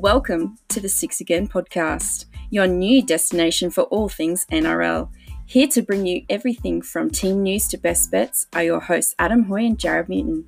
[0.00, 5.10] Welcome to the Six Again podcast, your new destination for all things NRL.
[5.44, 9.42] Here to bring you everything from team news to best bets are your hosts Adam
[9.42, 10.46] Hoy and Jared Newton.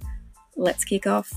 [0.57, 1.33] Let's kick off.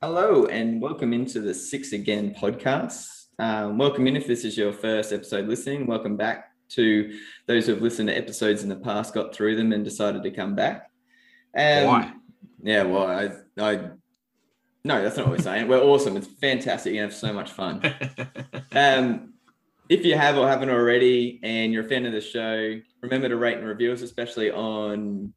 [0.00, 3.26] Hello, and welcome into the Six Again podcast.
[3.38, 5.86] Um, welcome in if this is your first episode listening.
[5.86, 7.12] Welcome back to
[7.48, 10.30] those who have listened to episodes in the past, got through them, and decided to
[10.30, 10.90] come back.
[11.54, 12.14] Um, Why?
[12.64, 13.30] Yeah, well, I,
[13.62, 13.76] I,
[14.84, 15.68] no, that's not what we're saying.
[15.68, 16.16] We're awesome.
[16.16, 16.94] It's fantastic.
[16.94, 17.82] You have so much fun.
[18.76, 19.34] Um,
[19.88, 23.36] if you have or haven't already, and you're a fan of the show, remember to
[23.36, 25.32] rate and review us, especially on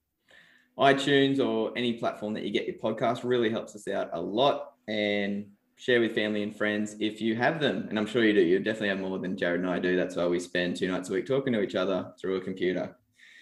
[0.80, 3.24] iTunes or any platform that you get your podcast.
[3.24, 4.72] Really helps us out a lot.
[4.88, 5.46] And
[5.78, 7.86] share with family and friends if you have them.
[7.90, 8.42] And I'm sure you do.
[8.42, 9.96] You definitely have more than Jared and I do.
[9.96, 12.96] That's why we spend two nights a week talking to each other through a computer.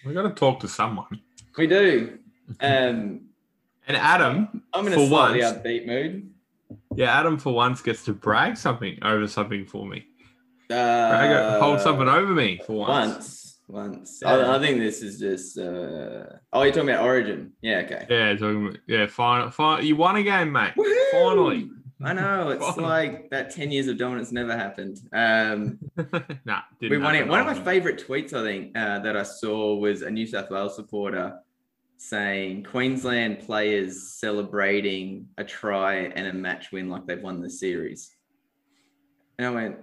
[0.04, 1.20] we got to talk to someone.
[1.56, 2.18] We do.
[2.60, 3.25] Um,
[3.86, 5.58] And Adam, I'm in a For slightly once.
[5.58, 6.30] upbeat mood.
[6.96, 10.06] yeah, Adam for once gets to brag something over something for me.
[10.68, 10.74] Uh,
[11.10, 13.14] Brag, hold something over me for once.
[13.14, 14.18] Once, once.
[14.22, 14.30] Yeah.
[14.36, 15.56] I, I think this is just.
[15.58, 16.24] Uh...
[16.52, 17.52] Oh, you're talking about Origin?
[17.62, 17.82] Yeah.
[17.84, 18.06] Okay.
[18.10, 19.86] Yeah, talking about- yeah, fine, fine.
[19.86, 20.72] You won a game, mate.
[20.76, 21.10] Woohoo!
[21.12, 21.70] Finally.
[22.02, 22.82] I know it's Finally.
[22.82, 24.98] like that ten years of dominance never happened.
[25.12, 25.78] Um,
[26.44, 27.26] nah, didn't we won it.
[27.28, 30.50] One of my favorite tweets, I think, uh, that I saw was a New South
[30.50, 31.38] Wales supporter
[31.98, 38.14] saying Queensland players celebrating a try and a match win like they've won the series.
[39.38, 39.76] And I went,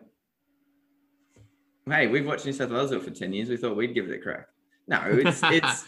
[1.86, 3.50] "Hey, we've watched New South Wales do it for ten years.
[3.50, 4.48] We thought we'd give it a crack."
[4.88, 5.86] No, it's it's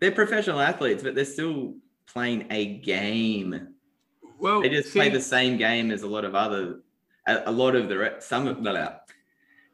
[0.00, 1.74] they're professional athletes, but they're still
[2.06, 3.68] playing a game.
[4.38, 6.80] well, They just play the same game as a lot of other,
[7.26, 8.62] a, a lot of the some of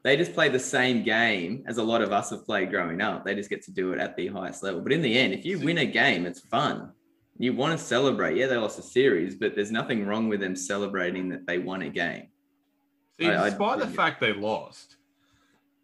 [0.05, 3.25] they just play the same game as a lot of us have played growing up.
[3.25, 4.81] They just get to do it at the highest level.
[4.81, 6.93] But in the end, if you win a game, it's fun.
[7.39, 8.37] You want to celebrate.
[8.37, 11.83] Yeah, they lost a series, but there's nothing wrong with them celebrating that they won
[11.83, 12.29] a game.
[13.19, 13.93] see, I- I- despite the yeah.
[13.93, 14.97] fact they lost,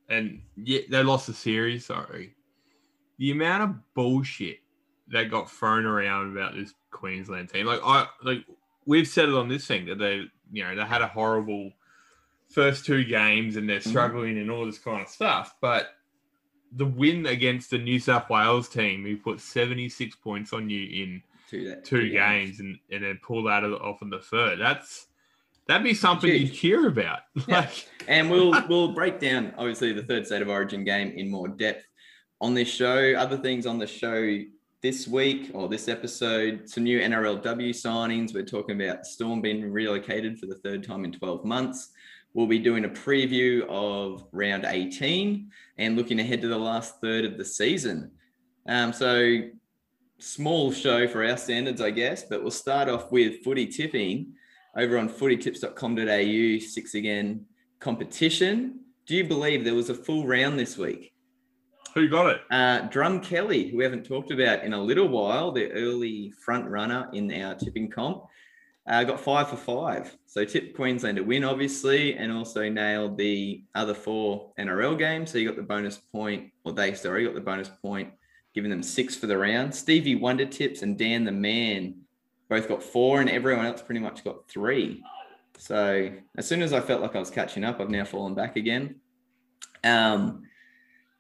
[0.08, 1.86] and yeah, they lost the series.
[1.86, 2.34] Sorry,
[3.18, 4.58] the amount of bullshit
[5.08, 8.44] that got thrown around about this Queensland team, like I like
[8.86, 11.70] we've said it on this thing that they, you know, they had a horrible
[12.50, 13.88] first two games and they're Mhm.
[13.88, 15.94] struggling and all this kind of stuff, but
[16.72, 21.22] the win against the New South Wales team who put 76 points on you in
[21.50, 24.58] To that two games and, and then pull that off in the third.
[24.60, 25.06] That's
[25.66, 26.42] that'd be something Huge.
[26.42, 27.20] you'd cheer about.
[27.48, 27.60] Yeah.
[27.60, 31.48] Like and we'll we'll break down obviously the third state of origin game in more
[31.48, 31.86] depth
[32.40, 33.14] on this show.
[33.14, 34.38] Other things on the show
[34.82, 38.32] this week or this episode, some new NRLW signings.
[38.34, 41.90] We're talking about Storm being relocated for the third time in 12 months.
[42.34, 47.24] We'll be doing a preview of round 18 and looking ahead to the last third
[47.24, 48.12] of the season.
[48.66, 49.40] Um, so
[50.18, 54.34] small show for our standards, I guess, but we'll start off with footy tipping
[54.76, 57.46] over on footytips.com.au, six again
[57.80, 58.80] competition.
[59.06, 61.12] Do you believe there was a full round this week?
[61.98, 62.40] who got it?
[62.50, 66.68] Uh, Drum Kelly, who we haven't talked about in a little while, the early front
[66.68, 68.24] runner in our tipping comp,
[68.88, 70.16] uh, got five for five.
[70.24, 75.30] So tipped Queensland to win, obviously, and also nailed the other four NRL games.
[75.30, 78.12] So you got the bonus point, or they, sorry, got the bonus point,
[78.54, 79.74] giving them six for the round.
[79.74, 81.96] Stevie Wonder tips and Dan the Man
[82.48, 85.02] both got four, and everyone else pretty much got three.
[85.58, 88.56] So as soon as I felt like I was catching up, I've now fallen back
[88.56, 88.96] again.
[89.84, 90.44] Um,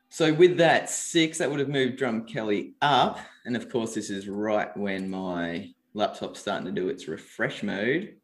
[0.08, 3.18] so with that six, that would have moved Drum Kelly up.
[3.44, 8.14] And of course, this is right when my laptop's starting to do its refresh mode.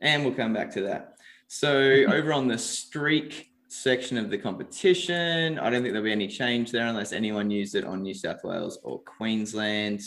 [0.00, 1.18] And we'll come back to that.
[1.46, 1.70] So
[2.12, 6.72] over on the streak section of the competition, I don't think there'll be any change
[6.72, 10.00] there unless anyone used it on New South Wales or Queensland.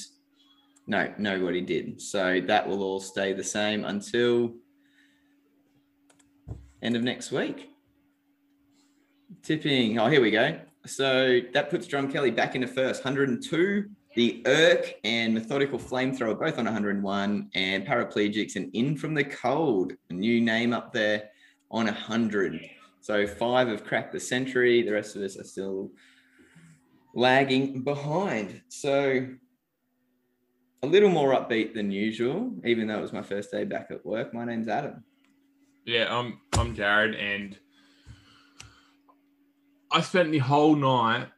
[0.87, 2.01] No, nobody did.
[2.01, 4.55] So that will all stay the same until
[6.81, 7.69] end of next week.
[9.43, 9.99] Tipping.
[9.99, 10.59] Oh, here we go.
[10.85, 13.89] So that puts Drum Kelly back into first, 102.
[14.15, 19.93] The Irk and Methodical Flamethrower both on 101, and Paraplegics and In from the Cold,
[20.09, 21.29] a new name up there
[21.69, 22.59] on 100.
[23.01, 24.81] So five have cracked the century.
[24.81, 25.91] The rest of us are still
[27.13, 28.61] lagging behind.
[28.69, 29.27] So
[30.81, 34.05] a little more upbeat than usual, even though it was my first day back at
[34.05, 34.33] work.
[34.33, 35.03] My name's Adam.
[35.85, 37.57] Yeah, I'm I'm Jared and
[39.91, 41.29] I spent the whole night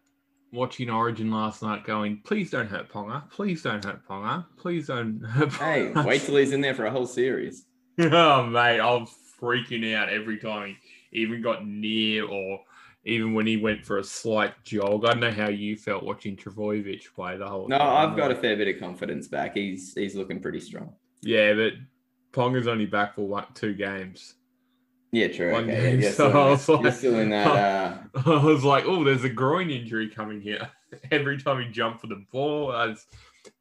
[0.51, 3.29] watching Origin last night going, please don't hurt Ponga.
[3.31, 4.45] Please don't hurt Ponga.
[4.57, 6.05] Please don't hurt Hey, Ponga.
[6.05, 7.65] wait till he's in there for a whole series.
[7.99, 10.75] oh mate, I was freaking out every time
[11.11, 12.59] he even got near or
[13.03, 15.05] even when he went for a slight jog.
[15.05, 18.11] I don't know how you felt watching Trbojevic play the whole No, time.
[18.11, 19.55] I've got a fair bit of confidence back.
[19.55, 20.93] He's he's looking pretty strong.
[21.21, 21.73] Yeah, but
[22.31, 24.35] Ponga's only back for one, two games.
[25.11, 25.53] Yeah, true.
[25.55, 27.47] Okay, yeah, so I was like- still in that.
[28.15, 30.69] Uh, I was like, oh, there's a groin injury coming here.
[31.11, 33.05] Every time he jumped for the ball, was-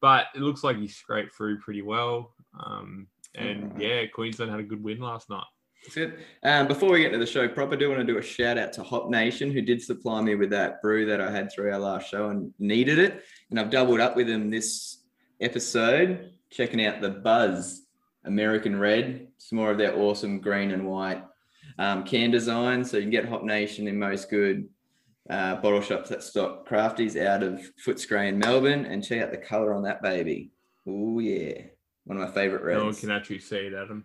[0.01, 2.35] but it looks like he scraped through pretty well.
[2.59, 3.81] Um, and Alright.
[3.81, 5.45] yeah, Queensland had a good win last night.
[5.83, 6.19] That's good.
[6.45, 8.59] Um, before we get to the show proper, I do want to do a shout
[8.59, 11.73] out to Hop Nation, who did supply me with that brew that I had through
[11.73, 13.25] our last show and needed it.
[13.51, 14.99] And I've doubled up with them this
[15.41, 17.83] episode, checking out the Buzz
[18.25, 19.29] American Red.
[19.39, 21.25] Some more of their awesome green and white
[21.79, 22.85] um, can design.
[22.85, 24.69] So you can get Hop Nation in most good
[25.29, 28.87] uh, bottle shops that stock crafties out of Footscray in Melbourne.
[28.87, 30.51] And check out the color on that baby.
[30.87, 31.63] Oh, yeah.
[32.05, 32.79] One of my favorite reds.
[32.79, 34.05] No one can actually see it, Adam.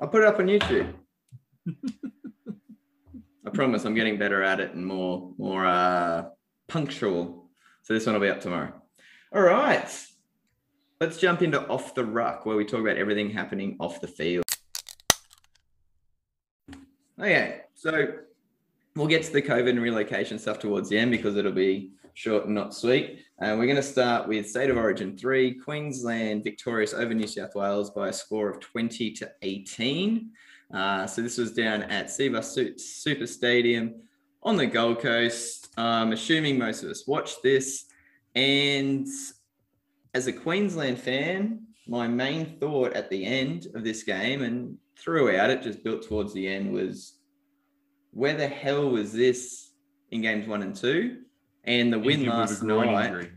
[0.00, 0.92] I'll put it up on YouTube.
[3.46, 6.24] I promise I'm getting better at it and more more uh
[6.68, 7.48] punctual.
[7.82, 8.72] So this one will be up tomorrow.
[9.32, 9.88] All right.
[11.00, 14.45] Let's jump into off the ruck where we talk about everything happening off the field.
[17.18, 18.12] Okay, so
[18.94, 22.44] we'll get to the COVID and relocation stuff towards the end because it'll be short
[22.44, 23.24] and not sweet.
[23.38, 27.54] And we're going to start with State of Origin 3, Queensland victorious over New South
[27.54, 30.30] Wales by a score of 20 to 18.
[30.74, 33.94] Uh, so this was down at Cbus Super Stadium
[34.42, 35.72] on the Gold Coast.
[35.78, 37.86] I'm assuming most of us watched this.
[38.34, 39.06] And
[40.12, 45.50] as a Queensland fan, my main thought at the end of this game and throughout
[45.50, 47.18] it, just built towards the end, was
[48.12, 49.70] where the hell was this
[50.10, 51.18] in games one and two?
[51.64, 53.30] And the win Injured with a last night,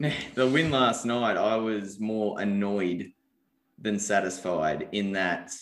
[0.34, 3.12] the win last night, I was more annoyed
[3.78, 5.52] than satisfied in that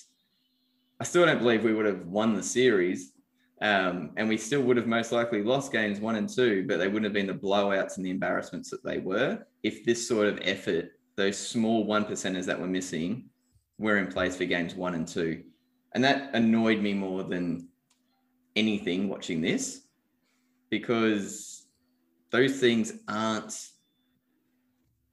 [1.01, 3.13] I still don't believe we would have won the series.
[3.61, 6.87] Um, and we still would have most likely lost games one and two, but they
[6.87, 10.39] wouldn't have been the blowouts and the embarrassments that they were if this sort of
[10.43, 13.29] effort, those small one percenters that were missing,
[13.79, 15.43] were in place for games one and two.
[15.95, 17.69] And that annoyed me more than
[18.57, 19.83] anything watching this
[20.71, 21.67] because
[22.31, 23.69] those things aren't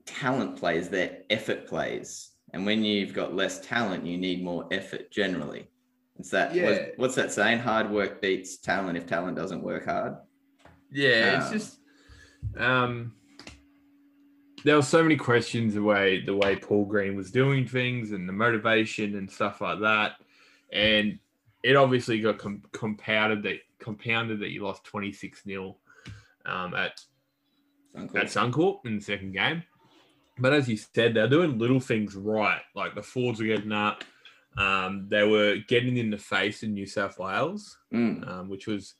[0.06, 2.30] talent plays, they're effort plays.
[2.52, 5.68] And when you've got less talent, you need more effort generally.
[6.18, 6.88] It's that Yeah.
[6.96, 7.60] what's, that saying?
[7.60, 10.16] Hard work beats talent if talent doesn't work hard.
[10.90, 11.76] Yeah, Um, it's just
[12.56, 13.14] um
[14.64, 18.28] there were so many questions the way the way Paul Green was doing things and
[18.28, 20.12] the motivation and stuff like that,
[20.72, 21.18] and
[21.62, 25.76] it obviously got com- compounded that compounded that you lost twenty six 0
[26.46, 27.00] um, at
[27.96, 28.18] Uncle.
[28.18, 29.62] at Suncorp in the second game.
[30.38, 32.62] But as you said, they're doing little things right.
[32.74, 34.04] Like the Fords were getting up.
[34.56, 38.26] Um, they were getting in the face in New South Wales Mm.
[38.28, 38.94] um, which was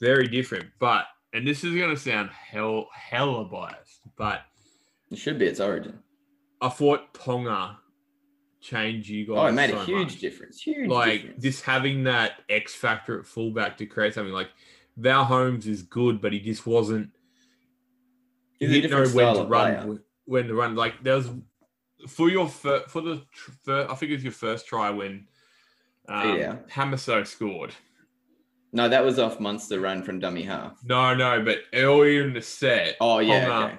[0.00, 0.66] very different.
[0.78, 4.42] But and this is going to sound hell hella biased, but
[5.14, 6.00] It should be its origin.
[6.60, 7.76] I thought Ponga
[8.60, 9.36] changed you guys.
[9.38, 10.20] Oh, it made so a huge much.
[10.20, 10.60] difference.
[10.60, 11.42] Huge Like difference.
[11.44, 14.32] just having that X factor at fullback to create something.
[14.32, 14.48] Like
[14.96, 17.10] Val Holmes is good, but he just wasn't.
[18.58, 19.48] He's he didn't know when to run.
[19.86, 19.98] player.
[20.24, 21.30] When to run, like there was
[22.08, 25.28] for your fir- for the tr- fir- I think it was your first try when
[26.08, 26.56] um, Yeah.
[26.72, 27.72] Hamaso scored.
[28.72, 30.76] No, that was off Munster run from dummy half.
[30.82, 33.78] No, no, but earlier in the set, Oh yeah, Ponga okay.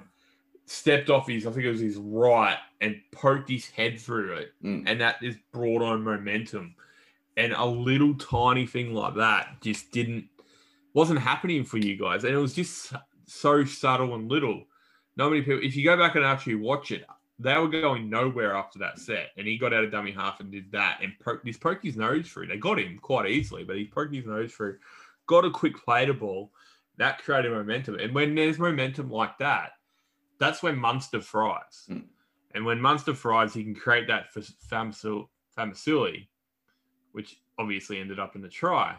[0.65, 4.53] Stepped off his, I think it was his right, and poked his head through it,
[4.63, 4.83] Mm.
[4.87, 6.75] and that just brought on momentum.
[7.37, 10.29] And a little tiny thing like that just didn't
[10.93, 12.93] wasn't happening for you guys, and it was just
[13.25, 14.65] so subtle and little.
[15.17, 15.59] Not many people.
[15.61, 17.05] If you go back and actually watch it,
[17.37, 20.49] they were going nowhere after that set, and he got out of dummy half and
[20.51, 22.47] did that, and poked, just poked his nose through.
[22.47, 24.77] They got him quite easily, but he poked his nose through,
[25.27, 26.51] got a quick play to ball,
[26.97, 27.95] that created momentum.
[27.95, 29.71] And when there's momentum like that,
[30.39, 31.85] that's when Munster fries.
[31.89, 32.03] Mm.
[32.53, 35.27] And when Munster fries, he can create that for Famasul-
[35.57, 36.27] Famasuli,
[37.11, 38.95] which obviously ended up in the try.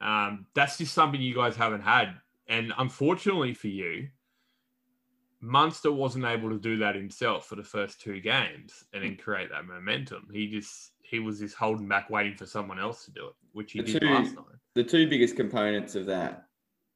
[0.00, 2.14] Um, that's just something you guys haven't had.
[2.48, 4.08] And unfortunately for you,
[5.40, 9.50] Munster wasn't able to do that himself for the first two games and then create
[9.50, 10.28] that momentum.
[10.32, 13.72] He just he was just holding back, waiting for someone else to do it, which
[13.72, 14.44] he The did two- last night.
[14.74, 16.45] the two biggest components of that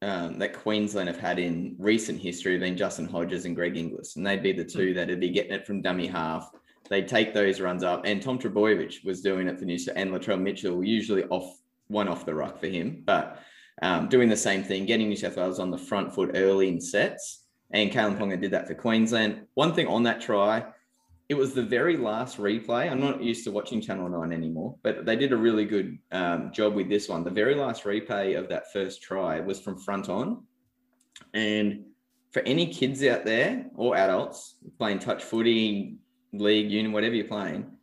[0.01, 4.15] um, that Queensland have had in recent history have been Justin Hodges and Greg Inglis,
[4.15, 6.49] and they'd be the two that'd be getting it from dummy half.
[6.89, 10.11] They'd take those runs up, and Tom Trbojevic was doing it for New South, and
[10.11, 13.39] Latrell Mitchell usually off one off the ruck for him, but
[13.81, 16.79] um, doing the same thing, getting New South Wales on the front foot early in
[16.79, 17.45] sets.
[17.71, 19.47] And Kalyn Ponga did that for Queensland.
[19.53, 20.65] One thing on that try,
[21.31, 22.91] it was the very last replay.
[22.91, 26.51] I'm not used to watching Channel 9 anymore, but they did a really good um,
[26.51, 27.23] job with this one.
[27.23, 30.43] The very last replay of that first try was from front on.
[31.33, 31.85] And
[32.31, 35.99] for any kids out there or adults playing touch footy,
[36.33, 37.77] league, union, whatever you're playing,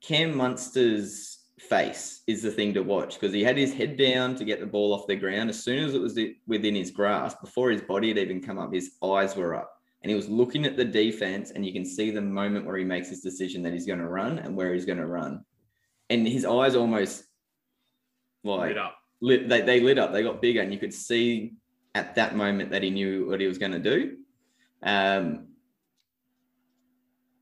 [0.00, 4.44] Cam Munster's face is the thing to watch because he had his head down to
[4.44, 5.50] get the ball off the ground.
[5.50, 8.74] As soon as it was within his grasp, before his body had even come up,
[8.74, 12.10] his eyes were up and he was looking at the defense and you can see
[12.10, 14.84] the moment where he makes his decision that he's going to run and where he's
[14.84, 15.44] going to run.
[16.08, 17.24] And his eyes almost
[18.44, 18.98] like Lit up.
[19.20, 20.12] lit they, they lit up.
[20.12, 21.54] They got bigger and you could see
[21.94, 24.18] at that moment that he knew what he was going to do.
[24.82, 25.48] Um,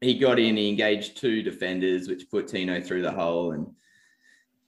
[0.01, 3.67] he got in he engaged two defenders which put tino through the hole and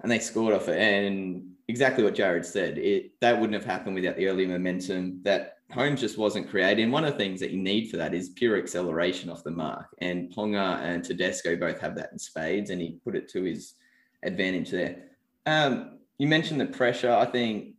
[0.01, 0.79] and they scored off it.
[0.79, 5.58] And exactly what jared said it that wouldn't have happened without the early momentum that
[5.73, 6.85] Holmes just wasn't creating.
[6.85, 9.51] And one of the things that you need for that is pure acceleration off the
[9.51, 9.87] mark.
[9.99, 13.75] And Ponga and Tedesco both have that in spades, and he put it to his
[14.23, 15.05] advantage there.
[15.47, 17.13] Um, you mentioned the pressure.
[17.13, 17.75] I think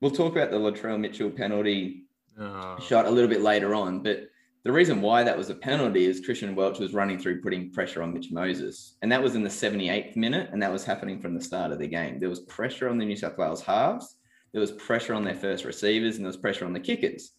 [0.00, 2.04] we'll talk about the Latrell Mitchell penalty
[2.40, 2.78] Oh.
[2.78, 4.28] shot a little bit later on, but
[4.62, 8.00] the reason why that was a penalty is Christian Welch was running through putting pressure
[8.00, 8.96] on Mitch Moses.
[9.02, 11.80] And that was in the 78th minute, and that was happening from the start of
[11.80, 12.20] the game.
[12.20, 14.17] There was pressure on the New South Wales halves
[14.52, 17.32] there was pressure on their first receivers and there was pressure on the kickers.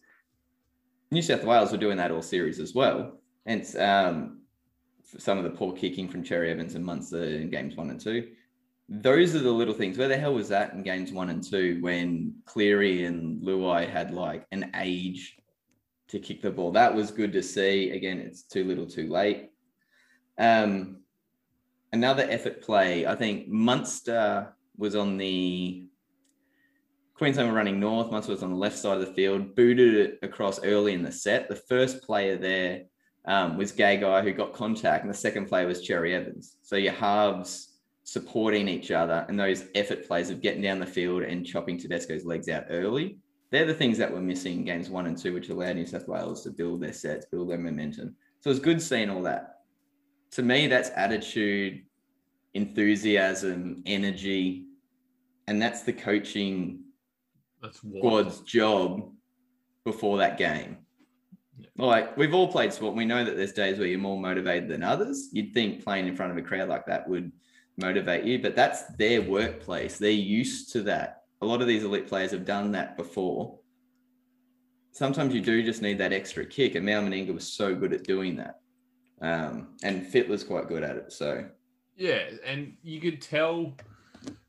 [1.10, 3.20] New South Wales were doing that all series as well.
[3.46, 4.40] And um,
[5.18, 8.28] some of the poor kicking from Cherry Evans and Munster in games one and two.
[8.88, 9.98] Those are the little things.
[9.98, 14.12] Where the hell was that in games one and two when Cleary and Luai had
[14.12, 15.36] like an age
[16.08, 16.72] to kick the ball?
[16.72, 17.90] That was good to see.
[17.90, 19.50] Again, it's too little too late.
[20.38, 20.98] Um,
[21.92, 23.06] another effort play.
[23.06, 25.86] I think Munster was on the
[27.20, 28.10] Queensland were running north.
[28.10, 31.12] Munster was on the left side of the field, booted it across early in the
[31.12, 31.50] set.
[31.50, 32.84] The first player there
[33.26, 36.56] um, was guy who got contact, and the second player was Cherry Evans.
[36.62, 41.22] So your halves supporting each other and those effort plays of getting down the field
[41.22, 43.18] and chopping Tedesco's legs out early.
[43.50, 46.08] They're the things that were missing in games one and two, which allowed New South
[46.08, 48.16] Wales to build their sets, build their momentum.
[48.40, 49.58] So it's good seeing all that.
[50.30, 51.82] To me, that's attitude,
[52.54, 54.68] enthusiasm, energy,
[55.48, 56.84] and that's the coaching
[57.62, 57.98] That's wild.
[57.98, 59.12] squad's job
[59.84, 60.78] before that game.
[61.58, 61.66] Yeah.
[61.76, 62.96] Like we've all played sport.
[62.96, 65.28] We know that there's days where you're more motivated than others.
[65.32, 67.32] You'd think playing in front of a crowd like that would
[67.76, 69.98] motivate you, but that's their workplace.
[69.98, 71.22] They're used to that.
[71.42, 73.58] A lot of these elite players have done that before.
[74.92, 78.04] Sometimes you do just need that extra kick, and Mal Meninga was so good at
[78.04, 78.60] doing that.
[79.22, 81.12] Um, and Fit was quite good at it.
[81.12, 81.46] So
[81.96, 83.74] Yeah, and you could tell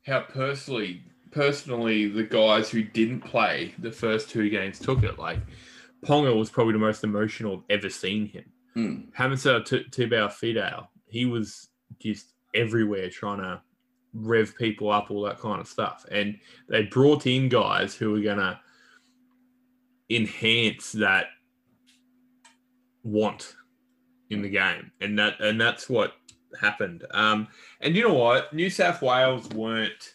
[0.04, 5.18] how personally, personally, the guys who didn't play the first two games took it.
[5.18, 5.40] Like
[6.04, 8.44] Ponga was probably the most emotional I've ever seen him.
[9.14, 10.90] Haven't said to Tibau Fidel.
[11.08, 13.60] He was just everywhere trying to
[14.14, 16.06] rev people up, all that kind of stuff.
[16.10, 18.60] And they brought in guys who were gonna
[20.10, 21.26] enhance that
[23.02, 23.54] want
[24.30, 24.90] in the game.
[25.00, 26.14] And that and that's what
[26.60, 27.04] happened.
[27.12, 27.48] Um,
[27.80, 28.52] and you know what?
[28.52, 30.14] New South Wales weren't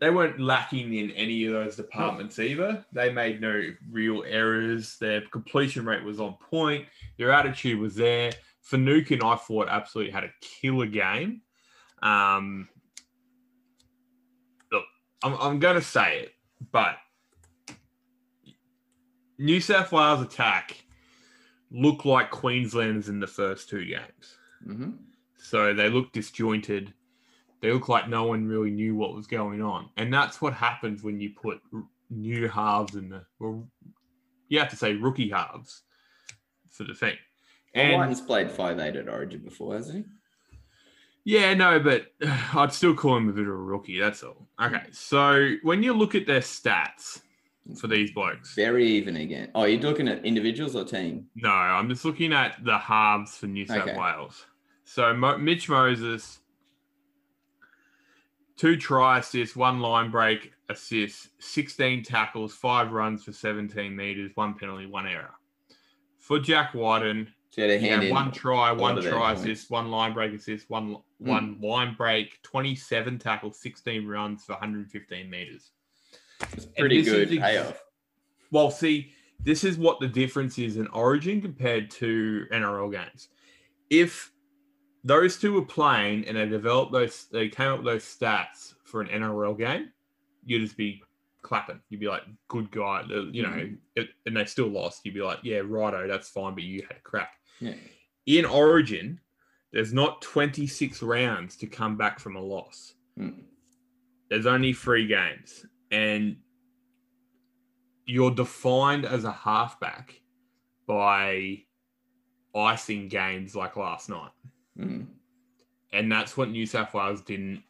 [0.00, 2.84] they weren't lacking in any of those departments either.
[2.92, 4.96] They made no real errors.
[4.98, 6.86] Their completion rate was on point.
[7.18, 8.32] Their attitude was there.
[8.70, 11.42] Fanukin, I thought, absolutely had a killer game.
[12.02, 12.68] Um,
[14.72, 14.84] look,
[15.22, 16.32] I'm, I'm going to say it,
[16.72, 16.96] but
[19.38, 20.82] New South Wales attack
[21.70, 24.38] looked like Queenslanders in the first two games.
[24.66, 24.96] mhm.
[25.36, 26.94] So they look disjointed.
[27.60, 29.90] They look like no one really knew what was going on.
[29.96, 31.60] And that's what happens when you put
[32.08, 33.68] new halves in the, well,
[34.48, 35.82] you have to say rookie halves
[36.70, 37.16] for the thing.
[37.74, 40.12] Well, And Wighton's played five eight at Origin before, hasn't he?
[41.24, 42.06] yeah, no, but
[42.54, 43.98] I'd still call him a bit of a rookie.
[44.00, 44.48] That's all.
[44.60, 44.82] Okay.
[44.90, 47.20] So when you look at their stats
[47.78, 49.50] for these blokes, Very even again.
[49.54, 51.26] Oh, you're looking at individuals or team?
[51.36, 53.98] No, I'm just looking at the halves for New South Okay.
[53.98, 54.46] Wales.
[54.84, 56.40] So Mo- Mitch Moses,
[58.60, 64.52] two try assists, one line break assist, 16 tackles, five runs for 17 meters, one
[64.52, 65.32] penalty, one error.
[66.18, 68.14] For Jack Wighton, So you had a hand had in.
[68.14, 69.40] one try, one try points.
[69.40, 71.28] assist, one line break assist, one Hmm.
[71.28, 75.70] one line break, 27 tackles, 16 runs for 115 meters.
[76.52, 77.82] It's pretty good ex- payoff.
[78.50, 79.12] Well, see,
[79.42, 83.28] this is what the difference is in Origin compared to NRL games.
[83.88, 84.32] If
[85.04, 89.00] those two were playing and they developed those, they came up with those stats for
[89.00, 89.90] an NRL game,
[90.44, 91.02] you'd just be
[91.42, 91.80] clapping.
[91.88, 93.48] You'd be like, "Good guy," you know.
[93.48, 93.78] Mhm.
[93.96, 95.04] it- and they still lost.
[95.06, 97.36] You'd be like, "Yeah, righto, that's fine," but you had a crack.
[97.60, 97.74] Yeah.
[98.26, 99.18] in Origin,
[99.72, 102.94] there's not 26 rounds to come back from a loss.
[103.18, 103.44] Mm.
[104.28, 106.36] There's only three games, and
[108.06, 110.20] you're defined as a halfback
[110.86, 111.64] by
[112.54, 114.30] icing games like last night.
[114.80, 115.06] Mm.
[115.92, 117.62] And that's what New South Wales didn't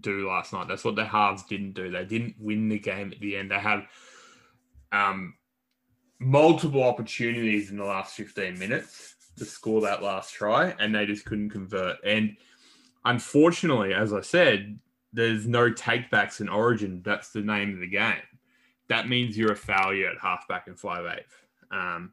[0.00, 0.68] do last night.
[0.68, 1.90] That's what the halves didn't do.
[1.90, 3.50] They didn't win the game at the end.
[3.50, 3.86] They had
[4.92, 5.34] um,
[6.18, 11.24] multiple opportunities in the last 15 minutes to score that last try, and they just
[11.24, 11.96] couldn't convert.
[12.04, 12.36] And
[13.04, 14.78] unfortunately, as I said,
[15.12, 17.02] there's no takebacks in Origin.
[17.04, 18.22] That's the name of the game.
[18.88, 21.24] That means you're a failure at halfback and five.
[21.70, 22.12] Um,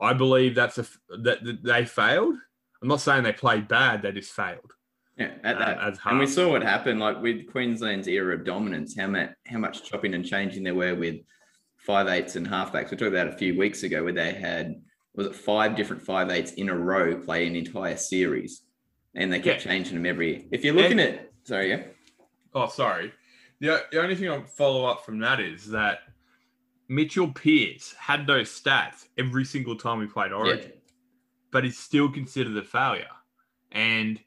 [0.00, 0.86] I believe that's a
[1.18, 2.36] that, that they failed.
[2.82, 4.72] I'm not saying they played bad; they just failed.
[5.16, 5.78] Yeah, at that.
[5.78, 9.58] Uh, and we saw what happened, like with Queensland's era of dominance, how much how
[9.58, 11.16] much chopping and changing there were with
[11.78, 12.90] five eights and halfbacks.
[12.90, 14.82] We talked about a few weeks ago where they had
[15.14, 18.62] was it five different five eights in a row play an entire series,
[19.14, 19.72] and they kept Yeah.
[19.72, 20.48] changing them every.
[20.50, 21.82] If you're looking at sorry, yeah,
[22.54, 23.12] Oh, sorry.
[23.60, 26.00] The, the only thing I'll follow up from that is that
[26.88, 30.72] Mitchell Pearce had those stats every single time we played Origin,
[31.52, 33.06] but he's still considered a failure.
[33.70, 34.18] And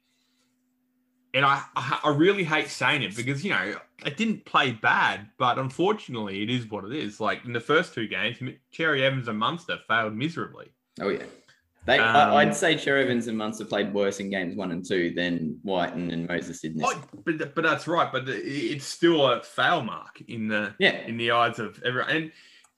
[1.33, 5.27] and I, I I really hate saying it because you know it didn't play bad,
[5.37, 7.19] but unfortunately it is what it is.
[7.19, 8.37] Like in the first two games,
[8.71, 10.71] Cherry Evans and Munster failed miserably.
[11.01, 11.23] oh yeah.
[11.85, 14.83] They, Um, I, I'd say Cherry Evans and Munster played worse in games one and
[14.83, 16.79] two than Wighton and Moses did.
[16.83, 18.11] Oh, but but that's right.
[18.11, 22.09] But the, it's still a fail mark in the yeah, in the eyes of everyone.
[22.09, 22.31] And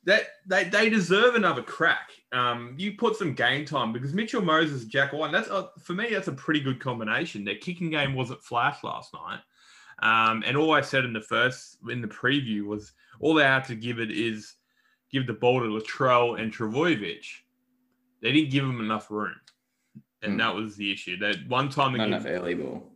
[0.04, 2.12] that they, they deserve another crack.
[2.34, 6.10] Um, you put some game time because Mitchell Moses, Jack White, that's a, for me,
[6.12, 7.46] that's a pretty good combination.
[7.46, 9.40] Their kicking game wasn't flash last night.
[10.00, 13.64] Um, and all I said in the first, in the preview was all they had
[13.66, 14.56] to give it is
[15.12, 17.26] give the ball to Latrell and Trbojevic.
[18.22, 19.36] They didn't give them enough room.
[20.22, 20.38] And Hmm.
[20.40, 21.18] that was the issue.
[21.18, 22.92] That one time, not against, enough early ball.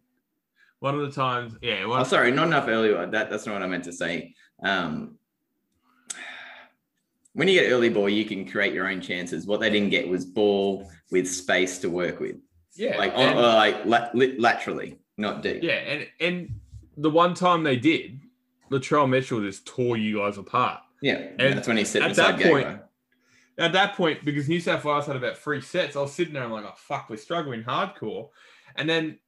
[0.80, 2.92] one of the times, yeah, Oh, sorry, not enough early.
[2.94, 4.36] That that's not what I meant to say.
[4.62, 5.18] Um,
[7.34, 9.46] when you get early ball, you can create your own chances.
[9.46, 12.38] What they didn't get was ball with space to work with,
[12.76, 15.64] yeah, like and- like la- laterally, not deep.
[15.64, 16.50] Yeah, and and
[16.98, 18.20] the one time they did,
[18.70, 20.82] Latrell Mitchell just tore you guys apart.
[21.02, 21.28] yeah.
[21.40, 22.80] And that's when he sit at that point-.
[23.58, 26.44] At that point, because New South Wales had about three sets, I was sitting there
[26.44, 28.30] and like, oh fuck, we're struggling hardcore.
[28.76, 29.20] And then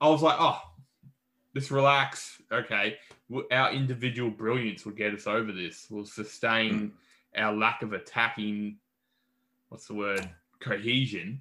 [0.00, 0.60] I was like, oh,
[1.56, 2.40] just relax.
[2.52, 2.96] Okay,
[3.50, 5.86] our individual brilliance will get us over this.
[5.90, 6.90] We'll sustain mm.
[7.36, 8.78] Our lack of attacking.
[9.68, 10.28] What's the word?
[10.60, 11.40] Cohesion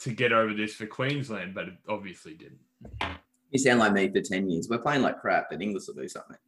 [0.00, 2.60] to get over this for Queensland, but it obviously didn't.
[3.50, 4.68] You sound like me for ten years.
[4.70, 6.36] We're playing like crap, but Inglis will do something.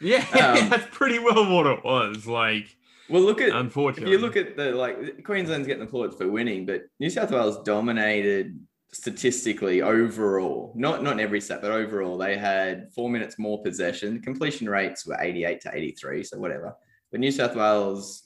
[0.00, 2.26] Yeah, Um, that's pretty well what it was.
[2.26, 2.76] Like,
[3.08, 6.66] Well, look at unfortunately, if you look at the like Queensland's getting applauded for winning,
[6.66, 8.58] but New South Wales dominated
[8.92, 10.72] statistically overall.
[10.76, 14.20] Not not in every set, but overall, they had four minutes more possession.
[14.20, 16.74] Completion rates were 88 to 83, so whatever.
[17.10, 18.24] But New South Wales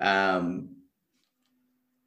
[0.00, 0.76] um,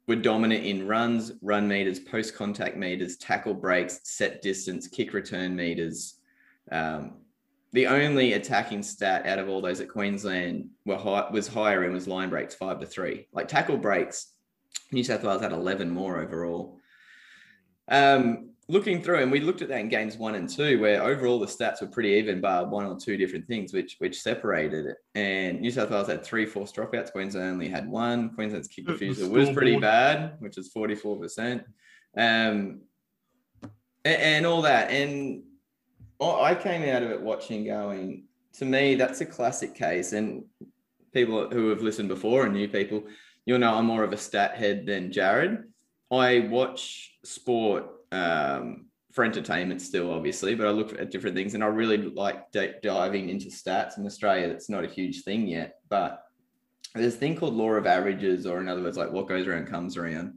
[0.06, 5.54] were dominant in runs, run meters, post contact meters, tackle breaks, set distance, kick return
[5.54, 6.20] meters.
[6.72, 7.18] Um,
[7.72, 11.94] the only attacking stat out of all those at Queensland were high, was higher and
[11.94, 13.28] was line breaks five to three.
[13.32, 14.32] Like tackle breaks,
[14.90, 16.78] New South Wales had 11 more overall.
[17.88, 21.40] Um, looking through, and we looked at that in games one and two, where overall
[21.40, 24.96] the stats were pretty even, bar one or two different things, which which separated it.
[25.14, 27.12] And New South Wales had three forced dropouts.
[27.12, 28.30] Queensland only had one.
[28.30, 31.64] Queensland's kick refusal was pretty bad, which is 44%.
[32.16, 32.80] Um,
[34.04, 34.90] a- and all that.
[34.90, 35.42] And
[36.20, 38.24] I I came out of it watching, going,
[38.58, 40.12] to me, that's a classic case.
[40.12, 40.44] And
[41.12, 43.04] people who have listened before and new people,
[43.46, 45.64] you'll know I'm more of a stat head than Jared.
[46.12, 51.64] I watch sport um, for entertainment still, obviously, but I look at different things and
[51.64, 53.98] I really like d- diving into stats.
[53.98, 56.24] In Australia, it's not a huge thing yet, but
[56.94, 59.66] there's a thing called law of averages, or in other words, like what goes around
[59.66, 60.34] comes around.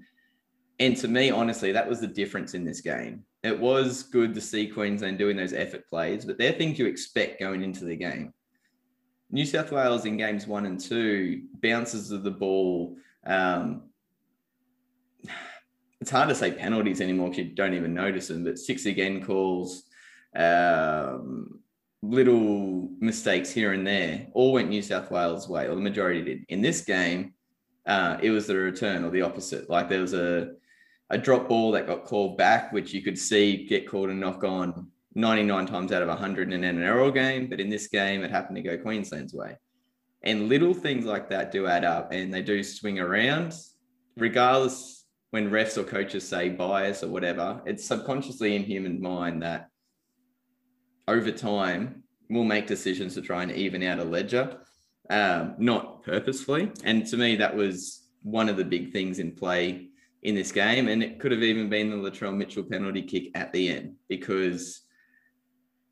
[0.80, 3.24] And to me, honestly, that was the difference in this game.
[3.44, 7.40] It was good to see Queensland doing those effort plays, but they're things you expect
[7.40, 8.34] going into the game.
[9.30, 12.96] New South Wales in games one and two, bounces of the ball.
[13.26, 13.84] Um,
[16.04, 19.24] it's hard to say penalties anymore because you don't even notice them, but six again
[19.24, 19.84] calls,
[20.36, 21.62] um,
[22.02, 26.46] little mistakes here and there, all went New South Wales' way, or the majority did.
[26.50, 27.36] In this game,
[27.86, 29.70] uh, it was the return or the opposite.
[29.70, 30.52] Like there was a
[31.10, 34.44] a drop ball that got called back, which you could see get called and knock
[34.44, 37.48] on 99 times out of 100 in an NRL game.
[37.48, 39.56] But in this game, it happened to go Queensland's way.
[40.24, 43.54] And little things like that do add up and they do swing around,
[44.18, 45.03] regardless
[45.34, 49.68] when refs or coaches say bias or whatever, it's subconsciously in human mind that
[51.08, 54.60] over time we'll make decisions to try and even out a ledger,
[55.10, 56.72] um, not purposefully.
[56.84, 59.88] And to me, that was one of the big things in play
[60.22, 60.88] in this game.
[60.88, 64.82] And it could have even been the Latrell Mitchell penalty kick at the end because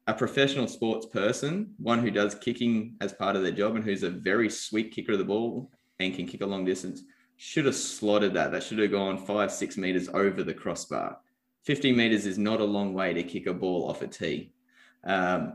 [0.06, 4.04] a professional sports person, one who does kicking as part of their job and who's
[4.04, 7.02] a very sweet kicker of the ball and can kick a long distance,
[7.44, 8.52] should have slotted that.
[8.52, 11.18] That should have gone five, six meters over the crossbar.
[11.64, 14.54] 50 meters is not a long way to kick a ball off a tee.
[15.04, 15.54] Um,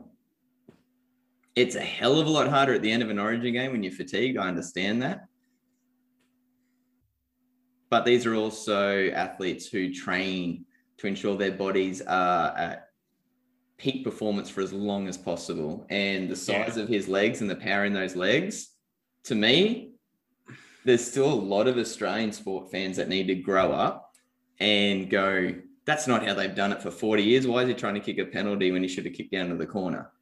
[1.55, 3.85] it's a hell of a lot harder at the end of an origin game when
[3.85, 4.37] you're fatigued.
[4.37, 5.27] I understand that.
[7.89, 10.65] But these are also athletes who train
[10.99, 12.89] to ensure their bodies are at
[13.79, 15.87] peak performance for as long as possible.
[15.89, 16.83] And the size yeah.
[16.83, 18.73] of his legs and the power in those legs,
[19.25, 19.93] to me,
[20.87, 24.15] there's still a lot of Australian sport fans that need to grow up
[24.61, 25.53] and go,
[25.85, 27.47] that's not how they've done it for 40 years.
[27.47, 29.57] Why is he trying to kick a penalty when he should have kicked down to
[29.57, 30.13] the corner?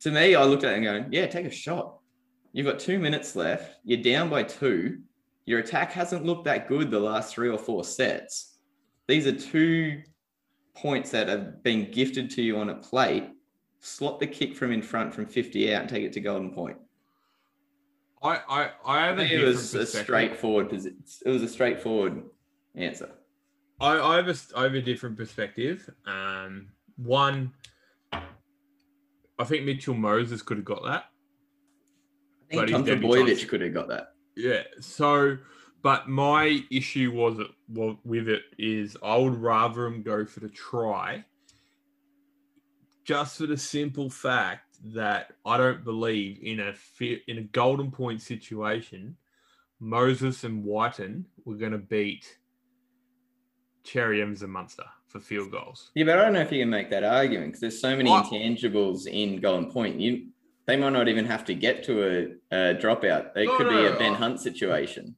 [0.00, 1.98] To me, I looked at it and going, yeah, take a shot.
[2.52, 3.78] You've got two minutes left.
[3.84, 4.98] You're down by two.
[5.46, 8.58] Your attack hasn't looked that good the last three or four sets.
[9.06, 10.02] These are two
[10.74, 13.30] points that have been gifted to you on a plate.
[13.78, 16.78] Slot the kick from in front from 50 out and take it to golden point.
[18.22, 22.22] I I, I have a it was a straightforward it was a straightforward
[22.74, 23.10] answer.
[23.80, 25.90] I, I have a I have a different perspective.
[26.06, 27.52] Um, one,
[28.12, 31.04] I think Mitchell Moses could have got that.
[32.52, 34.12] I think Tom Trbojevic could have got that.
[34.36, 34.62] Yeah.
[34.80, 35.38] So,
[35.82, 40.48] but my issue was well, with it is I would rather him go for the
[40.48, 41.24] try,
[43.04, 46.74] just for the simple fact that I don't believe in a
[47.26, 49.16] in a golden point situation,
[49.80, 52.38] Moses and Wighton were going to beat
[53.84, 55.90] Cherry Evans and Munster for field goals.
[55.94, 58.10] Yeah, but I don't know if you can make that argument because there's so many
[58.10, 60.00] I, intangibles in Golden Point.
[60.00, 60.28] You
[60.66, 63.36] they might not even have to get to a, a dropout.
[63.36, 65.16] It no, could no, be a Ben Hunt situation.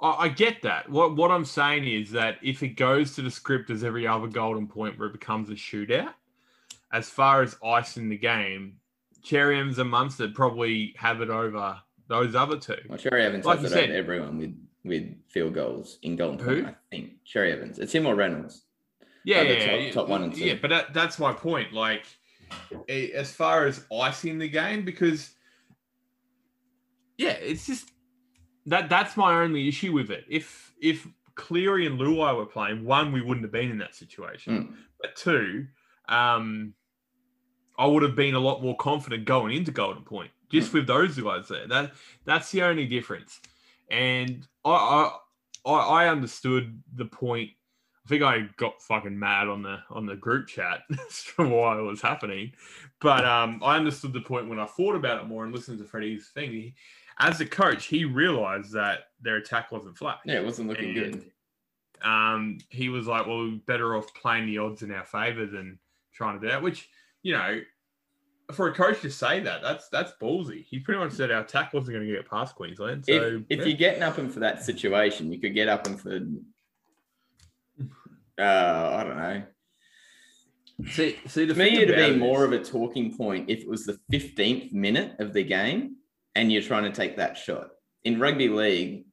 [0.00, 0.88] I, I get that.
[0.88, 4.28] What what I'm saying is that if it goes to the script as every other
[4.28, 6.14] Golden Point where it becomes a shootout,
[6.92, 8.76] as far as ice in the game,
[9.22, 12.76] Cherry Evans and Munster probably have it over those other two.
[12.88, 16.44] Well, Cherry Evans like has it said, over everyone with with field goals in Golden
[16.44, 16.66] Point.
[16.68, 17.78] I think Cherry Evans.
[17.78, 18.62] It's him or Reynolds.
[19.24, 20.44] Yeah, yeah, top, top, one and two.
[20.44, 21.72] Yeah, but that, that's my point.
[21.72, 22.06] Like,
[22.88, 25.32] as far as icing the game, because
[27.18, 27.90] yeah, it's just
[28.66, 30.24] that that's my only issue with it.
[30.28, 34.52] If if Cleary and Luai were playing, one, we wouldn't have been in that situation.
[34.52, 34.74] Mm.
[35.00, 35.66] But two,
[36.08, 36.74] um,
[37.78, 41.18] I would have been a lot more confident going into Golden Point just with those
[41.18, 41.66] guys there.
[41.66, 41.92] That
[42.24, 43.40] that's the only difference.
[43.90, 45.10] And I,
[45.64, 47.50] I I understood the point.
[48.04, 51.82] I think I got fucking mad on the on the group chat from why it
[51.82, 52.52] was happening,
[53.00, 55.84] but um, I understood the point when I thought about it more and listened to
[55.84, 56.52] Freddie's thing.
[56.52, 56.74] He,
[57.18, 60.18] as a coach, he realized that their attack wasn't flat.
[60.24, 62.06] Yeah, it wasn't looking and, good.
[62.06, 65.78] Um, he was like, "Well, we're better off playing the odds in our favor than
[66.12, 66.88] trying to do that." Which,
[67.26, 67.60] you know,
[68.52, 70.64] for a coach to say that, that's that's ballsy.
[70.64, 73.04] He pretty much said our attack wasn't going to get past Queensland.
[73.04, 73.64] So if, if yeah.
[73.64, 76.20] you're getting up him for that situation, you could get up him for
[78.38, 79.42] uh, I don't know.
[80.88, 83.98] See, see, the me, it'd be more of a talking point if it was the
[84.12, 85.96] 15th minute of the game
[86.36, 87.70] and you're trying to take that shot.
[88.04, 89.06] In rugby league,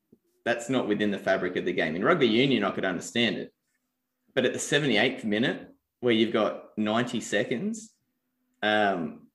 [0.45, 1.95] that's not within the fabric of the game.
[1.95, 3.52] In rugby union, I could understand it.
[4.36, 5.73] But at the 78th minute,
[6.04, 7.92] where you've got 90 seconds,
[8.63, 9.28] um,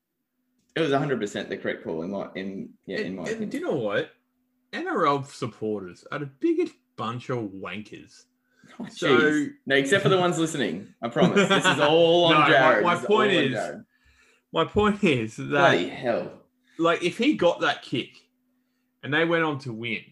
[0.74, 3.50] it was 100% the correct call in my in yeah in my and, opinion.
[3.50, 4.10] do you know what?
[4.72, 8.24] NRL supporters are the biggest bunch of wankers.
[8.80, 11.48] Oh, so no, except for the ones listening, I promise.
[11.48, 12.84] This is all on no, Jared.
[12.84, 13.58] My, my point is,
[14.52, 16.32] my point is that bloody hell.
[16.78, 18.10] Like if he got that kick,
[19.02, 20.02] and they went on to win,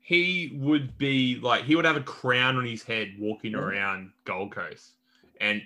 [0.00, 3.60] he would be like he would have a crown on his head walking mm.
[3.60, 4.92] around Gold Coast,
[5.40, 5.62] and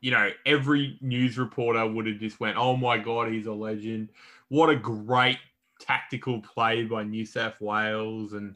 [0.00, 4.10] you know, every news reporter would have just went, "Oh my god, he's a legend!
[4.48, 5.38] What a great
[5.80, 8.54] tactical play by New South Wales!" And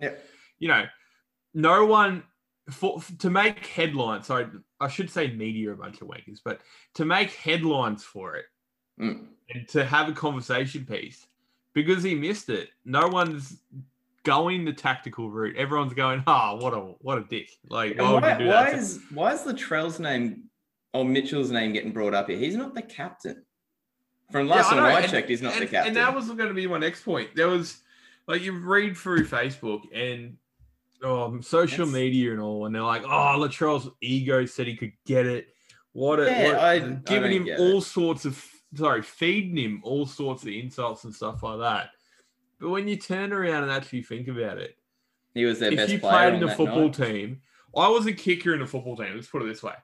[0.58, 0.84] you know,
[1.54, 2.22] no one
[2.70, 4.26] for to make headlines.
[4.26, 4.50] So
[4.80, 6.60] I should say media a bunch of wankers, but
[6.94, 8.46] to make headlines for it
[9.00, 9.26] mm.
[9.54, 11.26] and to have a conversation piece
[11.72, 12.70] because he missed it.
[12.84, 13.58] No one's
[14.24, 15.56] going the tactical route.
[15.56, 19.32] Everyone's going, "Ah, oh, what a what a dick!" Like, why, why, why is why
[19.32, 20.50] is Latrell's name
[20.96, 22.38] oh, Mitchell's name getting brought up here.
[22.38, 23.44] He's not the captain.
[24.30, 25.88] From last yeah, time I, I checked, he's not and, the captain.
[25.88, 27.30] And that was going to be my next point.
[27.36, 27.78] There was
[28.26, 30.36] like you read through Facebook and
[31.02, 34.92] oh, social That's- media and all, and they're like, "Oh, Latrell's ego said he could
[35.06, 35.48] get it."
[35.92, 36.18] What?
[36.18, 40.06] A, Yeah, what I- I giving don't him all sorts of sorry, feeding him all
[40.06, 41.90] sorts of insults and stuff like that.
[42.58, 44.76] But when you turn around and actually think about it,
[45.34, 46.94] He was their if best you player played in the football night.
[46.94, 47.40] team,
[47.76, 49.14] I was a kicker in a football team.
[49.14, 49.74] Let's put it this way.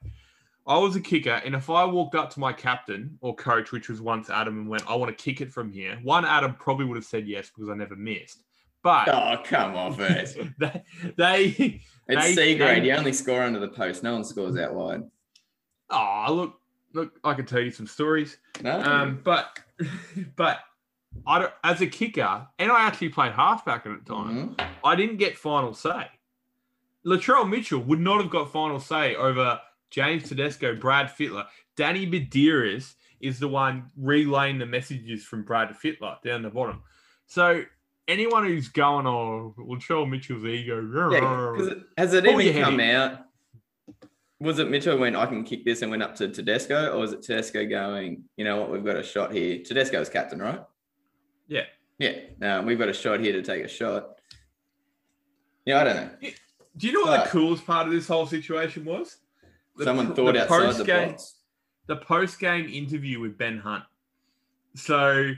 [0.66, 3.88] I was a kicker, and if I walked up to my captain or coach, which
[3.88, 6.84] was once Adam, and went, I want to kick it from here, one Adam probably
[6.86, 8.44] would have said yes because I never missed.
[8.82, 10.36] But Oh, come off it.
[10.58, 10.82] they,
[11.16, 12.82] they It's They- C grade.
[12.82, 14.02] they- You only score under the post.
[14.02, 15.02] No one scores out wide.
[15.90, 16.60] oh look,
[16.92, 18.38] look, I can tell you some stories.
[18.60, 18.80] No.
[18.80, 19.58] Um, but
[20.36, 20.60] but
[21.26, 24.54] I don't, as a kicker, and I actually played halfback at the time.
[24.56, 24.66] Mhm.
[24.84, 26.06] I didn't get final say.
[27.06, 29.60] Latrell Mitchell would not have got final say over
[29.92, 31.46] James Tedesco, Brad Fittler.
[31.76, 36.82] Danny Medeiros is the one relaying the messages from Brad Fittler down the bottom.
[37.26, 37.62] So
[38.08, 40.80] anyone who's going, oh, Latrell Mitchell's ego,
[41.12, 42.90] Yeah, it- has it even come in.
[42.96, 43.18] out?
[44.40, 46.92] Was it Mitchell went, I can kick this and went up to Tedesco?
[46.92, 49.58] Or was it Tedesco going, you know what, we've got a shot here?
[49.62, 50.60] Tedesco's captain, right?
[51.46, 51.66] Yeah.
[51.98, 52.18] Yeah.
[52.40, 54.18] No, we've got a shot here to take a shot.
[55.64, 56.10] Yeah, I don't know.
[56.76, 59.18] Do you know what But- the coolest part of this whole situation was?
[59.76, 61.34] The Someone thought the outside the post-game- box.
[61.86, 63.84] the post game interview with Ben Hunt.
[64.74, 65.32] So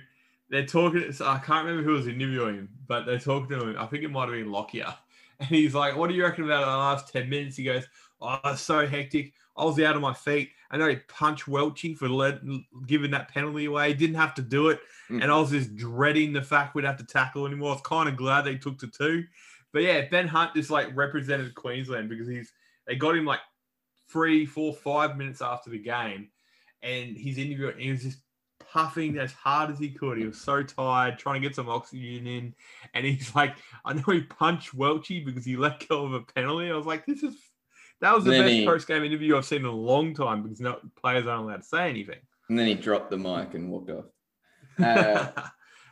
[0.51, 1.13] they're talking.
[1.13, 3.77] So I can't remember who was interviewing him, but they're talking to him.
[3.79, 4.95] I think it might have been Lockyer.
[5.41, 7.57] And he's like, What do you reckon about the last 10 minutes?
[7.57, 7.85] He goes,
[8.21, 9.33] Oh, it's so hectic.
[9.57, 10.51] I was out of my feet.
[10.71, 12.39] I know he punched Welchie for let,
[12.87, 13.89] giving that penalty away.
[13.89, 14.79] He didn't have to do it.
[15.11, 15.23] Mm.
[15.25, 17.71] And I was just dreading the fact we'd have to tackle anymore.
[17.71, 19.25] I was kind of glad they took to two.
[19.73, 22.53] But yeah, Ben Hunt just like represented Queensland because he's
[22.87, 23.41] they got him like
[24.15, 26.29] three, four, five minutes after the game,
[26.83, 27.79] and he's interviewing.
[27.79, 28.19] He was just
[28.73, 30.17] puffing as hard as he could.
[30.19, 32.55] He was so tired, trying to get some oxygen in,
[32.95, 36.71] and he's like, "I know he punched Welchie because he let go of a penalty."
[36.71, 37.35] I was like, "This is."
[38.01, 40.61] That was the best he- post game interview I've seen in a long time because
[40.61, 42.19] no players aren't allowed to say anything.
[42.49, 44.05] And then he dropped the mic and walked off.
[44.83, 45.31] Uh,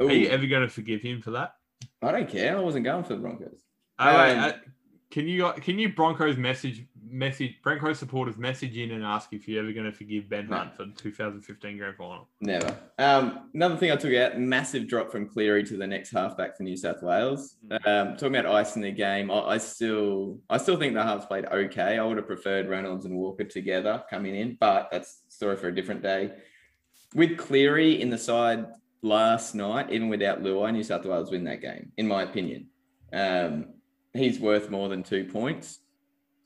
[0.01, 1.55] Are you ever going to forgive him for that?
[2.03, 2.57] I don't care.
[2.57, 3.61] I wasn't going for the Broncos.
[4.01, 4.53] Oh, wait, Um, uh,
[5.13, 9.63] can you can you Broncos message message Broncos supporters message in and ask if you're
[9.63, 10.57] ever going to forgive Ben No.
[10.57, 12.29] Hunt for the 2015 grand final?
[12.41, 12.77] Never.
[12.99, 16.63] Um, another thing I took out, massive drop from Cleary to the next halfback for
[16.63, 17.57] New South Wales.
[17.85, 21.27] Um, talking about ice in the game, I, I still I still think the halves
[21.27, 21.99] played okay.
[21.99, 25.75] I would have preferred Reynolds and Walker together coming in, but that's story for a
[25.75, 26.33] different day.
[27.15, 28.67] With Cleary in the side
[29.03, 32.69] last night, even without Luai, New South Wales win that game, in my opinion.
[33.13, 33.75] Um,
[34.15, 35.81] he's worth more than two points,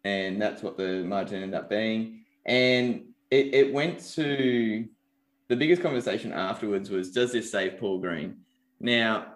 [0.07, 2.25] and that's what the margin ended up being.
[2.45, 4.87] And it, it went to
[5.49, 8.37] the biggest conversation afterwards was does this save Paul Green?
[8.79, 9.35] Now,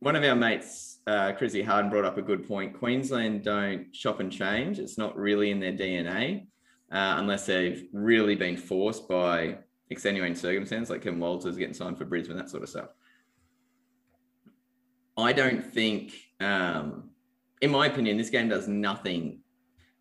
[0.00, 2.78] one of our mates, uh, Chrissy Harden, brought up a good point.
[2.78, 4.78] Queensland don't shop and change.
[4.78, 6.48] It's not really in their DNA
[6.92, 9.56] uh, unless they've really been forced by
[9.88, 12.88] extenuating circumstances, like Kim Walters getting signed for Brisbane, that sort of stuff.
[15.16, 17.10] I don't think, um,
[17.62, 19.43] in my opinion, this game does nothing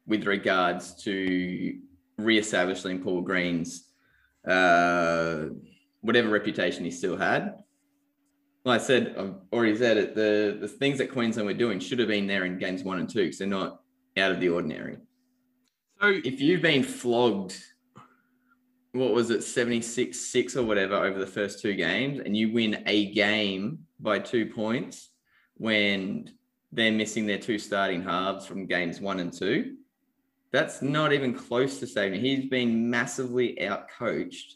[0.06, 1.80] with regards to
[2.18, 3.90] re-establishing Paul Green's
[4.48, 5.46] uh,
[6.02, 7.56] whatever reputation he still had.
[8.66, 10.16] Like I said, I've already said it.
[10.16, 13.10] The the things that Queensland were doing should have been there in games one and
[13.10, 13.82] two because they're not
[14.18, 14.98] out of the ordinary.
[16.02, 17.58] So If you've been flogged,
[18.94, 22.84] what was it, 76 6 or whatever over the first two games, and you win
[22.86, 25.10] a game by two points
[25.56, 26.30] when
[26.72, 29.78] they're missing their two starting halves from games one and two,
[30.54, 32.22] that's not even close to saving.
[32.22, 34.54] He's been massively outcoached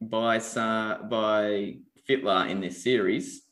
[0.00, 1.76] by by
[2.08, 3.42] Fittler in this series.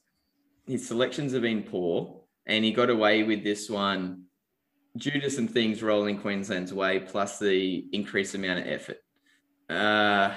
[0.66, 4.22] His selections have been poor, and he got away with this one
[4.96, 8.98] due to some things rolling Queensland's way, plus the increased amount of effort.
[9.68, 10.34] Uh,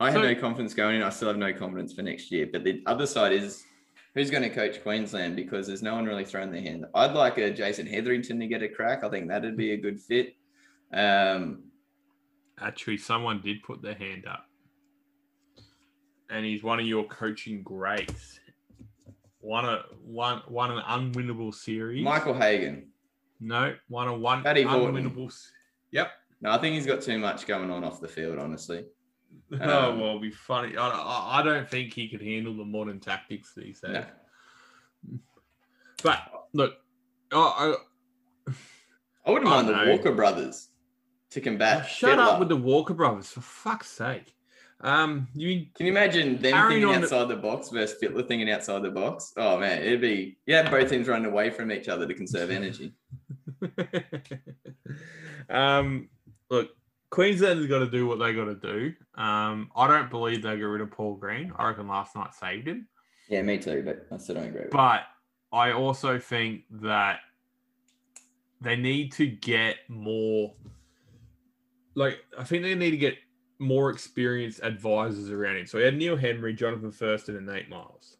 [0.00, 1.02] I So- have no confidence going in.
[1.02, 2.48] I still have no confidence for next year.
[2.52, 3.62] But the other side is
[4.14, 6.86] who's going to coach Queensland because there's no one really throwing their hand.
[6.94, 9.04] I'd like a Jason Hetherington to get a crack.
[9.04, 10.34] I think that'd be a good fit.
[10.92, 11.64] Um,
[12.60, 14.46] actually, someone did put their hand up,
[16.28, 18.40] and he's one of your coaching greats.
[19.42, 22.04] Won a one won an unwinnable series.
[22.04, 22.88] Michael Hagan.
[23.40, 24.94] no, won a one Paddy Horton.
[24.96, 25.26] unwinnable.
[25.28, 25.50] s-
[25.92, 26.10] Yep.
[26.42, 28.84] No, I think he's got too much going on off the field, honestly.
[29.60, 30.76] Oh Um, well, it'd be funny.
[30.76, 33.92] I, I, I don't think he could handle the modern tactics these days.
[33.94, 34.04] No.
[36.02, 36.20] But
[36.52, 36.74] look,
[37.32, 37.76] oh,
[39.26, 39.90] I wouldn't I mind the.
[39.90, 40.68] Walker brothers
[41.30, 41.86] to I, combat.
[41.88, 42.22] shut Fittler.
[42.26, 44.34] up with the Walker brothers for fuck's sake.
[44.82, 48.50] Um, you Can you imagine them thinking on the- outside the box versus Fittler thinking
[48.50, 49.32] outside the box?
[49.36, 52.94] Oh man, it'd be yeah, both teams running away from each other to conserve energy.
[55.50, 56.08] um,
[56.50, 56.70] look,
[57.10, 58.92] Queensland's got to do what they got to do.
[59.20, 61.52] Um, I don't believe they got rid of Paul Green.
[61.56, 62.86] I reckon last night saved him.
[63.28, 64.62] Yeah, me too, but I still don't agree.
[64.62, 65.02] With But
[65.52, 67.20] I also think that
[68.60, 70.54] they need to get more.
[71.94, 73.16] Like, I think they need to get
[73.58, 75.66] more experienced advisors around him.
[75.66, 78.16] So we had Neil Henry, Johnathan Thurston, and Nate Myles.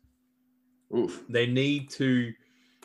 [0.94, 1.22] Oof.
[1.28, 2.32] They need to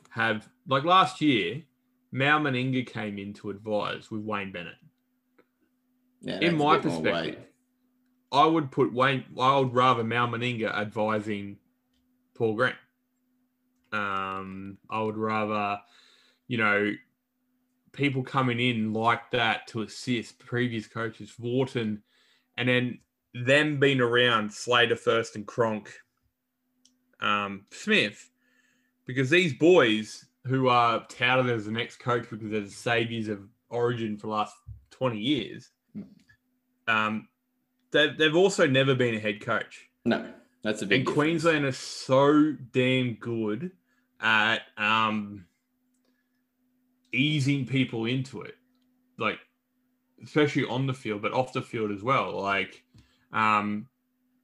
[0.10, 1.64] have, like last year,
[2.12, 4.76] Mal Meninga came in to advise with Wayne Bennett.
[6.26, 7.38] Yeah, In my perspective.
[8.32, 9.24] I would put Wayne.
[9.40, 11.58] I would rather Mal Meninga advising
[12.34, 12.74] Paul Green.
[13.94, 15.80] Um, I would rather,
[16.48, 16.94] you know,
[17.92, 22.02] people coming in like that to assist previous coaches, Wharton,
[22.58, 23.00] and then
[23.36, 25.94] them being around Slater first and Cronk,
[27.22, 28.32] um, Smith,
[29.06, 33.48] because these boys who are touted as the next coach because they're the saviors of
[33.70, 34.56] Origin for the last
[34.90, 35.70] twenty years.
[36.88, 37.28] Um,
[37.92, 39.90] they've, they've also never been a head coach.
[40.06, 40.26] No,
[40.64, 41.00] that's a big.
[41.00, 41.16] And difference.
[41.16, 43.72] Queensland is so damn good
[44.22, 45.46] at um,
[47.12, 48.56] easing people into it,
[49.18, 49.40] like
[50.24, 52.40] especially on the field, but off the field as well.
[52.42, 52.84] Like
[53.32, 53.88] um,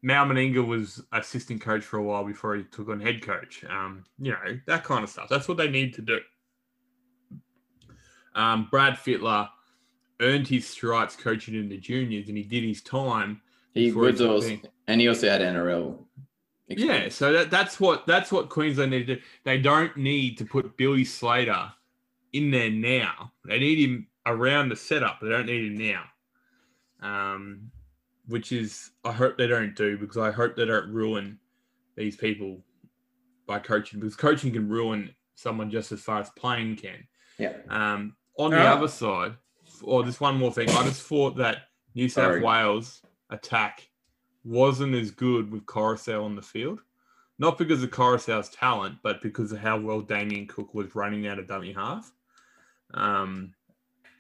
[0.02, 3.64] Mal Meninga was assistant coach for a while before he took on head coach.
[3.70, 5.30] Um, you know that kind of stuff.
[5.30, 6.20] That's what they need to do.
[8.34, 9.50] Um, Brad Fittler
[10.22, 13.42] earned his stripes coaching in the juniors, and he did his time.
[13.74, 14.58] he was also,
[14.88, 15.98] and he also had NRL.
[16.68, 19.22] Yeah, so that, that's what that's what Queensland need to do.
[19.44, 21.70] They don't need to put Billy Slater
[22.32, 23.34] in there now.
[23.44, 25.20] They need him around the setup.
[25.22, 26.04] They don't need him now.
[27.02, 27.72] Um,
[28.28, 31.40] which is I hope they don't do because I hope they don't ruin
[31.98, 32.60] these people
[33.48, 37.06] by coaching because coaching can ruin someone just as far as playing can.
[37.38, 37.54] yeah.
[37.70, 38.74] Um, on the Yeah.
[38.76, 39.34] other side,
[39.84, 42.42] or just one more thing, I just thought that New South Sorry.
[42.42, 43.90] Wales attack
[44.44, 46.82] wasn't as good with Koroisau on the field.
[47.40, 51.40] Not because of Koroisau's talent, but because of how well Damien Cook was running out
[51.40, 52.12] of dummy half.
[52.94, 53.54] Um,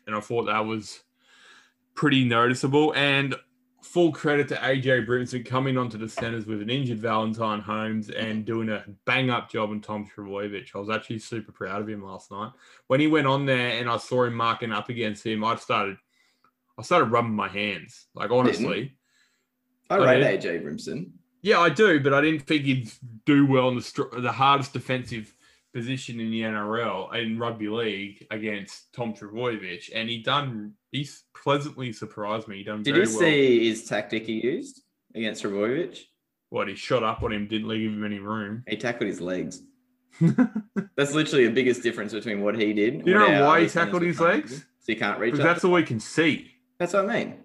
[0.08, 1.02] and I thought that was
[1.94, 2.94] pretty noticeable.
[2.96, 3.36] And
[3.82, 8.46] full credit to AJ Brimson coming onto the centers with an injured Valentine Holmes and
[8.46, 10.70] doing a bang up job on Tom Trbojevic.
[10.76, 12.52] I was actually super proud of him last night.
[12.88, 15.98] When he went on there and I saw him marking up against him, I started
[16.78, 18.08] I started rubbing my hands.
[18.14, 18.96] Like honestly.
[19.90, 20.40] I rate.
[20.40, 21.12] AJ Brimson.
[21.42, 22.92] Yeah, I do, but I didn't think he'd
[23.26, 25.34] do well in the the hardest defensive
[25.74, 30.74] position in the NRL in rugby league against Tom Trbojevic, and he done.
[30.92, 32.58] He's pleasantly surprised me.
[32.58, 33.20] He done Did you well.
[33.20, 34.82] see his tactic he used
[35.16, 36.00] against Trbojevic?
[36.50, 37.48] what he shot up on him?
[37.48, 38.64] Didn't leave him any room.
[38.68, 39.62] He tackled his legs.
[40.98, 42.96] That's literally the biggest difference between what he did.
[42.96, 44.58] and You know why he tackled his legs?
[44.58, 45.40] So he can't reach up.
[45.42, 46.52] that's all we can see.
[46.80, 47.36] That's what I mean.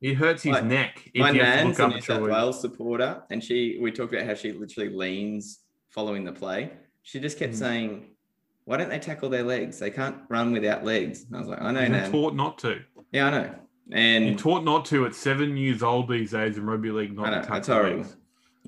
[0.00, 3.42] It hurts his My- neck if My he nan's a New South Wales supporter, and
[3.44, 6.70] she we talked about how she literally leans following the play.
[7.06, 7.56] She just kept Mhm.
[7.58, 8.16] saying,
[8.64, 9.78] "Why don't they tackle their legs?
[9.78, 12.10] They can't run without legs." And I was like, "I know, You're Nan.
[12.10, 12.82] taught not to.
[13.12, 13.54] Yeah, I know."
[13.92, 17.14] And You're taught not to at seven years old these days in rugby league.
[17.14, 17.98] Not I know, to that's horrible.
[17.98, 18.16] legs.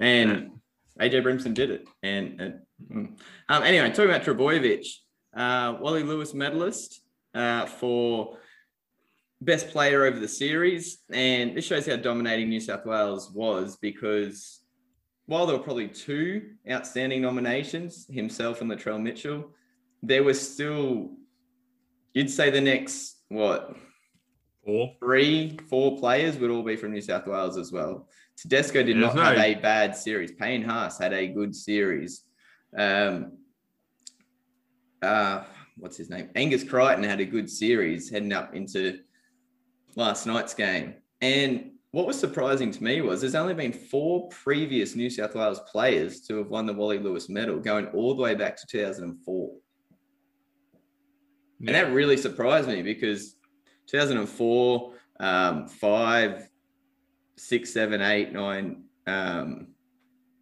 [0.01, 0.53] And
[1.01, 1.89] AJ Brimson did it.
[2.05, 2.51] And uh,
[2.95, 3.19] mm.
[3.49, 4.87] um, anyway, talking about Trbojevic,
[5.35, 7.01] uh, Wally Lewis medalist
[7.35, 8.39] uh, for
[9.41, 10.99] best player over the series.
[11.11, 14.61] And this shows how dominating New South Wales was because
[15.29, 19.51] while there were probably two outstanding nominations, himself and Latrell Mitchell,
[20.03, 21.11] there was still,
[22.15, 23.77] you'd say the next, what,
[24.63, 28.09] Or three, four players would all be from New South Wales as well.
[28.39, 30.33] Tedesco did There's not have a bad series.
[30.33, 32.23] Payne Haas had a good series.
[32.77, 33.33] Um,
[35.03, 35.45] uh,
[35.77, 36.31] what's his name?
[36.37, 39.01] Angus Crichton had a good series heading up into
[39.95, 40.95] last night's game.
[41.21, 45.61] And what was surprising to me was there's only been four previous New South Wales
[45.61, 49.51] players to have won the Wally Lewis medal, going all the way back to 2004.
[51.61, 53.37] And that really surprised me because
[53.87, 56.49] 2004, um, five,
[57.37, 59.69] six, seven, eight, nine, um,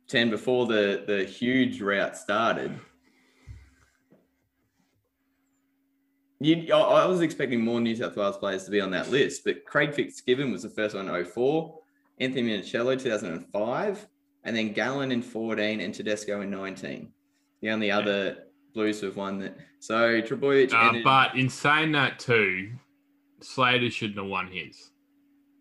[0.09, 2.79] 10 before the, the huge route started.
[6.39, 9.65] You, I was expecting more New South Wales players to be on that list, but
[9.65, 11.79] Craig Fitzgibbon was the first one in 04,
[12.19, 14.07] Anthony Minichiello 2005,
[14.45, 17.11] and then Gallen in 14 and Tedesco in 19.
[17.63, 18.39] The only other
[18.75, 19.57] Blues who have won that.
[19.81, 22.73] So Trbojevic Uh, ended- but in saying that too,
[23.41, 24.91] Slater shouldn't have won his.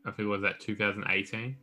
[0.06, 1.56] I think it was that 2018.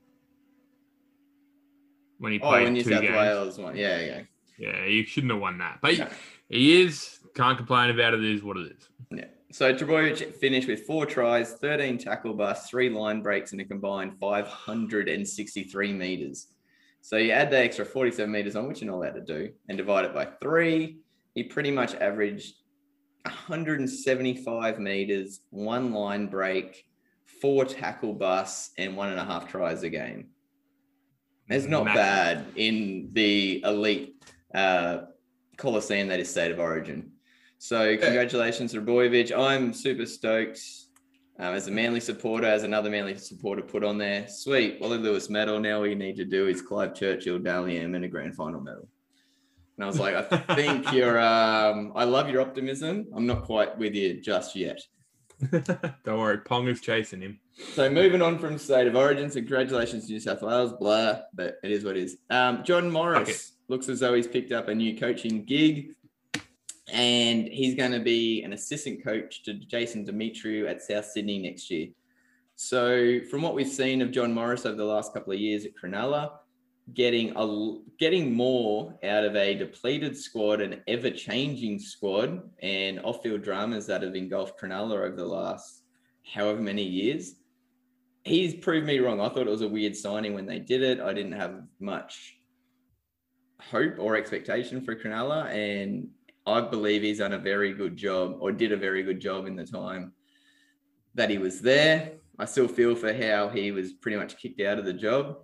[2.19, 3.15] when he Oh, played in New two South games.
[3.17, 3.77] Wales one.
[3.77, 4.23] Yeah, yeah.
[4.57, 6.09] Yeah, you shouldn't have won that, but No.
[6.49, 7.19] he is.
[7.35, 8.25] Can't complain about it.
[8.25, 8.89] It is what it is.
[9.11, 9.25] Yeah.
[9.51, 14.19] So Trbojevic finished with four tries, 13 tackle busts, three line breaks, and a combined
[14.19, 16.49] 563 meters.
[17.03, 19.77] So you add the extra 47 meters on, which you're not allowed to do, and
[19.77, 20.99] divide it by three.
[21.35, 22.55] He pretty much averaged
[23.25, 26.85] 175 meters, one line break,
[27.41, 30.29] four tackle busts, and one and a half tries a game.
[31.49, 31.97] That's not Massive.
[31.97, 34.25] bad in the elite
[34.55, 35.03] uh,
[35.57, 37.12] Coliseum that is State of Origin.
[37.65, 39.31] So congratulations to Boyovich.
[39.31, 40.61] I'm super stoked.
[41.39, 45.31] Um, as a Manly supporter, as another Manly supporter put on there, sweet, Wally Lewis
[45.31, 45.61] medal.
[45.61, 48.61] Now all you need to do is Clive Churchill, Dally M, and a grand final
[48.61, 48.89] medal.
[49.77, 53.07] And I was like, I think you're, um, I love your optimism.
[53.15, 54.81] I'm not quite with you just yet.
[56.05, 57.39] Don't worry, Pong is chasing him.
[57.75, 61.59] So moving on from state of origin, so congratulations to New South Wales, blah, but
[61.63, 62.17] it is what it is.
[62.29, 63.39] Um, John Morris Okay.
[63.69, 65.93] looks as though he's picked up a new coaching gig,
[66.91, 71.71] and he's going to be an assistant coach to Jason Demetriou at South Sydney next
[71.71, 71.89] year.
[72.57, 75.73] So from what we've seen of John Morris over the last couple of years at
[75.75, 76.33] Cronulla,
[76.95, 83.87] getting a getting more out of a depleted squad, an ever-changing squad, and off-field dramas
[83.87, 85.85] that have engulfed Cronulla over the last
[86.25, 87.37] however many years.
[88.25, 89.21] He's proved me wrong.
[89.21, 91.01] I thought it was a weird signing when they did it.
[91.01, 92.37] I didn't have much
[93.61, 96.09] hope or expectation for Cronulla, and
[96.47, 99.57] I believe he's done a very good job, or did a very good job in
[99.57, 100.13] the time
[101.15, 102.13] that he was there.
[102.39, 105.37] I still feel for how he was pretty much kicked out of the job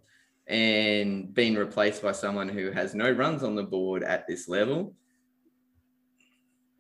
[0.49, 4.95] and being replaced by someone who has no runs on the board at this level.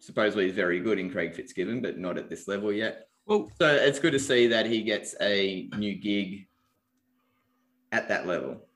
[0.01, 3.09] Supposedly he's very good in Craig Fitzgibbon, but not at this level yet.
[3.27, 6.47] Well, So it's good to see that he gets a new gig
[7.93, 8.67] at that level.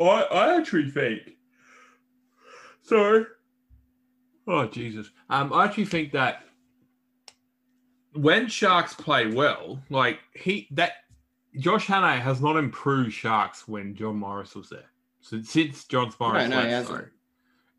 [0.00, 1.20] I, I actually think.
[2.82, 3.24] Sorry.
[4.48, 5.10] Oh Jesus.
[5.28, 6.42] Um, I actually think that
[8.14, 10.92] when Sharks play well, like he that
[11.58, 14.86] Josh Hannay has not improved Sharks when John Morris was there.
[15.20, 17.06] So since John Morris No, no, left, sorry.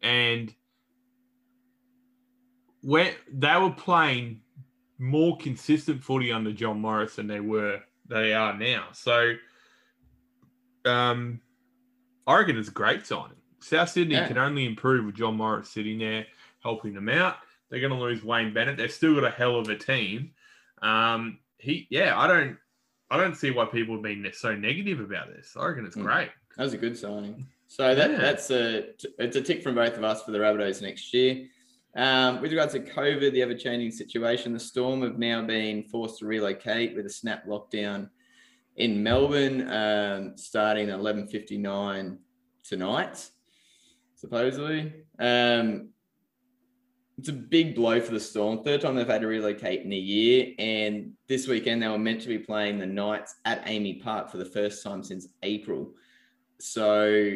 [0.03, 0.53] And
[2.81, 4.41] when they were playing
[4.99, 8.89] more consistent footy under John Morris than they were they are now.
[8.93, 9.33] So
[10.85, 11.41] um
[12.27, 13.37] I reckon it's a great signing.
[13.59, 14.27] South Sydney Yeah.
[14.27, 16.27] can only improve with John Morris sitting there
[16.63, 17.37] helping them out.
[17.69, 18.77] They're going to lose Wayne Bennett.
[18.77, 20.31] They've still got a hell of a team.
[20.81, 22.57] Um, he, yeah, I don't,
[23.11, 25.55] I don't see why people have been so negative about this.
[25.59, 26.03] I reckon it's Mm.
[26.03, 26.29] great.
[26.57, 27.45] That was a good signing.
[27.67, 28.17] So that Yeah.
[28.17, 28.89] that's a
[29.19, 31.47] it's a tick from both of us for the Rabbitohs next year.
[31.95, 36.25] Um, with regards to COVID, the ever-changing situation, the Storm have now been forced to
[36.25, 38.09] relocate with a snap lockdown
[38.77, 42.17] in Melbourne, um, starting at 11:59
[42.63, 43.29] tonight,
[44.15, 44.93] supposedly.
[45.19, 45.89] Um,
[47.19, 48.63] it's a big blow for the Storm.
[48.63, 52.21] Third time they've had to relocate in a year, and this weekend they were meant
[52.21, 55.91] to be playing the Knights at AAMI Park for the first time since April.
[56.59, 57.35] So,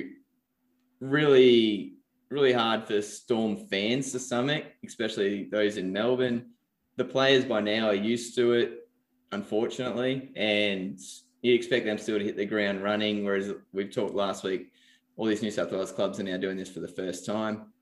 [1.01, 1.95] really,
[2.29, 6.51] really hard for Storm fans to summit, especially those in Melbourne.
[6.95, 8.87] The players by now are used to it,
[9.33, 10.97] unfortunately, and
[11.41, 13.25] you expect them still to hit the ground running.
[13.25, 14.71] Whereas we've talked last week,
[15.17, 17.73] all these New South Wales clubs are now doing this for the first time.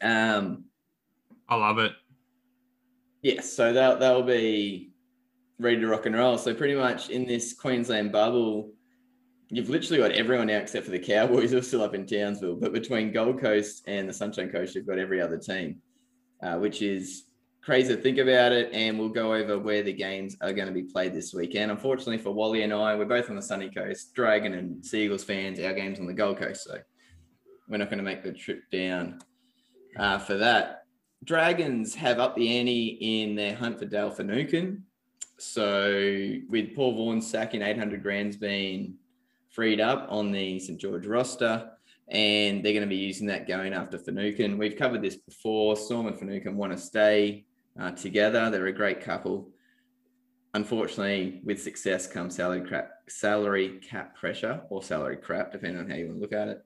[0.00, 0.66] Um,
[1.48, 1.92] I love it.
[3.22, 4.92] Yes, so they'll they'll be
[5.58, 6.38] ready to rock and roll.
[6.38, 8.72] So pretty much in this Queensland bubble,
[9.50, 12.56] you've literally got everyone out except for the Cowboys who are still up in Townsville.
[12.56, 15.80] But between Gold Coast and the Sunshine Coast, you've got every other team,
[16.42, 17.24] uh, which is
[17.62, 18.70] crazy to think about it.
[18.72, 21.70] And we'll go over where the games are going to be played this weekend.
[21.70, 24.14] Unfortunately for Wally and I, we're both on the sunny coast.
[24.14, 26.78] Dragon and Seagulls fans, our game's on the Gold Coast, so
[27.68, 29.18] we're not going to make the trip down
[29.98, 30.84] uh, for that.
[31.24, 34.84] Dragons have up the ante in their hunt for Dale Finucane.
[35.38, 38.94] So with Paul Vaughan sacking 800 grand's been
[39.50, 41.70] freed up on the St George roster,
[42.08, 44.58] and they're going to be using that going after Finucane.
[44.58, 45.76] We've covered this before.
[45.76, 47.44] Storm and Finucane want to stay
[47.78, 48.50] uh, together.
[48.50, 49.50] They're a great couple.
[50.54, 55.96] Unfortunately, with success comes salary crap, salary cap pressure or salary crap, depending on how
[55.96, 56.64] you want to look at it.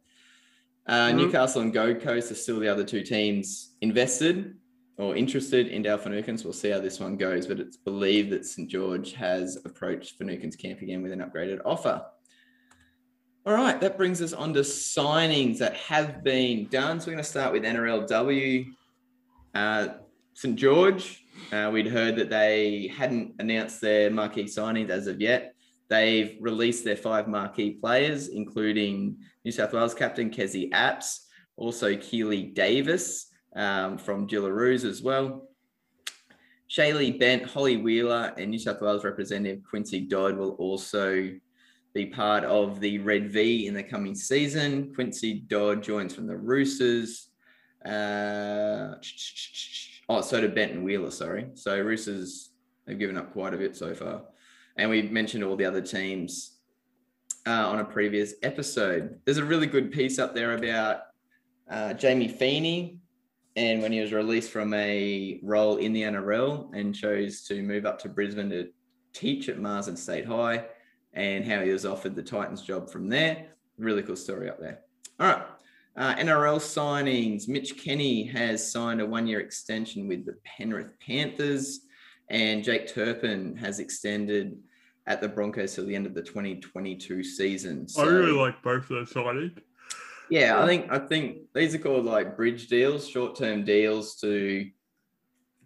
[0.87, 1.16] Uh, Mhm.
[1.16, 4.57] Newcastle and Gold Coast are still the other two teams invested
[4.99, 6.39] or interested in Dale Finucane.
[6.43, 7.47] We'll see how this one goes.
[7.47, 12.05] But it's believed that St George has approached Finucane's camp again with an upgraded offer.
[13.45, 17.01] All right, that brings us on to signings that have been done.
[17.01, 18.66] So we're going to start with NRLW.
[19.55, 19.89] Uh,
[20.35, 25.55] St George, uh, we'd heard that they hadn't announced their marquee signings as of yet.
[25.93, 31.26] They've released their five marquee players, including New South Wales captain Kezie Apps,
[31.59, 35.51] also Keely Davis um, from Jillaroos as well.
[36.70, 41.30] Shaylee Bent, Holly Wheeler, and New South Wales representative Quincy Dodd will also
[41.93, 44.95] be part of the Red V in the coming season.
[44.95, 47.28] Quincy Dodd joins from the Roosters.
[47.84, 48.95] Uh,
[50.09, 51.49] oh, so did Benton Wheeler, sorry.
[51.53, 52.49] So Roosters
[52.88, 54.22] have given up quite a bit so far.
[54.83, 56.57] And we mentioned all the other teams
[57.47, 59.16] uh, on a previous episode.
[59.24, 61.03] There's a really good piece up there about
[61.70, 62.99] uh, Jamie Feeney
[63.55, 67.87] and when he was released from a role in the NRL and chose to move
[67.87, 68.70] up to Brisbane to
[69.12, 70.64] teach at Marsden State High
[71.12, 73.47] and how he was offered the Titans job from there.
[73.78, 74.80] Really cool story up there.
[75.20, 75.47] All right.
[75.97, 77.47] Uh, NRL signings.
[77.47, 81.83] Mitch Kenny has signed a one year extension with the Penrith Panthers,
[82.30, 84.59] and Jake Turpin has extended
[85.07, 87.89] at the Broncos till the end of the 2022 season.
[87.89, 89.59] So, I really like both of those signings.
[90.31, 94.71] Yeah, I think I think these are called like bridge deals, short term deals to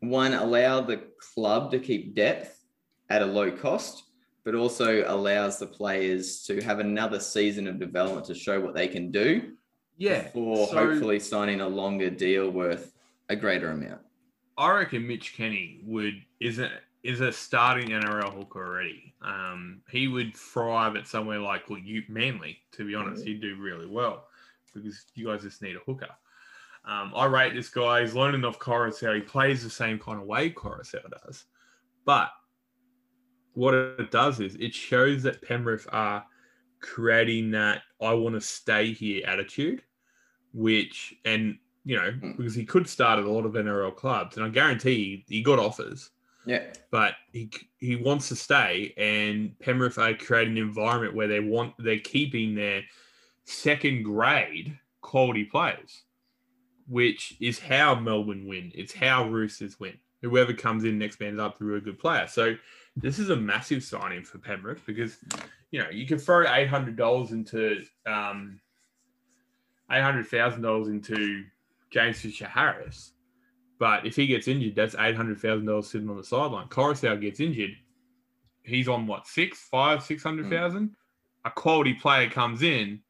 [0.00, 1.02] one allow the
[1.34, 2.64] club to keep depth
[3.08, 4.04] at a low cost,
[4.44, 8.88] but also allows the players to have another season of development to show what they
[8.88, 9.52] can do.
[9.98, 10.22] Yeah.
[10.28, 12.92] For so, hopefully signing a longer deal worth
[13.28, 14.00] a greater amount.
[14.58, 16.70] I reckon Mitch Kenny would is a
[17.06, 19.14] is a starting NRL hooker already.
[19.22, 22.58] Um, he would thrive at somewhere like well, you Manly.
[22.72, 23.32] To be honest, mm-hmm.
[23.32, 24.26] he'd do really well
[24.72, 26.08] because you guys just need a hooker.
[26.84, 28.02] Um, I rate this guy.
[28.02, 29.14] He's learning off Koroisau.
[29.14, 31.44] He plays the same kind of way Koroisau does.
[32.04, 32.30] But
[33.54, 36.24] what it does is it shows that Penrith are
[36.80, 39.82] creating that I want to stay here attitude,
[40.52, 42.36] which, and, you know, mm.
[42.36, 45.42] because he could start at a lot of NRL clubs, and I guarantee he, he
[45.42, 46.10] got offers.
[46.46, 46.62] Yeah.
[46.90, 51.74] But he he wants to stay, and Penrith are creating an environment where they want
[51.78, 52.82] they're keeping their
[53.44, 56.02] second grade quality players,
[56.88, 58.72] which is how Melbourne win.
[58.74, 59.98] It's how Roosters win.
[60.22, 62.26] Whoever comes in next man's up through a good player.
[62.26, 62.56] So
[62.96, 65.18] this is a massive signing for Penrith because
[65.72, 68.60] you know you can throw eight hundred dollars into um,
[69.90, 71.44] eight hundred thousand dollars into
[71.90, 73.12] James Fisher Harris,
[73.78, 76.68] but if he gets injured, that's eight hundred thousand dollars sitting on the sideline.
[76.68, 77.76] Koroisau gets injured,
[78.62, 80.88] he's on what six, five, six hundred thousand.
[80.90, 80.94] Mm.
[81.44, 83.00] A quality player comes in,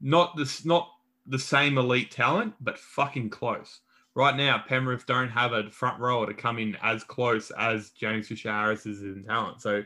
[0.00, 0.90] not this not
[1.26, 3.80] the same elite talent, but fucking close.
[4.14, 8.28] Right now, Penrith don't have a front rower to come in as close as James
[8.28, 9.62] Fisher Harris is in talent.
[9.62, 9.84] So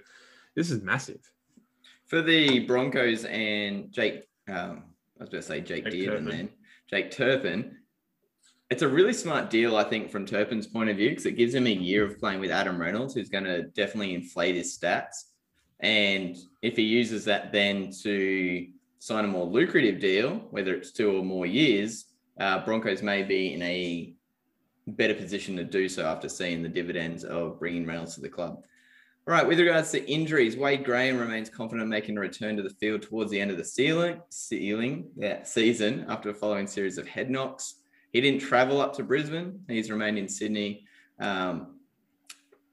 [0.54, 1.30] this is massive.
[2.06, 4.84] For the Broncos and Jake, um,
[5.18, 6.48] I was going to say Jake, Jake Dearden then,
[6.88, 7.76] Jake Turpin,
[8.72, 11.54] it's a really smart deal, I think, from Turpin's point of view, because it gives
[11.54, 15.24] him a year of playing with Adam Reynolds, who's going to definitely inflate his stats.
[15.80, 18.66] And if he uses that then to
[18.98, 22.06] sign a more lucrative deal, whether it's two or more years,
[22.40, 24.14] uh, Broncos may be in a
[24.86, 28.64] better position to do so after seeing the dividends of bringing Reynolds to the club.
[29.28, 32.70] All right, with regards to injuries, Wade Graham remains confident making a return to the
[32.80, 37.06] field towards the end of the ceiling, ceiling yeah, season after a following series of
[37.06, 37.81] head knocks.
[38.12, 39.60] He didn't travel up to Brisbane.
[39.68, 40.84] He's remained in Sydney,
[41.18, 41.78] um,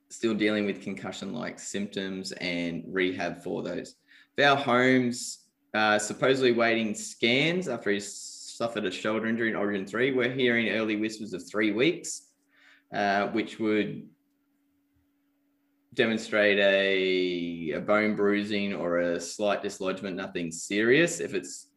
[0.10, 3.96] still dealing with concussion-like symptoms and rehab for those.
[4.38, 10.12] Val Holmes uh, supposedly waiting scans after he suffered a shoulder injury in Origin 3.
[10.12, 12.28] We're hearing early whispers of three weeks,
[12.94, 14.08] uh, which would
[15.94, 21.20] demonstrate a, a bone bruising or a slight dislodgement, nothing serious.
[21.20, 21.69] If it's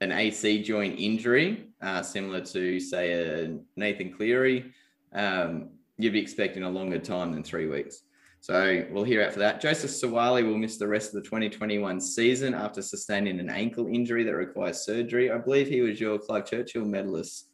[0.00, 4.72] an AC joint injury, uh, similar to, say, a Nathan Cleary,
[5.12, 8.02] um, you'd be expecting a longer time than three weeks.
[8.40, 9.60] So we'll hear out for that.
[9.60, 14.22] Joseph Suaalii will miss the rest of the 2021 season after sustaining an ankle injury
[14.24, 15.32] that requires surgery.
[15.32, 17.48] I believe he was your Clive Churchill medalist,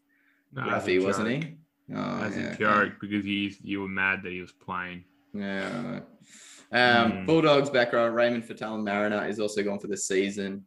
[0.53, 1.57] no, Ruffy, wasn't he?
[1.95, 5.05] Oh, As yeah, a joke because he's you were mad that he was playing.
[5.33, 6.01] Yeah.
[6.73, 7.27] Um, mm.
[7.27, 10.65] Bulldogs back row Raymond Faitala-Mariner is also gone for the season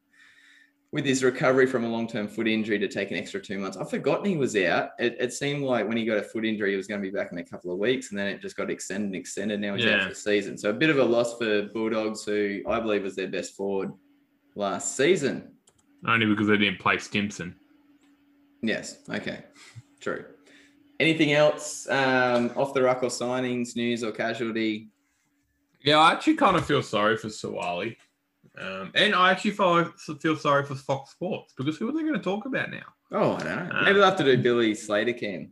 [0.93, 3.75] with his recovery from a long-term foot injury to take an extra two months.
[3.75, 4.91] I've forgotten he was out.
[4.99, 7.15] It, it, seemed like when he got a foot injury, he was going to be
[7.15, 9.59] back in a couple of weeks, and then it just got extended and extended.
[9.59, 9.95] Now he's yeah.
[9.95, 10.57] out for the season.
[10.57, 13.91] So a bit of a loss for Bulldogs, who I believe was their best forward
[14.55, 15.51] last season.
[16.05, 17.55] Only because they didn't play Stimson.
[18.61, 18.99] Yes.
[19.09, 19.43] Okay.
[19.99, 20.25] True.
[20.99, 24.89] Anything else um, off the ruck or signings, news or casualty?
[25.81, 27.97] Yeah, I actually kind of feel sorry for Suaalii.
[28.59, 29.85] Um, and I actually feel,
[30.19, 32.83] feel sorry for Fox Sports because who are they going to talk about now?
[33.11, 33.81] Oh, I don't know.
[33.83, 35.51] Maybe they'll have to do Billy Slater cam.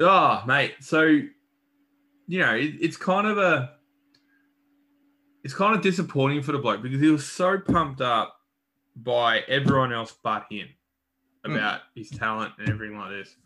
[0.00, 0.74] Oh, mate.
[0.80, 3.72] So, you know, it, it's kind of a.
[5.44, 8.34] it's kind of disappointing for the bloke because he was so pumped up
[8.96, 10.68] by everyone else but him
[11.44, 11.52] Hmm.
[11.54, 13.36] about his talent and everything like this.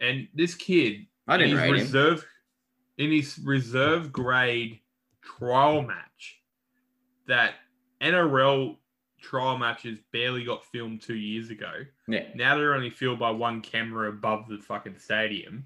[0.00, 1.72] And this kid, I didn't in his him.
[1.72, 2.26] reserve
[2.98, 4.80] in his reserve grade
[5.22, 6.40] trial match
[7.26, 7.54] that
[8.00, 8.76] NRL
[9.20, 11.72] trial matches barely got filmed two years ago.
[12.08, 12.24] Yeah.
[12.34, 15.64] Now they're only filmed by one camera above the fucking stadium.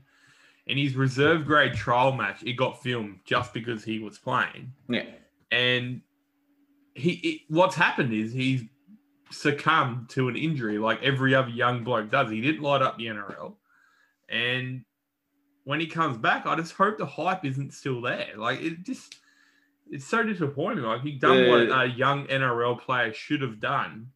[0.67, 4.73] In his reserve grade trial match, it got filmed just because he was playing.
[4.89, 5.07] Yeah.
[5.51, 6.03] And
[6.95, 8.63] he, it, what's happened is he's
[9.31, 12.31] succumbed to an injury like every other young bloke does.
[12.31, 13.55] He didn't light up the NRL,
[14.29, 14.85] and
[15.65, 18.29] when he comes back, I just hope the hype isn't still there.
[18.37, 19.17] Like it just,
[19.91, 20.85] it's so disappointing.
[20.85, 24.09] Like he done what a young NRL player should have done.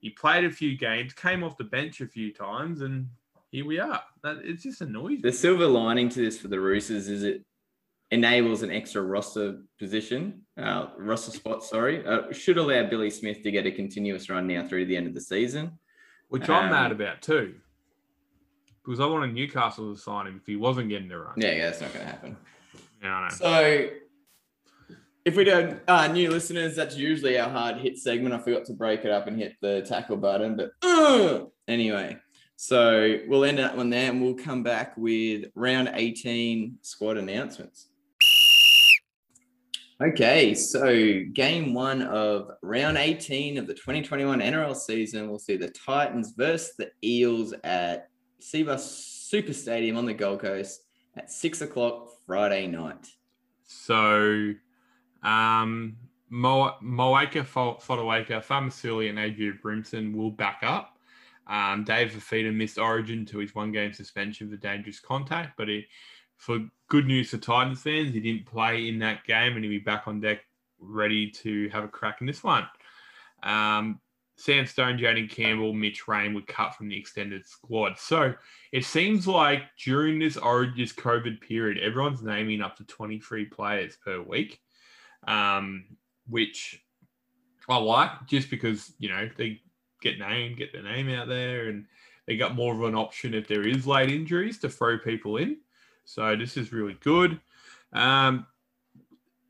[0.00, 3.08] He played a few games, came off the bench a few times, and
[3.50, 4.02] here we are.
[4.22, 5.20] That it just annoys me.
[5.22, 7.42] The silver lining to this for the Roosters is it
[8.10, 12.04] enables an extra roster position, uh, roster spot, sorry.
[12.06, 15.14] Uh, should allow Billy Smith to get a continuous run now through the end of
[15.14, 15.78] the season.
[16.28, 17.54] which I'm Um, mad about too.
[18.84, 21.34] Because I wanted Newcastle to sign him if he wasn't getting the run.
[21.36, 22.36] Yeah, yeah, that's not going to happen.
[23.02, 23.34] Yeah, I know.
[23.34, 23.88] So,
[25.24, 28.34] if we don't, uh, new listeners, that's usually our hard hit segment.
[28.34, 32.18] I forgot to break it up and hit the tackle button, but uh, anyway.
[32.56, 37.88] So we'll end that one there, and we'll come back with round 18 squad announcements.
[40.02, 45.70] Okay, so game one of round 18 of the 2021 NRL season, we'll see the
[45.70, 48.08] Titans versus the Eels at
[48.40, 50.82] Cbus Super Stadium on the Gold Coast
[51.16, 53.06] at six o'clock Friday night.
[53.66, 54.52] So,
[55.24, 55.96] um,
[56.30, 60.98] Mo- Moeaki Fotuaika, Famasuli, and Adrian Brimson will back up.
[61.46, 65.86] Um, Dave Fifita missed Origin to his one-game suspension for dangerous contact, but he,
[66.36, 69.78] for good news for Titans fans, he didn't play in that game, and he'll be
[69.78, 70.40] back on deck,
[70.78, 72.66] ready to have a crack in this one.
[73.42, 74.00] Um,
[74.36, 77.98] Sam Stone, Jayden Campbell, Mitch Rein were cut from the extended squad.
[77.98, 78.34] So
[78.72, 83.96] it seems like during this Origin, this COVID period, everyone's naming up to 23 players
[84.04, 84.60] per week,
[85.26, 85.84] um,
[86.28, 86.82] which
[87.68, 89.60] I like just because, you know, they
[90.00, 91.86] get named, get their name out there, and
[92.26, 95.58] they got more of an option if there is late injuries to throw people in.
[96.04, 97.40] So this is really good.
[97.92, 98.46] Um,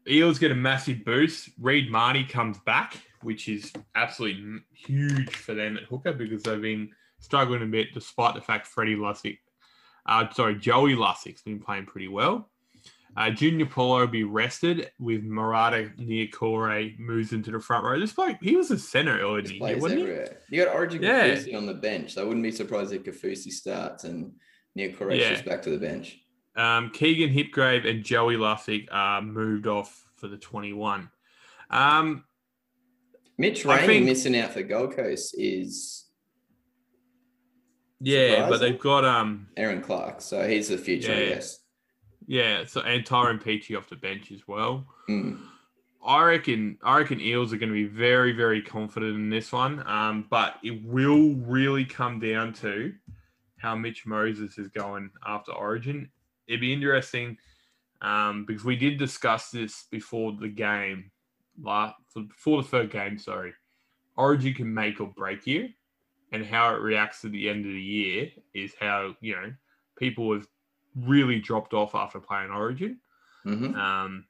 [0.09, 1.51] Eels get a massive boost.
[1.61, 6.91] Reed Mahoney comes back, which is absolutely huge for them at hooker because they've been
[7.21, 9.39] struggling a bit despite the fact Freddie Lussick,
[10.07, 12.51] uh, sorry, Joey Lussick's been playing pretty well.
[13.17, 17.99] Uh, Junior Paulo will be rested with Marata Niukore moves into the front row.
[17.99, 20.57] This bloke, he was a center earlier in the year, wasn't he?
[20.57, 21.29] You got Origin Yeah.
[21.29, 22.15] Kafusi on the bench.
[22.15, 24.33] So I wouldn't be surprised if Kafusi starts and
[24.75, 25.43] Neil Koresh Yeah.
[25.43, 26.19] back to the bench.
[26.57, 31.09] Um, Keegan Hipgrave and Joey Lussick are moved off for the 21.
[31.71, 32.25] Um,
[33.39, 36.01] Mitch Rainey think- missing out for Gold Coast is
[38.01, 40.21] yeah, but they've got um, Aaron Clark.
[40.21, 41.61] So he's the future, I guess.
[42.27, 44.87] Yeah, so and Tyrone Peachey off the bench as well.
[45.09, 45.41] Mm.
[46.05, 49.87] I reckon I reckon Eels are going to be very very confident in this one,
[49.87, 52.93] um, but it will really come down to
[53.59, 56.11] how Mitch Moses is going after Origin.
[56.47, 57.39] It'd be interesting
[58.03, 61.11] um, because we did discuss this before the game,
[61.63, 63.19] last before the third game.
[63.19, 63.55] Sorry,
[64.17, 65.71] Origin can make or break you,
[66.33, 69.53] and how it reacts to the end of the year is how you know
[69.97, 70.47] people have
[70.97, 72.99] really dropped off after playing Origin.
[73.45, 74.25] hmm Um,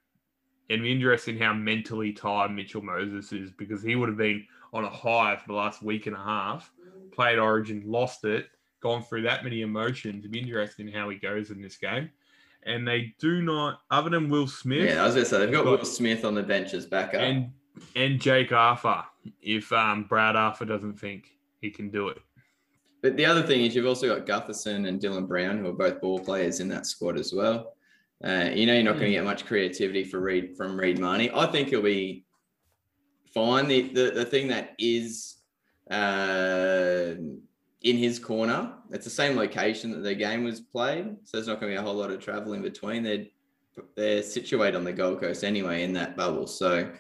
[0.69, 4.85] it'd be interesting how mentally tired Mitchell Moses is because he would have been on
[4.85, 6.73] a high for the last week and a half,
[7.13, 8.49] played Origin, lost it,
[8.81, 10.21] gone through that many emotions.
[10.21, 12.11] It'd be interesting how he goes in this game.
[12.67, 15.53] And they do not, other than Will Smith Yeah, I was going to say, they've
[15.53, 17.21] got Got- Will Smith on the bench as backup.
[17.21, 17.51] and
[17.97, 19.03] and Jake Arthur,
[19.43, 21.27] if um, Brad Arthur doesn't think
[21.61, 22.19] he can do it.
[23.05, 26.01] But the other thing is you've also got Gutherson and Dylan Brown, who are both
[26.01, 27.75] ball players in that squad as well.
[28.25, 31.31] Uh, you know, you're not going to get much creativity for Reed from Reed Mahoney.
[31.35, 32.25] I think he'll be
[33.35, 33.69] fine.
[33.69, 35.37] The the, the thing that is
[35.91, 37.13] uh,
[37.83, 41.61] in his corner, it's the same location that the game was played, so there's not
[41.61, 43.03] going to be a whole lot of travel in between.
[43.03, 43.27] They're
[43.97, 46.91] they're situated on the Gold Coast anyway in that bubble, so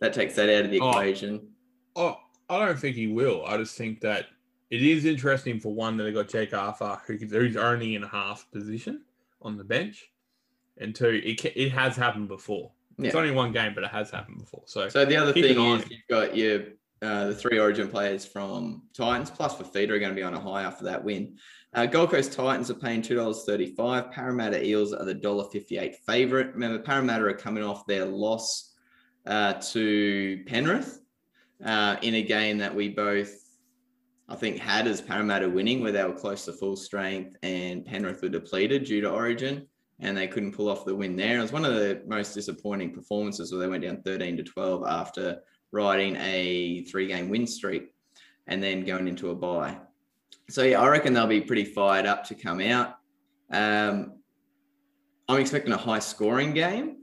[0.00, 0.90] that takes that out of the Oh.
[0.90, 1.48] equation.
[1.94, 2.18] Oh,
[2.50, 3.42] I don't think he will.
[3.46, 4.26] I just think that
[4.70, 8.08] it is interesting for one that they got Jake Arthur, who, who's only in a
[8.08, 9.02] half position
[9.42, 10.10] on the bench,
[10.78, 12.72] and two, it it has happened before.
[12.98, 14.62] It's only one game, but it has happened before.
[14.64, 16.60] So, So the other thing an eye on is you've got your
[17.02, 20.40] uh, the three Origin players from Titans plus Fifita are going to be on a
[20.40, 21.36] high after that win.
[21.74, 24.10] Uh, Gold Coast Titans are paying two dollars thirty five.
[24.10, 26.54] Parramatta Eels are the dollar fifty eight favorite.
[26.54, 28.72] Remember, Parramatta are coming off their loss
[29.26, 31.00] uh, to Penrith
[31.64, 33.45] uh, in a game that we both,
[34.28, 38.22] I think, had as Parramatta winning, where they were close to full strength and Penrith
[38.22, 39.66] were depleted due to Origin,
[40.00, 41.38] and they couldn't pull off the win there.
[41.38, 44.84] It was one of the most disappointing performances where they went down 13 to 12
[44.86, 45.40] after
[45.72, 47.94] riding a three-game win streak
[48.46, 49.78] and then going into a bye.
[50.48, 52.96] So yeah, I reckon they'll be pretty fired up to come out.
[53.50, 54.16] Um,
[55.28, 56.98] I'm expecting a high scoring game.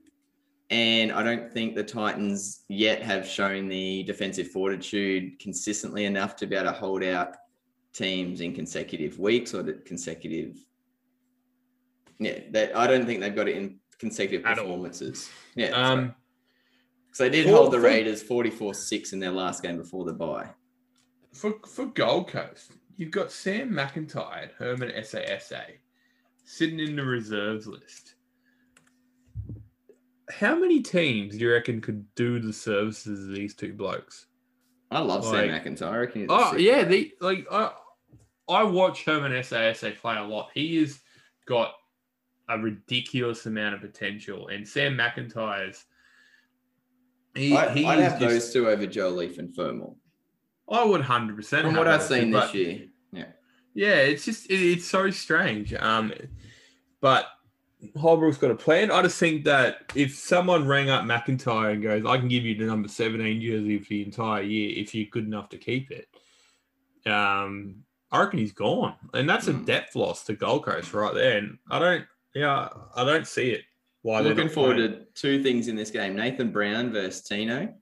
[0.73, 6.47] And I don't think the Titans yet have shown the defensive fortitude consistently enough to
[6.47, 7.35] be able to hold out
[7.93, 10.57] teams in consecutive weeks or consecutive.
[12.17, 14.65] Yeah, that I don't think they've got it in consecutive At all.
[14.65, 15.29] performances.
[15.55, 15.67] Yeah.
[15.67, 16.15] Um,
[17.11, 20.13] so they did for- hold the Raiders 44 6 in their last game before the
[20.13, 20.49] bye.
[21.33, 25.77] for for Gold Coast, you've got Sam McIntyre, Herman Ese'ese,
[26.45, 28.12] sitting in the reserves list.
[30.31, 34.27] How many teams do you reckon could do the services of these two blokes?
[34.91, 35.91] I love Like- Sam McIntyre.
[35.91, 37.71] I reckon he's Oh yeah, the like I
[38.49, 40.49] I watch Herman Ese'ese play a lot.
[40.53, 40.99] He has
[41.45, 41.73] got
[42.49, 45.85] a ridiculous amount of potential, and Sam McIntyre's.
[47.35, 49.91] He, I, he I'd have just- those two over Joe Leaf and Fermor.
[50.69, 51.65] I would hundred percent.
[51.65, 52.69] From what I've seen this year.
[52.69, 52.87] year.
[53.11, 53.25] Yeah.
[53.73, 55.73] Yeah, it's just it, it's so strange.
[55.73, 56.13] Um,
[57.01, 57.25] but
[57.97, 58.91] Holbrook's got a plan.
[58.91, 62.55] I just think that if someone rang up McIntyre and goes, "I can give you
[62.55, 66.07] the number seventeen jersey for the entire year if you're good enough to keep it,"
[67.05, 69.65] um, I reckon he's gone, and that's a Hmm.
[69.65, 71.37] depth loss to Gold Coast right there.
[71.39, 72.05] And I don't,
[72.35, 73.63] yeah, I don't see it.
[74.03, 74.91] Why Looking forward playing.
[74.91, 76.15] to two things in this game.
[76.15, 77.73] Nathan Brown versus Tino.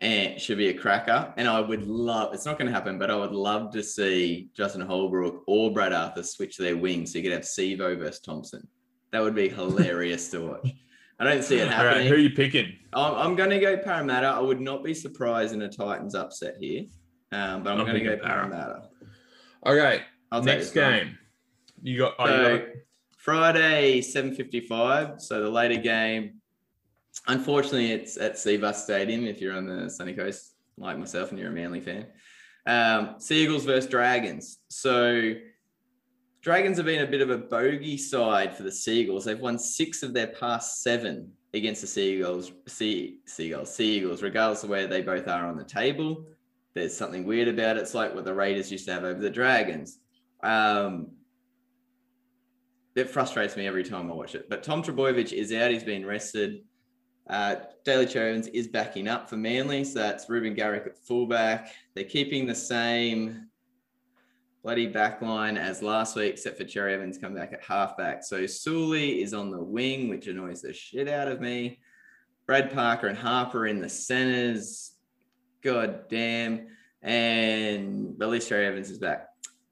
[0.00, 1.32] And should be a cracker.
[1.36, 4.48] And I would love, it's not going to happen, but I would love to see
[4.52, 8.66] Justin Holbrook or Brad Arthur switch their wings so you could have Sivo versus Thompson.
[9.12, 10.72] That would be hilarious to watch.
[11.20, 12.08] I don't see it right, happening.
[12.08, 12.74] who are you picking?
[12.92, 14.26] I'm, I'm going to go Parramatta.
[14.26, 16.86] I would not be surprised in a Titans upset here,
[17.30, 18.88] um, but I'm I'm going to go Parramatta.
[19.64, 20.02] Okay,
[20.32, 21.16] I'll take next game.
[21.82, 22.14] You got.
[22.18, 22.68] Oh, you got?
[23.18, 25.20] Friday, 7.55.
[25.20, 26.40] So the later game.
[27.28, 31.50] Unfortunately, it's at Cbus Stadium if you're on the sunny coast, like myself, and you're
[31.50, 32.06] a Manly fan.
[32.66, 34.58] Um, Seagulls versus Dragons.
[34.68, 35.34] So
[36.42, 39.24] Dragons have been a bit of a bogey side for the Seagulls.
[39.24, 44.70] They've won six of their past seven against the Seagulls, sea, Seagulls, Seagulls, regardless of
[44.70, 46.26] where they both are on the table.
[46.74, 47.80] There's something weird about it.
[47.80, 50.00] It's like what the Raiders used to have over the Dragons.
[50.42, 51.12] Um,
[52.96, 54.50] it frustrates me every time I watch it.
[54.50, 55.70] But Tom Trbojevic is out.
[55.70, 56.64] He's been rested.
[57.30, 59.84] Uh, Daly Cherry Evans is backing up for Manly.
[59.84, 61.72] So that's Reuben Garrick at fullback.
[61.94, 63.48] They're keeping the same
[64.62, 68.22] bloody back line as last week, except for Cherry Evans come back at halfback.
[68.22, 71.80] So Suli is on the wing, which annoys the shit out of me.
[72.46, 74.92] Brad Parker and Harper in the centers.
[75.62, 76.68] God damn.
[77.02, 79.28] And at least Cherry Evans is back.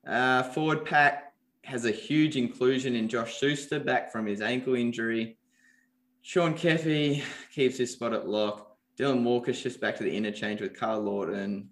[0.07, 1.35] Uh, forward pack
[1.65, 5.37] has a huge inclusion in Josh Schuster back from his ankle injury.
[6.23, 7.23] Sean Keppie
[7.55, 8.77] keeps his spot at lock.
[8.99, 11.71] Dylan Walker shifts back to the interchange with Karl Lawton.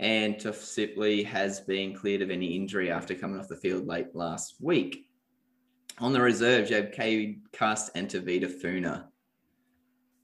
[0.00, 4.16] And Tuff Sipley has been cleared of any injury after coming off the field late
[4.16, 5.06] last week.
[5.98, 9.10] On the reserves, you have Cade Cust and Tevita Funa.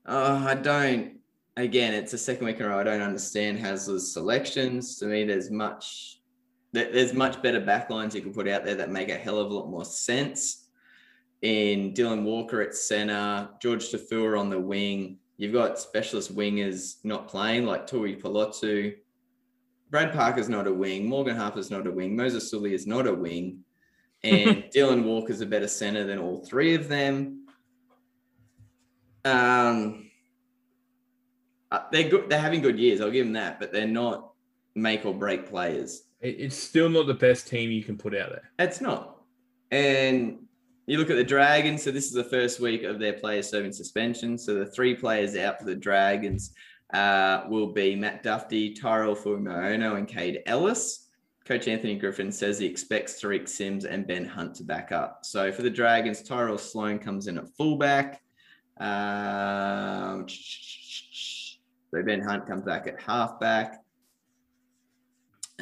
[0.07, 1.19] Oh, I don't.
[1.59, 2.81] Again, it's the second week in a row.
[2.81, 4.97] I don't understand Hasler's selections.
[4.97, 6.21] To me, there's much
[6.73, 9.55] there's much better backlines you can put out there that make a hell of a
[9.55, 10.69] lot more sense.
[11.43, 15.19] In Dylan Walker at center, George Taufua on the wing.
[15.37, 18.95] You've got specialist wingers not playing like Tui Palotsu.
[19.91, 21.07] Brad Parker's not a wing.
[21.07, 22.17] Morgan Harper's not a wing.
[22.17, 23.61] Moses Suli is not a wing.
[24.25, 27.47] And Dylan Walker's a better center than all three of them.
[29.25, 30.11] Um,
[31.71, 32.29] uh, they're good.
[32.29, 33.01] They're having good years.
[33.01, 34.33] I'll give them that, but they're not
[34.75, 36.03] make or break players.
[36.21, 38.51] It's still not the best team you can put out there.
[38.59, 39.21] It's not.
[39.71, 40.39] And
[40.87, 41.83] you look at the Dragons.
[41.83, 44.39] So this is the first week of their players serving suspension.
[44.39, 46.53] So the three players out for the Dragons
[46.93, 51.09] uh, will be Matt Dufty, Tyrell Fuimaono, and Kaide Ellis.
[51.45, 55.21] Coach Anthony Griffin says he expects Tariq Sims and Ben Hunt to back up.
[55.25, 58.23] So for the Dragons, Tyrell Sloan comes in at fullback.
[58.79, 63.85] Um, so Ben Hunt comes back at halfback.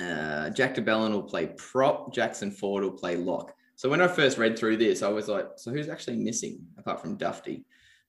[0.01, 2.13] Uh, Jack de Belin will play prop.
[2.15, 3.53] Jackson Ford will play lock.
[3.77, 7.01] So when I first read through this, I was like, so who's actually missing apart
[7.01, 7.65] from Dufty?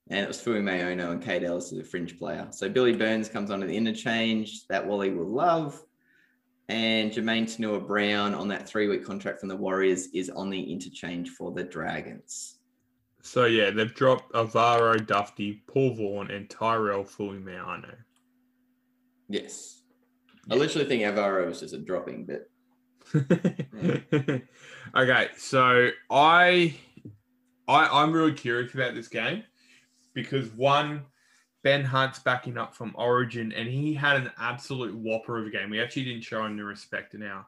[0.09, 2.47] And it was Fuimaono and Kaide Ellis is a fringe player.
[2.51, 5.81] So Billy Burns comes onto the interchange that Wally will love.
[6.69, 10.61] And Jermaine Tanua Brown on that three week contract from the Warriors is on the
[10.61, 12.59] interchange for the Dragons.
[13.21, 17.95] So yeah, they've dropped Avaro Dufty, Paul Vaughan, and Tyrell Fuimaono.
[19.27, 19.81] Yes.
[20.51, 22.51] I literally think Avaro was just a dropping bit.
[24.95, 26.75] okay, so I,
[27.67, 29.43] I I'm really curious about this game
[30.15, 31.03] because one,
[31.61, 35.69] Ben Hunt's backing up from Origin, and he had an absolute whopper of a game.
[35.69, 37.45] We actually didn't show him the respect in our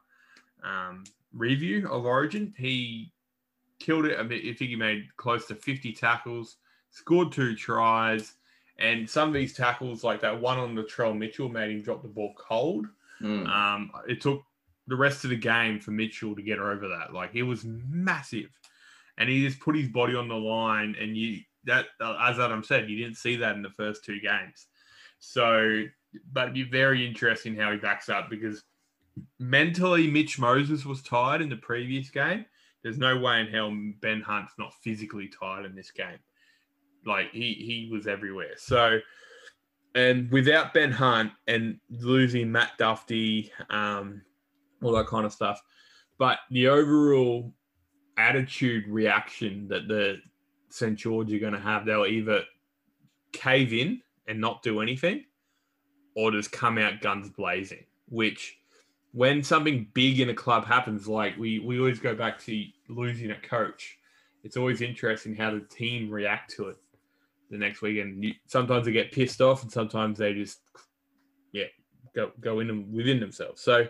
[0.62, 1.02] um,
[1.32, 2.54] review of Origin.
[2.56, 3.12] He
[3.80, 4.18] killed it.
[4.18, 6.56] I think he made close to 50 tackles,
[6.90, 8.34] scored two tries,
[8.78, 12.02] and some of these tackles, like that one on the Latrell Mitchell, made him drop
[12.02, 12.86] the ball cold.
[13.20, 13.48] Mm.
[13.48, 14.42] Um, it took
[14.86, 17.12] the rest of the game for Mitchell to get over that.
[17.12, 18.50] Like he was massive,
[19.16, 20.96] and he just put his body on the line.
[21.00, 24.20] And you that uh, as Adam said, you didn't see that in the first two
[24.20, 24.66] games.
[25.20, 25.84] So,
[26.32, 28.64] but it'd be very interesting how he backs up because
[29.38, 32.44] mentally, Mitch Moses was tired in the previous game.
[32.82, 36.18] There's no way in hell Ben Hunt's not physically tired in this game.
[37.06, 38.54] Like he he was everywhere.
[38.56, 39.00] So
[39.94, 44.22] and without Ben Hunt and losing Matt Dufty, um,
[44.82, 45.60] all that kind of stuff,
[46.18, 47.52] but the overall
[48.16, 50.18] attitude reaction that the
[50.70, 52.42] St George are going to have, they'll either
[53.32, 55.24] cave in and not do anything,
[56.14, 57.84] or just come out guns blazing.
[58.08, 58.58] Which,
[59.12, 63.30] when something big in a club happens, like we we always go back to losing
[63.30, 63.98] a coach,
[64.44, 66.76] it's always interesting how the team react to it
[67.50, 68.34] the next weekend.
[68.46, 70.60] Sometimes they get pissed off, and sometimes they just,
[71.52, 71.64] yeah,
[72.14, 73.62] go go in them within themselves.
[73.62, 73.88] So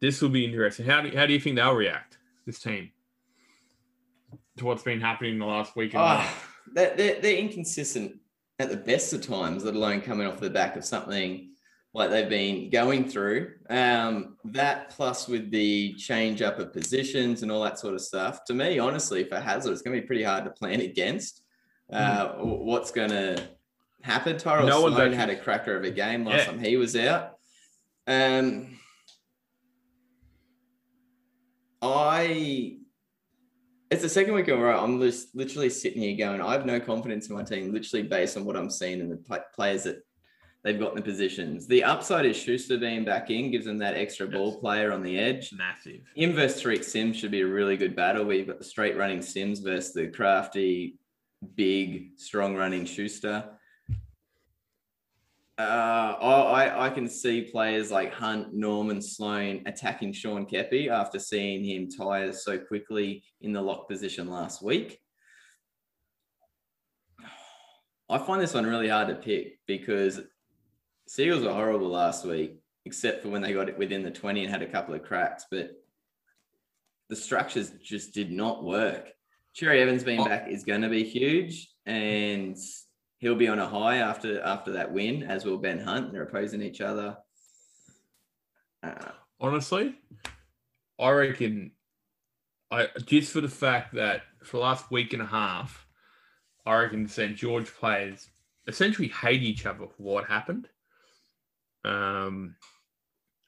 [0.00, 0.86] this will be interesting.
[0.86, 2.18] How do how do you think they'll react?
[2.44, 2.90] This team
[4.58, 5.94] to what's been happening in the last week?
[5.94, 6.34] And Oh,
[6.74, 8.18] they're, they're, they're inconsistent
[8.58, 11.50] at the best of times, let alone coming off the back of something
[11.94, 13.52] like they've been going through.
[13.68, 18.44] Um, that plus with the change up of positions and all that sort of stuff.
[18.46, 21.42] To me, honestly, for Hazard, it's going to be pretty hard to plan against
[21.92, 23.42] uh, what's going to
[24.02, 24.38] happen.
[24.38, 24.66] Tyrell.
[24.66, 26.44] No one's Sloan actually- had a cracker of a game last Yeah.
[26.46, 27.32] time he was out.
[28.06, 28.78] Um,
[31.80, 32.76] I
[33.92, 34.82] it's the second week in a row.
[34.82, 38.38] I'm just literally sitting here going, I have no confidence in my team, literally based
[38.38, 40.02] on what I'm seeing and the pla- players that
[40.64, 41.66] they've got in the positions.
[41.66, 45.18] The upside is Schuster being back in, gives them that extra ball player on the
[45.18, 45.52] edge.
[45.52, 46.00] massive.
[46.16, 48.24] Inverse Tariq Sims should be a really good battle.
[48.24, 50.98] We've got the straight running Sims versus the crafty,
[51.54, 53.44] big, strong running Schuster.
[55.58, 61.62] Uh, I, I- can see players like Hunt, Norman, Sloan attacking Sean Keppie after seeing
[61.64, 64.98] him tire so quickly in the lock position last week.
[68.08, 70.20] I find this one really hard to pick because
[71.08, 74.50] Seagulls were horrible last week, except for when they got it within the 20 and
[74.50, 75.70] had a couple of cracks, but
[77.08, 79.10] the structures just did not work.
[79.54, 80.24] Cherry Evans being Oh.
[80.26, 82.56] back is going to be huge, and
[83.22, 86.12] he'll be on a high after after that win, as will Ben Hunt.
[86.12, 87.16] They're opposing each other.
[88.82, 89.94] Uh, honestly,
[91.00, 91.70] I reckon
[92.70, 95.86] I just for the fact that for the last week and a half,
[96.66, 97.36] I reckon St.
[97.36, 98.28] George players
[98.66, 100.68] essentially hate each other for what happened.
[101.84, 102.56] Um,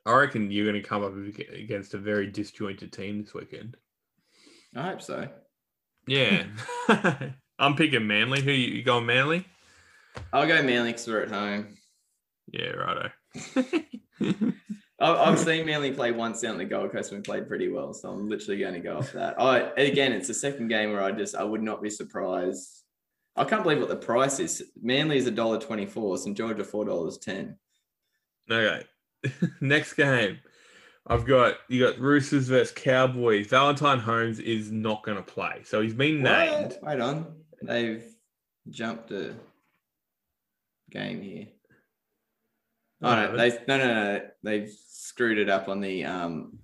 [0.06, 1.14] I reckon you're going to come up
[1.52, 3.76] against a very disjointed team this weekend.
[4.76, 5.28] I hope so.
[6.06, 6.44] Yeah,
[7.58, 8.42] I'm picking Manly.
[8.42, 9.46] Who you, you going Manly?
[10.32, 11.76] I'll go Manly because we're at home.
[12.52, 13.10] Yeah, righto.
[15.00, 18.10] I've seen Manly play once down the Gold Coast and we played pretty well, so
[18.10, 19.40] I'm literally going to go off that.
[19.40, 22.82] I again, it's the second game where I just I would not be surprised.
[23.36, 24.62] I can't believe what the price is.
[24.80, 26.16] Manly is a dollar twenty four.
[26.16, 27.58] St George are four dollars ten.
[28.50, 28.84] Okay.
[29.60, 30.38] Next game.
[31.06, 33.48] I've got you got Roosters versus Cowboys.
[33.48, 36.78] Valentine Holmes is not going to play, so he's been named.
[36.82, 38.04] Wait on, they've
[38.70, 39.34] jumped a
[40.94, 41.46] game here.
[43.02, 46.58] Oh no, No, they no no no they've screwed it up on the um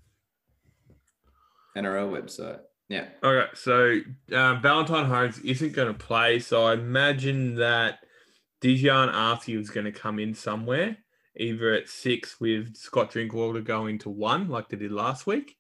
[1.77, 2.61] NRL website.
[2.89, 3.07] Yeah.
[3.23, 4.01] Okay, so
[4.35, 8.01] um, Valentine Holmes isn't going to play, so I imagine that
[8.61, 10.97] Dijon Arthur is going to come in somewhere,
[11.37, 15.57] either at six with Scott Drinkwater going to one, like they did last week.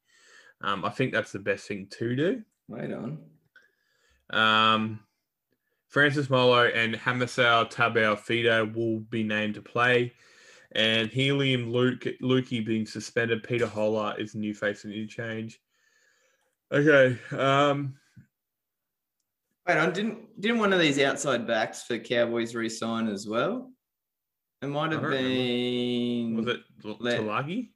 [0.61, 2.43] Um, I think that's the best thing to do.
[2.67, 3.19] Wait on.
[4.31, 5.01] Um,
[5.91, 10.13] Francis Molo and Hamiso Tabuai-Fidow will be named to play.
[10.73, 13.43] And Heilum Luke Luki being suspended.
[13.43, 15.61] Peter Hola is new face of interchange.
[16.73, 17.19] Okay.
[17.37, 17.97] Um,
[19.67, 23.73] Wait on, didn't didn't one of these outside backs for Cowboys resign as well?
[24.63, 25.29] It might have don't remember.
[25.29, 26.61] been was it
[27.01, 27.71] Let- Tulagi?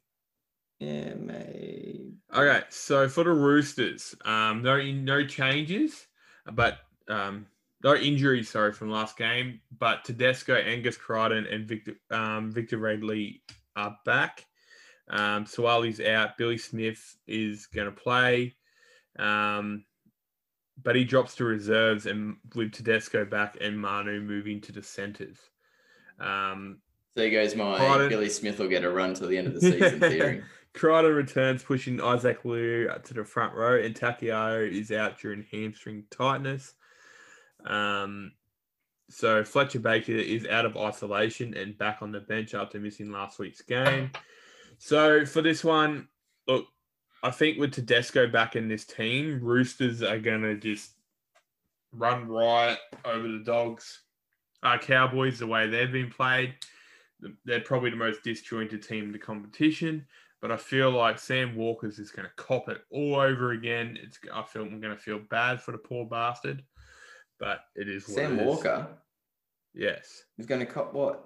[0.79, 2.15] Yeah, maybe.
[2.33, 6.07] Okay, so for the Roosters, um, no no changes,
[6.53, 7.47] but um,
[7.85, 13.43] no injuries, sorry, from last game, but Tedesco, Angus Crichton, and Victor um, Victor Radley
[13.76, 14.47] are back.
[15.11, 16.39] Um, Suaalii's out.
[16.39, 18.55] Billy Smith is going to play,
[19.18, 19.85] um,
[20.82, 25.39] but he drops to reserves, and with Tedesco back and Manu moving to the centres.
[26.18, 26.78] Um,
[27.14, 28.09] There goes my Crichton.
[28.09, 30.43] Billy Smith will get a run to the end of the season theory.
[30.72, 36.05] Crichton returns, pushing Isaac Liu to the front row, and Takiao is out during hamstring
[36.11, 36.74] tightness.
[37.65, 38.33] Um,
[39.11, 43.39] so Fletcher Baker is out of isolation and back on the bench after missing last
[43.39, 44.11] week's game.
[44.79, 46.09] So for this one,
[46.49, 46.67] look,
[47.23, 50.93] I think with Tedesco back in this team, Roosters are gonna just
[51.93, 54.03] run riot over the Dogs.
[54.62, 56.55] Uh, Cowboys, the way they've been played,
[57.45, 60.07] they're probably the most disjointed team in the competition.
[60.41, 63.99] But I feel like Sam Walker's is going to cop it all over again.
[64.03, 66.62] It's I feel I'm going to feel bad for the poor bastard,
[67.45, 68.47] but it is what Sam it is.
[68.47, 68.88] Walker
[69.74, 71.22] Yes, He's going to cop what?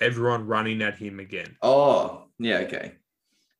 [0.00, 2.92] everyone running at him again Oh, yeah, okay.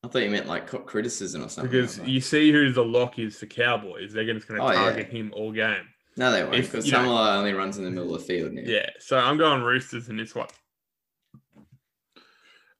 [0.03, 1.71] I thought you meant like cop criticism or something.
[1.71, 4.11] because like you see who the lock is for Cowboys.
[4.13, 4.79] They're just going to Oh, yeah.
[4.79, 5.85] target him all game.
[6.17, 8.53] no, they won't because know- only runs in the middle of the field.
[8.53, 8.61] Now.
[8.65, 10.47] Yeah, so I'm going Roosters in this one.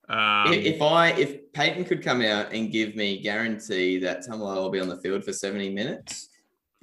[0.08, 4.60] Um, if, if I if Payten could come out and give me guarantee that Tamala
[4.60, 6.28] will be on the field for 70 minutes,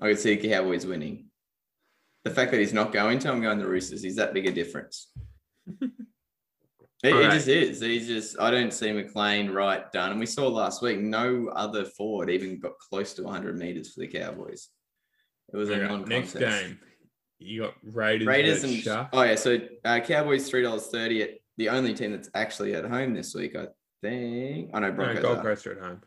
[0.01, 1.25] I could see the Cowboys winning.
[2.23, 4.03] The fact that he's not going to, I'm going the Roosters.
[4.03, 5.11] Is that big a difference?
[5.81, 5.91] it,
[7.03, 7.81] it just is.
[7.81, 10.11] He's just I don't see McLean right done.
[10.11, 14.01] And we saw last week no other forward even got close to 100 meters for
[14.01, 14.69] the Cowboys.
[15.53, 16.35] It was a non-contest.
[16.35, 16.79] next game,
[17.39, 19.09] you got Raiders, Raiders and Sharks.
[19.13, 22.85] oh yeah, so uh, Cowboys three dollars thirty at the only team that's actually at
[22.85, 23.67] home this week, I
[24.01, 24.69] think.
[24.73, 25.21] I know No, Broncos.
[25.21, 25.41] Gold are.
[25.41, 26.01] Coast are at home.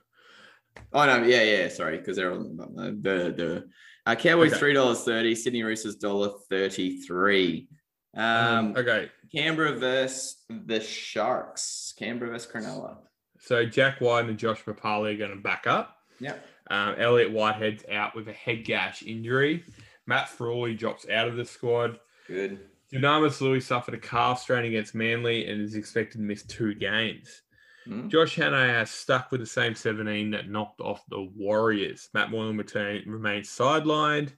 [0.93, 3.65] Oh no, yeah, yeah, sorry, because they're on the the the
[4.07, 4.59] uh, Cowboys Okay.
[4.59, 7.69] three dollars thirty, Sydney Roosters dollar thirty three.
[8.17, 11.95] Um, okay, Canberra versus the Sharks.
[11.99, 12.99] Canberra versus Cronulla.
[13.41, 15.97] so Jack Wighton and Josh Papalii are going to back up.
[16.21, 16.35] Yeah.
[16.71, 19.65] Um, Elliot Whitehead's out with a head gash injury.
[20.07, 21.99] Matt Frawley drops out of the squad.
[22.29, 22.61] Good.
[22.93, 27.43] Dunamis Lewis suffered a calf strain against Manly and is expected to miss two games.
[27.85, 28.09] Hmm.
[28.09, 32.09] Josh Hannay has stuck with the same 17 that knocked off the Warriors.
[32.15, 34.33] Matt Moylan return, remains sidelined,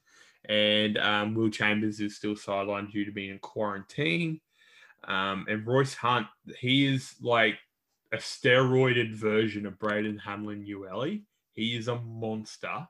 [0.49, 4.41] and um, Will Chambers is still sidelined due to being in quarantine.
[5.05, 6.27] Um, and Royce Hunt,
[6.59, 7.59] he is like
[8.13, 11.23] a steroided version of Braden Hamlin-Uele.
[11.53, 12.87] He is a monster.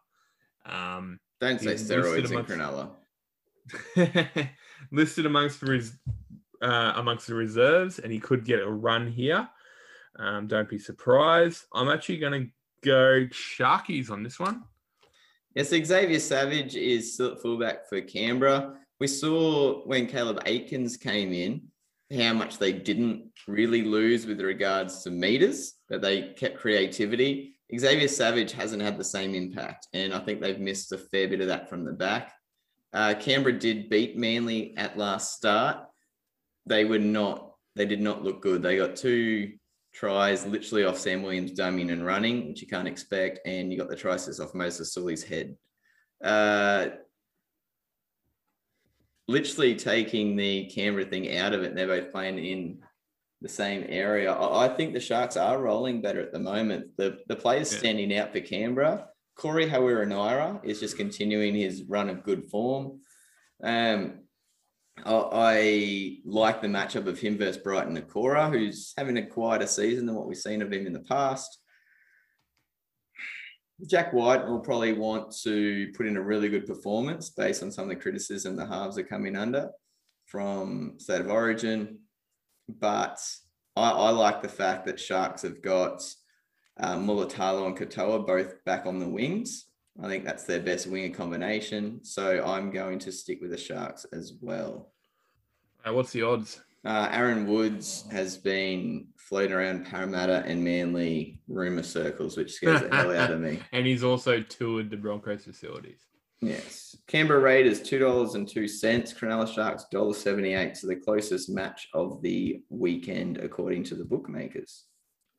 [0.64, 2.90] Um, Don't say steroids in Cronulla.
[4.92, 5.98] listed amongst the res-
[6.62, 9.48] uh, amongst the reserves, and he could get a run here.
[10.18, 11.64] Um, don't be surprised.
[11.74, 12.50] I'm actually going to
[12.84, 14.64] go Sharkies on this one.
[15.54, 18.74] Yes, Xavier Savage is still at fullback for Canberra.
[19.00, 21.62] We saw when Caleb Aekins came in
[22.16, 27.54] how much they didn't really lose with regards to meters, but they kept creativity.
[27.76, 31.40] Xavier Savage hasn't had the same impact, and I think they've missed a fair bit
[31.40, 32.32] of that from the back.
[32.92, 35.78] Uh, Canberra did beat Manly at last start.
[36.64, 38.62] They were not, they did not look good.
[38.62, 39.54] They got two
[39.97, 43.40] tries literally off Sam Williams dummying and running, which you can't expect.
[43.47, 45.57] And you got the assist off Moses Suli's head.
[46.22, 46.88] Uh,
[49.26, 51.68] literally taking the Canberra thing out of it.
[51.68, 52.78] And they're both playing in
[53.40, 54.32] the same area.
[54.32, 56.97] I, I think the Sharks are rolling better at the moment.
[56.99, 57.78] The the players Yeah.
[57.78, 59.09] standing out for Canberra.
[59.34, 63.01] Corey Harawira-Naera is just continuing his run of good form.
[63.62, 64.25] Um,
[65.05, 70.14] I, like the matchup of him versus Briton Nikora, who's having a quieter season than
[70.14, 71.59] what we've seen of him in the past.
[73.86, 77.84] Jack Wighton will probably want to put in a really good performance based on some
[77.84, 79.70] of the criticism the halves are coming under
[80.24, 81.99] from State of Origin.
[82.68, 83.20] But
[83.76, 86.03] I, I like the fact that Sharks have got
[86.78, 89.66] um, Mulitalo and Katoa both back on the wings.
[90.03, 92.01] I think that's their best winger combination.
[92.05, 94.92] So I'm going to stick with the Sharks as well.
[95.86, 96.61] Uh, what's the odds?
[96.84, 102.94] Uh, Aaron Woods has been floating around Parramatta and Manly rumor circles, which scares the
[102.94, 103.61] hell out of me.
[103.72, 106.07] And he's also toured the Broncos facilities.
[106.40, 106.97] Yes.
[107.09, 109.18] Canberra Raiders, $2.02.
[109.18, 110.76] Cronulla Sharks, $1.78.
[110.76, 114.84] So the closest match of the weekend, according to the bookmakers.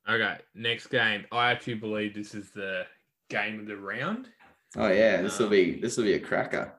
[0.09, 1.25] Okay, next game.
[1.31, 2.85] I actually believe this is the
[3.29, 4.29] game of the round.
[4.75, 6.73] Oh yeah, this will be this will be a cracker.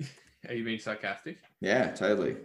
[0.48, 1.38] Are you being sarcastic?
[1.60, 2.36] Yeah, totally.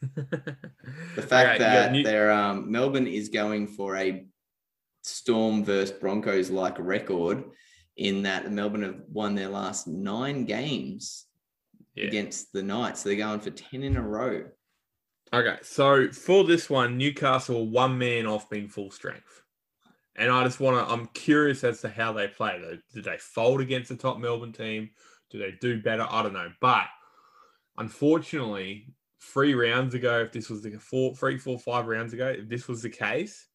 [0.14, 4.26] the fact that their um, Melbourne is going for a
[5.02, 7.44] Storm versus Broncos like record,
[7.96, 11.26] in that Melbourne have won their last nine games
[11.94, 12.06] Yeah.
[12.08, 13.02] against the Knights.
[13.02, 14.44] So they're going for 10 in a row.
[15.32, 19.42] Okay, so for this one, Newcastle one man off being full strength,
[20.16, 20.92] and I just want to.
[20.92, 22.58] I'm curious as to how they play.
[22.58, 24.90] Do- Do they fold against the top Melbourne team?
[25.30, 26.06] Do they do better?
[26.08, 26.50] I don't know.
[26.60, 26.86] But
[27.78, 28.88] unfortunately,
[29.20, 32.68] three rounds ago, if this was the four, three, four, five rounds ago, if this
[32.68, 33.46] was the case,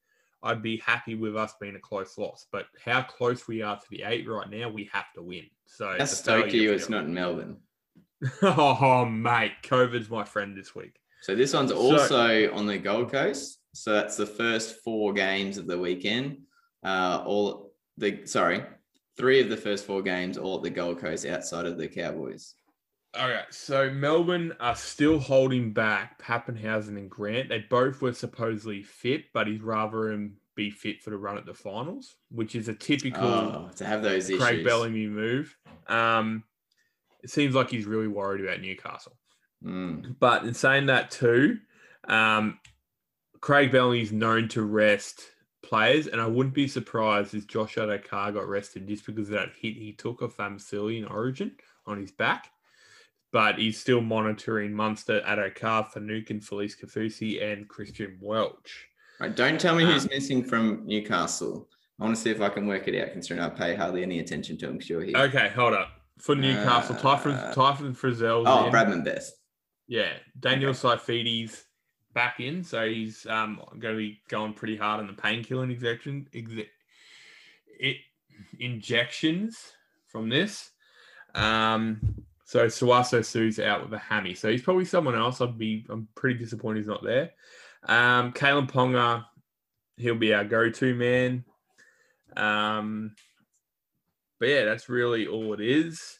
[0.43, 2.47] I'd be happy with us being a close loss.
[2.51, 5.45] But how close we are to the eight right now, we have to win.
[5.65, 7.57] So That's it's a failure stoked you, it's not in Melbourne.
[8.43, 10.95] oh, mate, COVID's my friend this week.
[11.21, 13.59] So this one's So- also on the Gold Coast.
[13.73, 16.39] So that's the first four games of the weekend.
[16.83, 18.63] Uh, all the sorry,
[19.17, 22.55] three of the first four games all at the Gold Coast outside of the Cowboys.
[23.15, 27.49] Okay, so Melbourne are still holding back Papenhuyzen and Grant.
[27.49, 31.45] They both were supposedly fit, but he'd rather him be fit for the run at
[31.45, 34.41] the finals, which is a typical Oh, to have those issues.
[34.41, 35.55] Craig Bellamy move.
[35.87, 36.43] Um,
[37.21, 39.17] it seems like he's really worried about Newcastle.
[39.63, 40.15] Mm.
[40.19, 41.59] But in saying that too,
[42.05, 42.59] um,
[43.41, 45.21] Craig Bellamy's known to rest
[45.63, 49.49] players, and I wouldn't be surprised if Josh Addo-Carr got rested just because of that
[49.59, 51.51] hit he took of Famsili in Origin
[51.85, 52.49] on his back.
[53.31, 58.87] But he's still monitoring Munster, Addo-Carr, Fanukin, Felise Kaufusi, and Christian Welch.
[59.19, 61.69] Right, don't tell me who's Um, missing from Newcastle.
[61.99, 64.19] I want to see if I can work it out, considering I pay hardly any
[64.19, 65.15] attention to him because you're here.
[65.15, 65.89] Okay, hold up.
[66.17, 68.73] For Newcastle, Tyson, Uh, Tyson Frizell's oh, in.
[68.73, 69.35] Bradman Best.
[69.87, 71.55] Yeah, Daniel Saifiti
[72.13, 76.27] back in, so he's um, going to be going pretty hard on the painkiller injection,
[76.33, 76.67] exe-
[77.79, 77.97] it,
[78.59, 79.73] injections
[80.07, 80.71] from this.
[81.35, 85.41] Um, so Sauaso Sue's out with a hammy, so he's probably someone else.
[85.41, 87.31] I'd be, I'm pretty disappointed he's not there.
[87.87, 89.25] Um, Kalyn Ponga,
[89.97, 91.45] he'll be our go-to man.
[92.35, 93.15] Um,
[94.39, 96.19] but yeah, that's really all it is.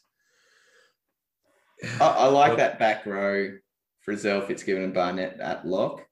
[2.00, 3.58] I, I like that back row.
[4.06, 6.02] Frizell, Fitzgibbon, and Barnett at lock.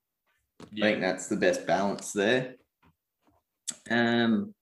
[0.60, 2.56] I think that's the best balance there.
[3.90, 4.54] Um,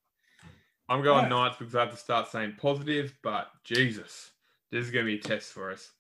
[0.89, 1.31] I'm going Alright.
[1.31, 4.31] Knights because I have to start saying positive, but Jesus,
[4.71, 5.91] this is going to be a test for us.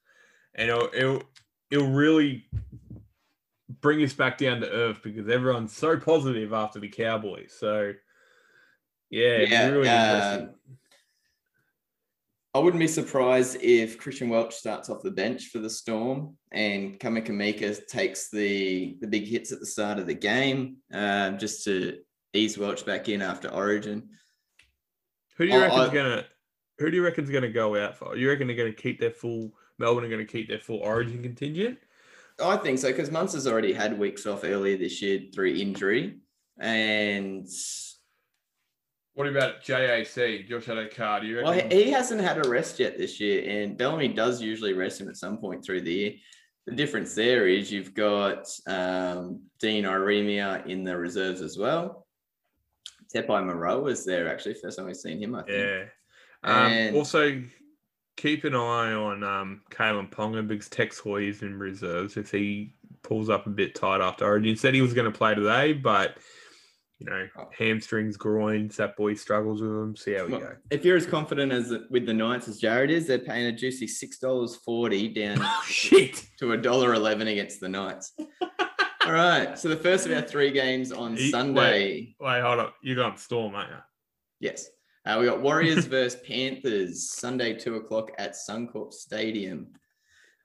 [0.55, 1.22] And it'll, it'll,
[1.70, 2.47] it'll really
[3.81, 7.55] bring us back down to earth because everyone's so positive after the Cowboys.
[7.59, 7.93] So,
[9.11, 10.55] yeah, Yeah, really uh, interesting.
[12.55, 16.99] I wouldn't be surprised if Christian Welch starts off the bench for the Storm and
[16.99, 21.99] Kamikamica takes the the big hits at the start of the game, um, just to
[22.32, 24.09] ease Welch back in after Origin.
[25.36, 26.24] Who do you reckon is going to
[26.78, 28.16] who do you reckon's going to go out for?
[28.16, 30.78] You reckon they're going to keep their full Melbourne are going to keep their full
[30.78, 31.78] Origin contingent?
[32.42, 36.18] I think so because Munster's already had weeks off earlier this year through injury,
[36.59, 37.46] and
[39.19, 41.23] What about JAC, Josh Addo-Carr?
[41.23, 41.73] Do you reckon?
[41.73, 45.09] he he hasn't had a rest yet this year, and Bellamy does usually rest him
[45.09, 46.12] at some point through the year.
[46.66, 52.07] The difference there is you've got um, Dean Ieremia in the reserves as well.
[53.12, 55.59] Tepai Moeroa was there actually, first time we've seen him, I think.
[55.59, 55.85] Yeah.
[56.45, 57.43] Um, And- also,
[58.16, 62.16] keep an eye on um, Kalyn Ponga because Tex Hoy is in reserves.
[62.16, 65.35] If he pulls up a bit tight after Origin, said he was going to play
[65.35, 66.19] today, but
[66.99, 67.49] you know, Oh.
[67.57, 69.94] hamstrings, groins, that boy struggles with them.
[69.96, 70.57] See how we Well, go.
[70.70, 73.86] If you're as confident as with the Knights as Jared is, they're paying a juicy
[73.86, 76.24] six dollars forty down Oh, shit.
[76.40, 78.12] to a dollar eleven against the Knights.
[79.07, 82.14] All right, so the first of our three games on He- Sunday.
[82.20, 82.74] Wait, hold up.
[82.82, 83.76] You got Storm, aren't you?
[84.40, 84.68] Yes.
[85.07, 89.68] Uh, we got Warriors versus Panthers Sunday, two o'clock at Suncorp Stadium.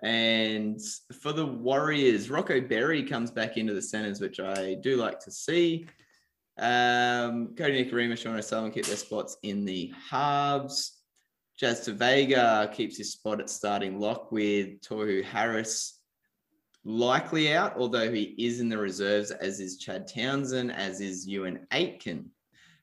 [0.04, 0.80] And
[1.22, 5.32] for the Warriors, Rocco Berry comes back into the centers, which I do like to
[5.32, 5.86] see.
[6.58, 11.00] Um, Kodi Nikorima, Sean O'Sullivan keep their spots in the halves.
[11.60, 16.00] Jazz Tevaga keeps his spot at starting lock with Tohu Harris
[16.84, 21.60] likely out, although he is in the reserves, as is Chad Townsend, as is Euan
[21.72, 22.30] Aitken.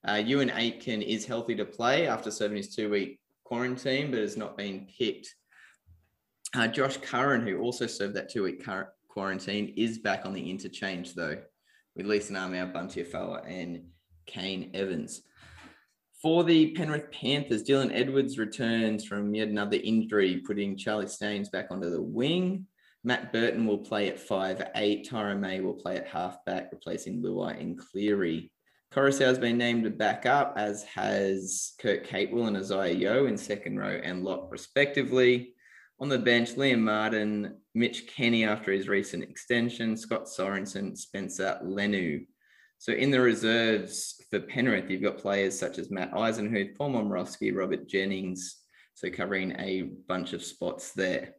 [0.05, 4.37] Uh, Euan Aitken is healthy to play after serving his two week quarantine, but has
[4.37, 5.35] not been picked.
[6.55, 8.67] Uh, Josh Curran, who also served that two week
[9.09, 11.39] quarantine, is back on the interchange though,
[11.97, 13.83] with Lisa Namau, Bunty Afoa, and
[14.27, 15.23] Kane Evans.
[16.23, 21.69] For the Penrith Panthers, Dylan Edwards returns from yet another injury, putting Charlie Staines back
[21.71, 22.67] onto the wing.
[23.05, 25.09] Matt Burton will play at 5'8.
[25.09, 28.53] Tyra May will play at halfback, replacing Luai and Cleary.
[28.93, 33.39] Koroisau has been named to back up, as has Kurt Capewell and Isaah Yeo in
[33.39, 35.55] second row and lock, respectively.
[36.01, 42.27] On the bench, Liam Martin, Mitch Kenny after his recent extension, Scott Sorensen, Spencer Lenu.
[42.79, 47.55] So in the reserves for Penrith, you've got players such as Matt Eisenhuth, Paul Momirovski,
[47.55, 48.57] Robert Jennings.
[48.95, 51.35] So covering a bunch of spots there.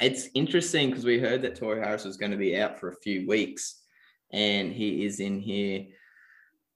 [0.00, 3.00] it's interesting because we heard that Tohu Harris was going to be out for a
[3.00, 3.82] few weeks,
[4.32, 5.86] and he is in here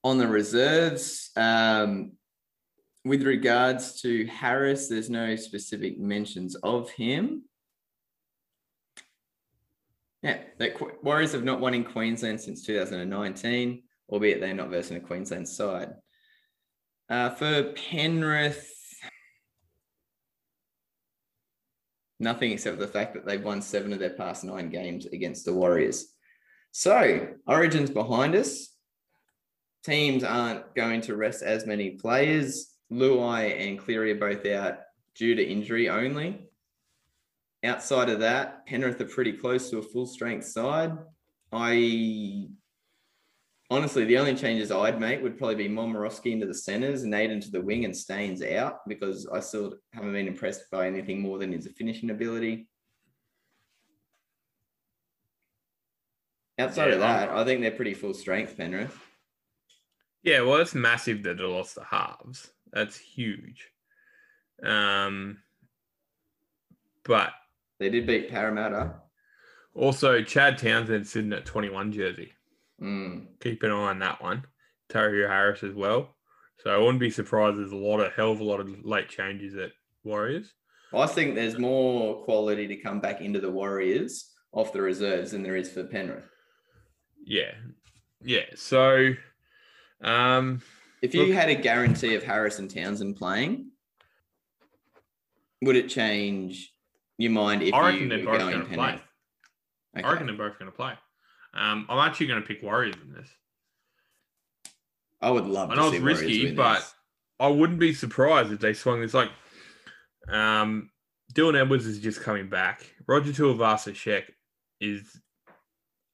[0.04, 1.30] on the reserves.
[1.36, 2.12] Um,
[3.04, 7.42] with regards to Harris, there's no specific mentions of him.
[10.22, 10.72] Yeah, the
[11.02, 15.90] Warriors have not won in Queensland since 2019, albeit they're not versing a Queensland side.
[17.08, 18.72] Uh, for Penrith,
[22.18, 25.52] nothing except the fact that they've won seven of their past nine games against the
[25.52, 26.06] Warriors.
[26.72, 28.74] So, Origin's behind us.
[29.84, 32.74] Teams aren't going to rest as many players.
[32.90, 34.78] Luai and Cleary are both out
[35.14, 36.45] due to injury only.
[37.66, 40.96] Outside of that, Penrith are pretty close to a full strength side.
[41.52, 42.48] I
[43.70, 47.50] honestly, the only changes I'd make would probably be Momirovski into the centres, Naden to
[47.50, 51.52] the wing, and Staines out because I still haven't been impressed by anything more than
[51.52, 52.68] his finishing ability.
[56.58, 57.38] Outside yeah, of that, I'm...
[57.38, 58.96] I think they're pretty full strength, Penrith.
[60.22, 62.48] Yeah, well, it's massive that they lost the halves.
[62.72, 63.70] That's huge.
[64.62, 65.38] Um,
[67.04, 67.32] but
[67.78, 68.94] they did beat Parramatta.
[69.74, 72.32] Also, Chad Townsend sitting at 21 jersey.
[72.80, 73.26] Mm.
[73.40, 74.44] Keep an eye on that one.
[74.88, 76.16] Tohu Harris as well.
[76.58, 79.08] So I wouldn't be surprised there's a lot of hell of a lot of late
[79.08, 79.72] changes at
[80.04, 80.54] Warriors.
[80.94, 85.42] I think there's more quality to come back into the Warriors off the reserves than
[85.42, 86.24] there is for Penrith.
[87.24, 87.52] Yeah.
[88.22, 88.46] Yeah.
[88.54, 89.12] So
[90.00, 90.62] um
[91.02, 93.70] if you look, had a guarantee of Harrison Townsend playing,
[95.62, 96.72] would it change
[97.18, 99.00] your mind if I reckon you both going to Play.
[99.96, 100.06] Okay.
[100.06, 100.92] I reckon they're both going to play.
[101.54, 103.28] Um, I'm actually going to pick Warriors in this.
[105.22, 105.70] I would love.
[105.70, 106.94] I know it's risky, but this.
[107.40, 109.14] I wouldn't be surprised if they swung this.
[109.14, 109.30] Like,
[110.28, 110.90] um,
[111.32, 112.82] Dylan Edwards is just coming back.
[113.06, 114.24] Roger Tuivasa-Sheck
[114.80, 115.18] is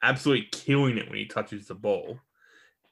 [0.03, 2.21] absolutely killing it when he touches the ball,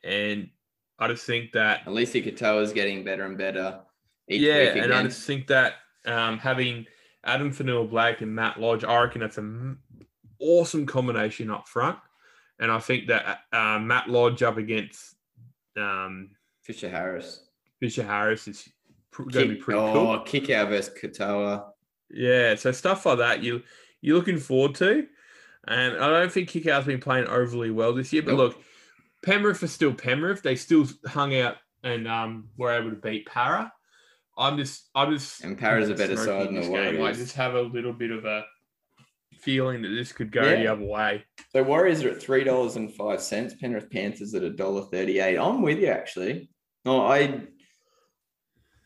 [0.03, 0.51] and
[0.99, 3.81] I just think that Eliesa Katoa is getting better and better.
[4.27, 5.75] yeah, and I just think that
[6.07, 6.87] um, having
[7.25, 9.79] Addin Fonua-Blake and Matt Lodge, I reckon that's an
[10.39, 11.99] awesome combination up front.
[12.59, 15.17] And I think that uh, Matt Lodge up against
[15.77, 16.31] um,
[16.63, 17.43] Fisher Harris.
[17.79, 18.69] Fisher Harris is
[19.17, 20.21] going to be pretty oh, cool.
[20.21, 21.65] Kick out versus Katoa.
[22.11, 23.63] Yeah, so stuff like that you
[24.01, 25.07] you're looking forward to.
[25.69, 28.39] And I don't think Kikau's been playing overly well this year, but nope.
[28.39, 28.63] look,
[29.23, 30.43] Penrith are still Penrith.
[30.43, 33.73] They still hung out and um, were able to beat Para.
[34.39, 35.45] I'm just, I'm just.
[35.45, 37.01] And Para's a better side than the Warriors.
[37.01, 38.45] I just have a little bit of a
[39.39, 40.57] feeling that this could go yeah.
[40.57, 41.25] the other way.
[41.53, 43.55] So Warriors are at three dollars and five cents.
[43.61, 45.39] Penrith Panthers at a dollar thirty-eight.
[45.39, 46.51] I'm with you actually.
[46.85, 47.43] No, I,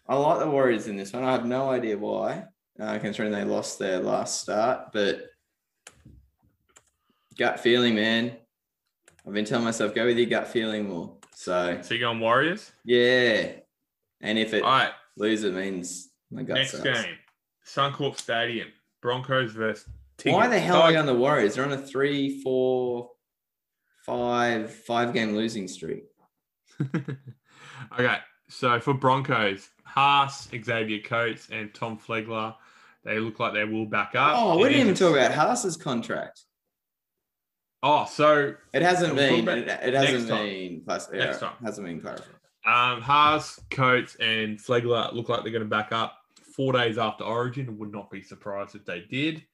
[0.09, 1.25] I like the Warriors in this one.
[1.25, 2.45] I have no idea why,
[2.81, 5.27] uh, considering they lost their last start, but
[7.39, 8.37] gut feeling, man.
[9.27, 11.17] I've been telling myself go with your gut feeling more.
[11.35, 12.71] So, so you going Warriors?
[12.85, 13.53] Yeah.
[14.21, 14.93] And if it All right.
[15.17, 16.83] Lose, it means my gut Next sucks.
[16.83, 17.17] game,
[17.67, 18.69] Suncorp Stadium,
[19.03, 19.89] Broncos versus.
[20.17, 20.35] Tigers.
[20.35, 21.57] Why the hell are you on the Warriors?
[21.57, 23.11] They're on a three, four,
[24.07, 26.05] five, five game losing streak.
[27.99, 28.19] okay,
[28.49, 32.55] so for Broncos, Haas, Xavier Coates, and Tom Flegler,
[33.05, 34.35] they look like they will back up.
[34.37, 36.43] Oh, we didn't even talk about Haas's contract.
[37.83, 39.47] Oh, so it hasn't been.
[39.47, 40.81] It, it, hasn't been.
[40.85, 42.34] Plus, yeah, next time hasn't been clarified.
[42.67, 46.19] Um, Haas, Coates, and Flegler look like they're going to back up
[46.55, 47.79] four days after Origin.
[47.79, 49.45] Would not be surprised if they did.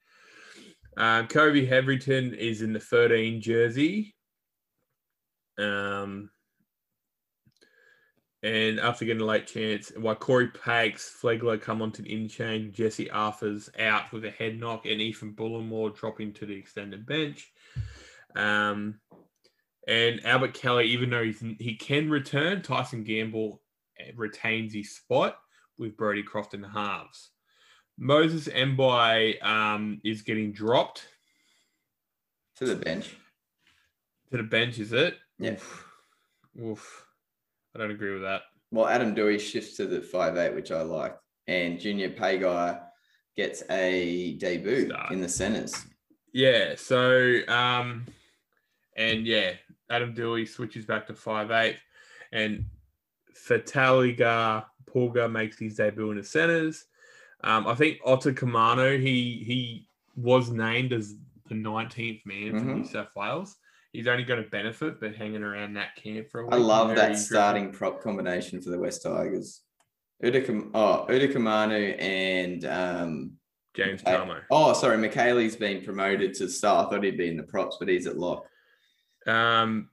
[0.97, 4.15] Um, Kobe Hetherington is in the 13 jersey.
[5.57, 6.29] Um,
[8.43, 12.71] and after getting a late chance, while Corey Paix, Flegler come onto the in chain,
[12.73, 17.51] Jesse Arthur's out with a head knock, and Ethan Bullemor dropping to the extended bench.
[18.35, 19.00] Um,
[19.91, 23.61] and Albert Kelly, even though he's, he can return, Tyson Gamble
[24.15, 25.37] retains his spot
[25.77, 27.31] with Brodie Croft in the halves.
[27.97, 31.07] Moses Mbye um, is getting dropped
[32.55, 33.15] to the bench.
[34.31, 35.17] To the bench, is it?
[35.37, 35.51] Yeah.
[35.51, 35.87] Oof.
[36.63, 37.05] Oof.
[37.75, 38.43] I don't agree with that.
[38.71, 42.79] Well, Adam Doueihi shifts to the five eight, which I like, and Junior Paigai
[43.35, 45.11] gets a debut Start.
[45.11, 45.75] in the centers.
[46.33, 46.75] Yeah.
[46.77, 48.05] So um,
[48.95, 49.53] and yeah,
[49.91, 51.77] Adam Doueihi switches back to five eight,
[52.31, 52.65] and
[53.35, 56.85] Fataliga Pulga makes his debut in the centers.
[57.43, 61.15] Um, I think Utoikamanu, he he was named as
[61.47, 62.59] the 19th man mm-hmm.
[62.59, 63.55] for New South Wales.
[63.91, 66.53] He's only going to benefit, but hanging around that camp for a week.
[66.53, 69.61] I love that starting prop combination for the West Tigers.
[70.23, 73.33] Uda, oh, and um,
[73.73, 74.01] James.
[74.03, 74.41] Tamou.
[74.49, 76.85] Oh, sorry, Mikaele's been promoted to star.
[76.85, 78.45] I thought he'd be in the props, but he's at lock.
[79.27, 79.89] Um,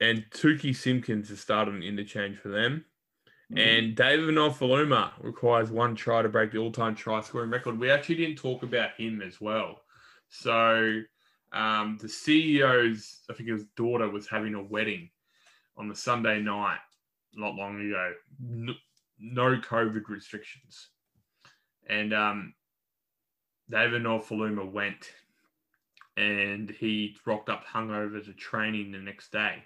[0.00, 2.84] and Tuki Simpkins has started an interchange for them.
[3.52, 3.58] Mm-hmm.
[3.58, 7.78] And David Nofoaluma requires one try to break the all-time try scoring record.
[7.78, 9.82] We actually didn't talk about him as well.
[10.28, 11.02] So
[11.52, 15.10] um, the CEO's, I think his daughter was having a wedding
[15.76, 16.78] on the Sunday night,
[17.34, 18.12] not long ago.
[18.40, 18.72] No,
[19.18, 20.88] no COVID restrictions,
[21.88, 22.54] and um,
[23.70, 25.10] David Nofoaluma went,
[26.16, 29.62] and he rocked up hungover to training the next day,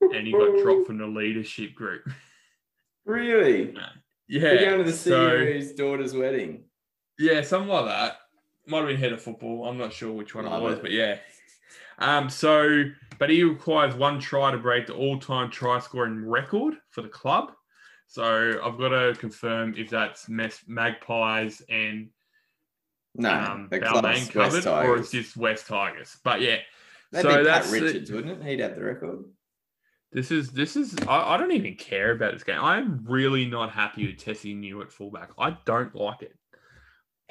[0.00, 2.02] and he got dropped from the leadership group.
[3.04, 3.74] Really?
[4.32, 4.42] Yeah.
[4.52, 5.10] We're going to the so-
[5.40, 6.62] CEO's daughter's wedding.
[7.18, 8.18] Yeah, something like that.
[8.68, 9.66] Might have been head of football.
[9.66, 10.82] I'm not sure which one Love it was, it.
[10.82, 11.16] but yeah.
[11.98, 12.84] Um, so,
[13.18, 17.50] but he requires one try to break the all-time try scoring record for the club.
[18.06, 22.08] So I've got to confirm if that's Mess, Magpies and
[23.16, 26.16] No, um, the Balmain club's covered, or it's just West Tigers.
[26.22, 26.58] But yeah,
[27.12, 28.46] That'd so be Pat that's the- Richards, wouldn't it?
[28.48, 29.24] He'd have the record.
[30.12, 30.94] this is this is.
[31.08, 32.60] I, I don't even care about this game.
[32.60, 35.30] I'm really not happy with Tesi Niu at fullback.
[35.38, 36.36] I don't like it.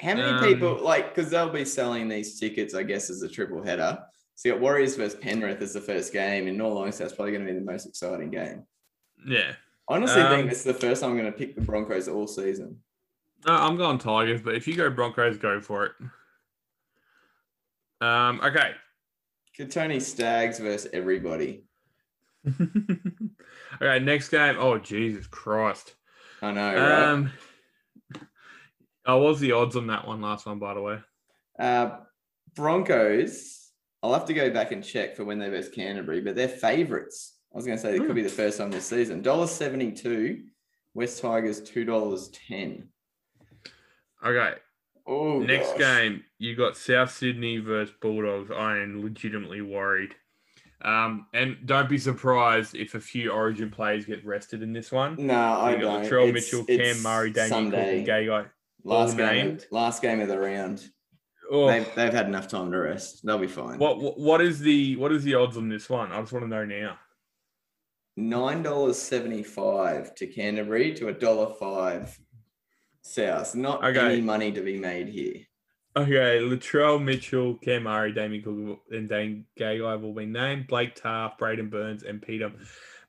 [0.00, 3.28] How many Um, people like because they'll be selling these tickets, I guess, as a
[3.28, 3.98] triple header.
[4.34, 6.46] So you got Warriors versus Penrith as the first game.
[6.46, 8.64] In all honesty, that's probably going to be the most exciting game.
[9.26, 9.52] Yeah.
[9.88, 12.26] Honestly Um, think this is the first time I'm going to pick the Broncos all
[12.26, 12.78] season.
[13.46, 15.92] No, I'm going Tigers, but if you go Broncos, go for it.
[18.00, 18.72] Um, okay.
[19.70, 21.64] Tony Staggs versus everybody.
[22.48, 24.56] okay, next game.
[24.58, 25.94] Oh, Jesus Christ.
[26.40, 27.02] I know, right?
[27.04, 27.30] Um,
[29.04, 30.98] what was the odds on that one last one, by the way?
[31.58, 31.98] Uh,
[32.54, 33.70] Broncos,
[34.02, 37.36] I'll have to go back and check for when they versus Canterbury, but they're favourites.
[37.52, 38.06] I was going to say it Hmm.
[38.06, 39.22] could be the first time this season.
[39.22, 40.42] $1.72,
[40.94, 42.84] West Tigers $2.10.
[44.24, 44.54] Okay,
[45.06, 45.78] Oh, next gosh.
[45.78, 46.24] game.
[46.38, 48.50] You got South Sydney versus Bulldogs.
[48.50, 50.14] I am legitimately worried.
[50.82, 55.14] Um, and don't be surprised if a few Origin players get rested in this one.
[55.26, 56.04] No, I got don't.
[56.04, 58.44] Latrell Mitchell, it's Cam Murray, Daniel Cook, Gay Guy.
[58.84, 59.66] last game, named.
[59.70, 60.88] last game of the round.
[61.50, 63.26] Oh, They've, they've had enough time to rest.
[63.26, 63.78] They'll be fine.
[63.78, 66.12] what, what what is the what is the odds on this one?
[66.12, 66.96] I just want to know now.
[68.16, 72.18] Nine dollars seventy-five to Canterbury to a dollar five
[73.02, 73.54] South.
[73.54, 73.98] Not Okay.
[74.00, 75.34] any money to be made here.
[75.96, 80.68] Okay, Latrell Mitchell, Cam Murray, Damien Cook, and Dane Gagai have all been named.
[80.68, 82.52] Blake Taaffe, Braidon Burns, and Peter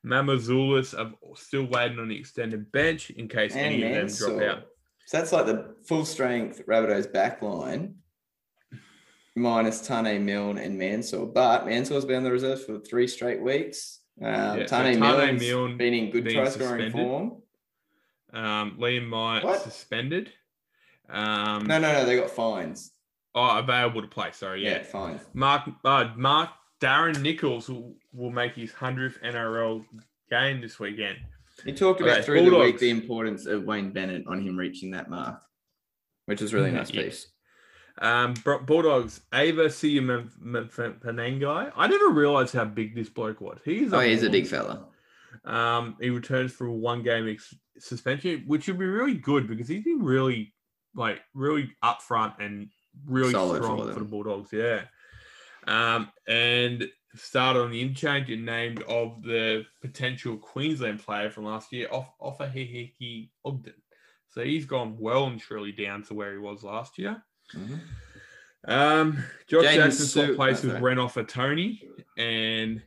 [0.04, 4.08] Mamouzelos are still waiting on the extended bench in case And any of them
[4.38, 4.64] drop out.
[5.06, 7.96] So that's like the full strength Rabbitohs back line
[9.36, 11.26] minus Taane Milne and Mansour.
[11.28, 14.00] But Mansour's been on the reserves for three straight weeks.
[14.22, 14.28] Um,
[14.60, 17.41] Yeah, so Taane Taane Milne's Milne been in good try scoring form.
[18.34, 19.62] Um, Liam Myatt What?
[19.62, 20.32] suspended.
[21.10, 22.91] Um, No, no, no, they got fines.
[23.36, 24.32] Oh, available to play.
[24.32, 24.84] Sorry, Yeah, yeah.
[24.84, 25.22] fines.
[25.34, 26.49] Mark, uh, Mark,
[26.82, 29.86] Darren Nichols will, will make his hundredth NRL
[30.30, 31.18] game this weekend.
[31.66, 34.91] He talked about Okay, through the week the importance of Wayne Bennett on him reaching
[34.91, 35.41] that mark,
[36.26, 37.03] which was really nice Yeah.
[37.03, 37.28] piece.
[38.02, 38.34] Um,
[38.66, 41.72] Bulldogs, Ava Panangai.
[41.76, 43.60] I never realized how big this bloke was.
[43.64, 44.88] He's Oh, he's a big fella.
[45.45, 49.84] Um, he returns for one game ex- suspension, which would be really good because he's
[49.84, 50.53] been really,
[50.95, 52.69] like, really upfront and
[53.06, 54.52] really Solid strong for for, the Bulldogs.
[54.52, 54.84] Yeah.
[55.68, 61.72] Um, and started on the interchange and named of the potential Queensland player from last
[61.73, 63.73] year, off Ofahiki Ogden.
[64.30, 67.22] So he's gone well and truly down to where he was last year.
[67.53, 67.80] Mhm.
[68.65, 70.81] Um, Josh Jaden Jackson swapped place oh, with sorry.
[70.81, 71.84] Ren off for Tony,
[72.18, 72.81] and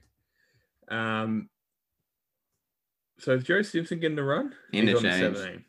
[0.88, 1.50] um,
[3.18, 4.52] so is Joe Stimson getting the run?
[4.72, 5.64] He's on the Interchange.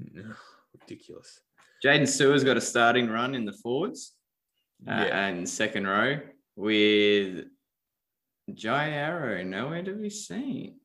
[0.00, 0.34] 17.
[0.80, 1.40] Ridiculous.
[1.84, 4.14] Jaden Sewer's got a starting run in the forwards
[4.88, 5.26] uh, Yeah.
[5.28, 6.20] and second row
[6.56, 7.46] with
[8.52, 10.80] Jai Arrow nowhere to be seen.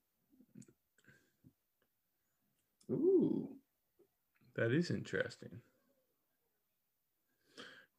[2.92, 3.50] Ooh.
[4.56, 5.62] That is interesting.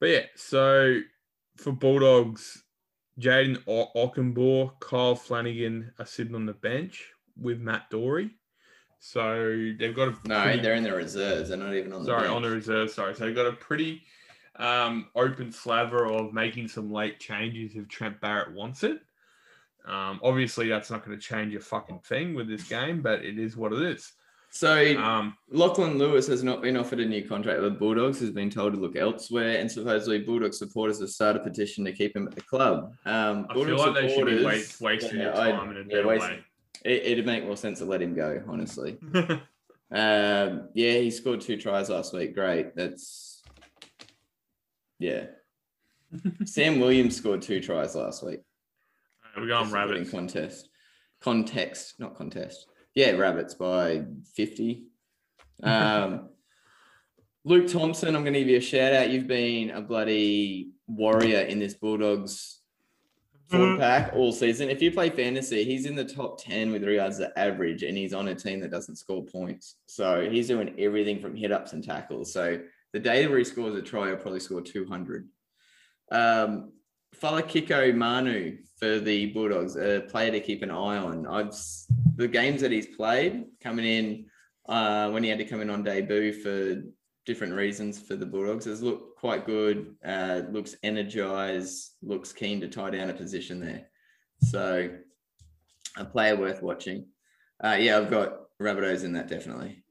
[0.01, 1.01] But yeah, so
[1.57, 2.63] for Bulldogs,
[3.19, 7.09] Jaden o- Okunbor, Kyle Flanagan are sitting on the bench
[7.41, 8.31] with Matt Doorey.
[9.01, 11.49] So they've got a No, pretty- they're in the reserves.
[11.51, 12.35] They're not even on the sorry, bench.
[12.35, 12.91] on the reserve.
[12.91, 14.03] Sorry, so they've got a pretty
[14.57, 19.01] um, open slather of making some late changes if Trent Barrett wants it.
[19.85, 23.39] Um, obviously, that's not going to change a fucking thing with this game, but it
[23.39, 24.13] is what it is.
[24.51, 28.31] So Um, Lachlan Lewis has not been offered a new contract with the Bulldogs, has
[28.31, 32.17] been told to look elsewhere, and supposedly Bulldog supporters have started a petition to keep
[32.17, 32.95] him at the club.
[33.05, 36.07] Um, I feel like they should be supporters- wasting their I- time in a better
[36.07, 36.45] way.
[36.85, 38.99] It, it'd make more sense to let him go, honestly.
[39.95, 42.35] Um, yeah, he scored two tries last week.
[42.35, 42.75] Great.
[42.75, 43.43] That's
[44.99, 45.27] Yeah.
[46.45, 48.41] Sam Williams scored two tries last week.
[49.37, 50.11] Going Just in rabbits.
[50.11, 50.69] contest.
[51.21, 52.67] Context, not contest.
[52.95, 54.85] Yeah, rabbits by 50.
[55.63, 56.31] Um,
[57.45, 59.11] Luke Thompson, I'm going to give you a shout out.
[59.11, 62.61] You've been a bloody warrior in this Bulldogs
[63.49, 63.79] forward Mhm.
[63.79, 64.71] pack all season.
[64.71, 68.15] If you play fantasy, he's in the top 10 with regards to average, and he's
[68.15, 69.77] on a team that doesn't score points.
[69.87, 72.33] So he's doing everything from hit ups and tackles.
[72.33, 72.61] So
[72.93, 75.29] the day where he scores a try, he'll probably score 200.
[76.11, 76.73] Um,
[77.15, 81.27] Falakiko Manu for the Bulldogs, a player to keep an eye on.
[81.27, 81.55] I've
[82.17, 84.27] the games that he's played coming in
[84.69, 86.83] uh, when he had to come in on debut for
[87.27, 89.97] different reasons for the Bulldogs has looked quite good.
[90.05, 91.93] Uh, looks energized.
[92.03, 93.87] Looks keen to tie down a position there.
[94.43, 94.91] So
[95.97, 97.07] a player worth watching.
[97.63, 99.83] Uh, yeah, I've got Rabbitohs in that definitely.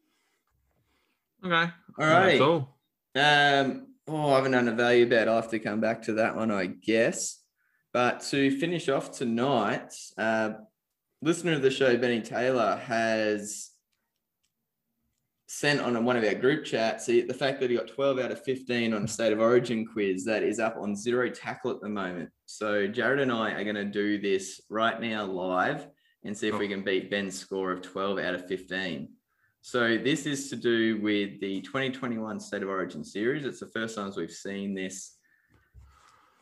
[1.43, 1.55] Okay.
[1.55, 2.38] All right.
[2.38, 2.41] That's right.
[2.41, 2.80] all.
[3.15, 5.27] Um, oh, I haven't done a value bet.
[5.27, 7.39] I'll have to come back to that one, I guess.
[7.91, 10.51] But to finish off tonight, uh,
[11.22, 13.69] listener of the show, Benny Taylor, has
[15.47, 18.31] sent on one of our group chats the the fact that he got 12 out
[18.31, 21.81] of 15 on a state of origin quiz that is up on zero tackle at
[21.81, 22.29] the moment.
[22.45, 25.87] So Jared and I are going to do this right now live
[26.23, 29.09] and see if we can beat Ben's score of 12 out of 15.
[29.61, 33.45] So this is to do with the 2021 State of Origin series.
[33.45, 35.17] It's the first times we've seen this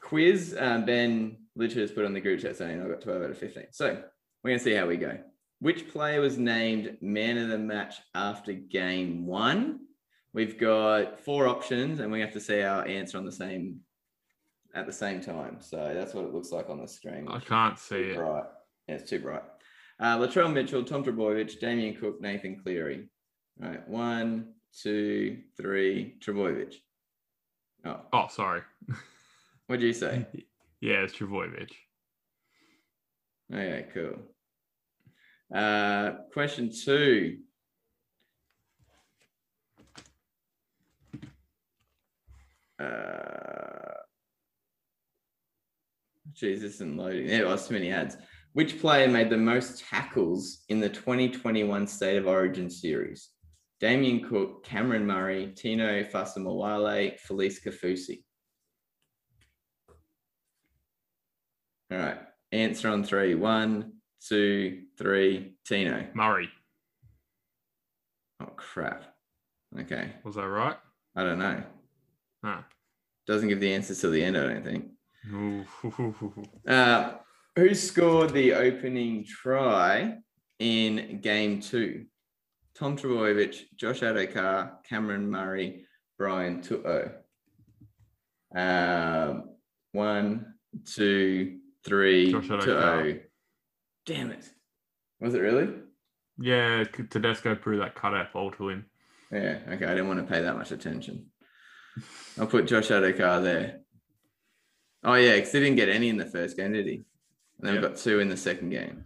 [0.01, 0.55] quiz.
[0.57, 3.37] Um, ben literally just put on the group chat saying I got 12 out of
[3.37, 3.65] 15.
[3.71, 4.03] So
[4.43, 5.17] we're gonna see how we go.
[5.61, 9.81] Which player was named man of the match after game one?
[10.33, 13.81] We've got four options, and we have to see our answer on the same
[14.73, 15.57] at the same time.
[15.59, 17.27] So that's what it looks like on the screen.
[17.29, 18.17] I can't see it.
[18.17, 18.43] Right,
[18.87, 19.43] Yeah, it's too bright.
[19.99, 23.07] Uh, Latrell Mitchell, Tom Trbojevic, Damien Cook, Nathan Cleary.
[23.61, 26.73] All right, one, two, three, Trbojevic.
[27.85, 28.61] Oh, Oh, sorry.
[29.67, 30.25] what did you say?
[30.79, 31.69] Yeah, it's Trbojevic.
[33.53, 34.15] Okay, cool.
[35.53, 37.39] Uh, question two.
[42.79, 43.93] Uh,
[46.33, 47.27] geez, this isn't loading.
[47.27, 48.17] There was too many ads.
[48.53, 53.29] Which player made the most tackles in the 2021 State of Origin series?
[53.79, 58.23] Damien Cook, Cameron Murray, Tino Fa'asuamaleaui, Felise Kaufusi.
[61.91, 62.19] All right.
[62.51, 63.35] Answer on three.
[63.35, 63.93] One,
[64.25, 65.53] two, three.
[65.65, 66.05] Tino.
[66.13, 66.49] Murray.
[68.41, 69.03] Oh crap.
[69.79, 70.13] Okay.
[70.23, 70.77] Was that right?
[71.15, 71.63] I don't know.
[72.43, 72.61] Huh.
[73.27, 74.85] Doesn't give the answers till the end, I don't think.
[76.67, 77.13] Uh,
[77.55, 80.17] who scored the opening try
[80.59, 82.05] in game two?
[82.75, 85.85] Tom Trbojevic, Josh Addo-Carr, Cameron Murray,
[86.17, 87.11] Brian To'o.
[88.55, 89.49] Um,
[89.91, 90.53] one,
[90.85, 93.19] two, three, Josh To'o.
[94.05, 94.49] Damn it.
[95.21, 95.69] Was it really?
[96.37, 98.85] yeah, Tedesco proved that cutout ball to him.
[99.31, 99.85] Yeah, okay.
[99.85, 101.27] I didn't want to pay that much attention.
[102.39, 103.81] I'll put Josh Addo-Carr there.
[105.03, 106.95] Oh, yeah, because he didn't get any in the first game, did he?
[106.95, 107.05] And
[107.59, 107.87] then we Yeah.
[107.89, 109.05] got two in the second game.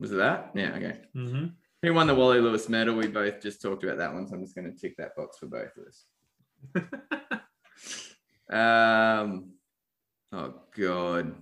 [0.00, 0.50] Was it that?
[0.54, 1.00] Yeah, okay.
[1.14, 1.46] Mm-hmm.
[1.82, 2.96] Who won the Wally Lewis medal?
[2.96, 5.38] We both just talked about that one, so I'm just going to tick that box
[5.38, 7.40] for both of us.
[8.50, 9.52] Um,
[10.32, 11.34] oh, God.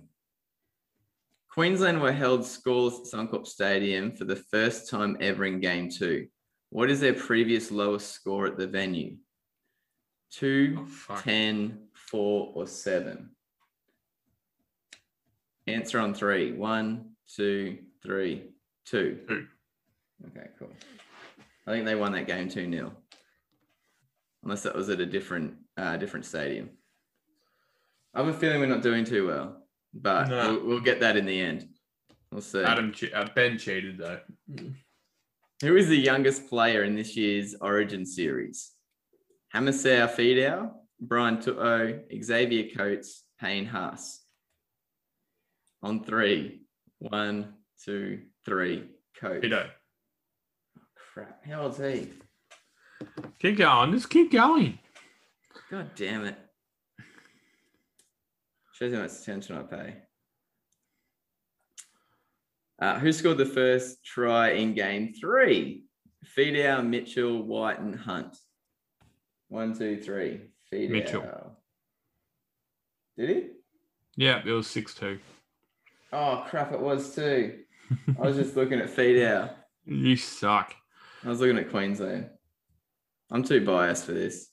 [1.53, 6.25] Queensland were held scoreless at Suncorp Stadium for the first time ever in game two.
[6.71, 9.17] What is their previous lowest score at the venue?
[10.31, 13.29] Two, Oh, 10, 4, or 7?
[15.67, 16.53] Answer on three.
[16.53, 18.49] One, two, three,
[18.85, 19.19] two.
[19.27, 19.47] Two.
[20.25, 20.71] Okay, cool.
[21.67, 22.93] I think they won that game 2 0.
[24.41, 26.71] Unless that was at a different uh, different stadium.
[28.15, 29.62] I have a feeling we're not doing too well,
[29.93, 30.53] but No.
[30.53, 31.67] we'll, we'll get that in the end.
[32.31, 32.63] We'll see.
[32.63, 34.19] Adam che- uh, Ben cheated though.
[35.61, 38.71] Who is the youngest player in this year's Origin series?
[39.55, 44.21] Hamiso Fidow, Brian To'o, Xavier Coates, Payne Haas.
[45.83, 46.61] On three,
[46.99, 47.53] one,
[47.83, 48.77] two, three.
[48.77, 48.83] One, two, three.
[49.19, 49.41] Coates.
[49.41, 49.69] Peter.
[51.13, 51.45] Crap.
[51.45, 52.09] How old's he?
[53.39, 53.91] Keep going.
[53.91, 54.79] Just keep going.
[55.69, 56.35] God damn it.
[58.83, 59.95] Shows how much attention I pay.
[62.81, 65.85] Uh, who scored the first try in game three?
[66.25, 68.35] Fidow, Mitchell, Wighton, and Hunt.
[69.47, 70.49] One, two, three.
[70.69, 70.89] Fidow.
[70.89, 71.57] Mitchell.
[73.17, 73.47] Did he?
[74.17, 75.17] Yeah, it was six two.
[76.11, 77.59] Oh, crap, it was too.
[78.19, 79.49] I was just looking at Fidow.
[79.85, 80.75] You suck.
[81.23, 82.31] I was looking at Queensland.
[83.31, 84.49] I'm too biased for this.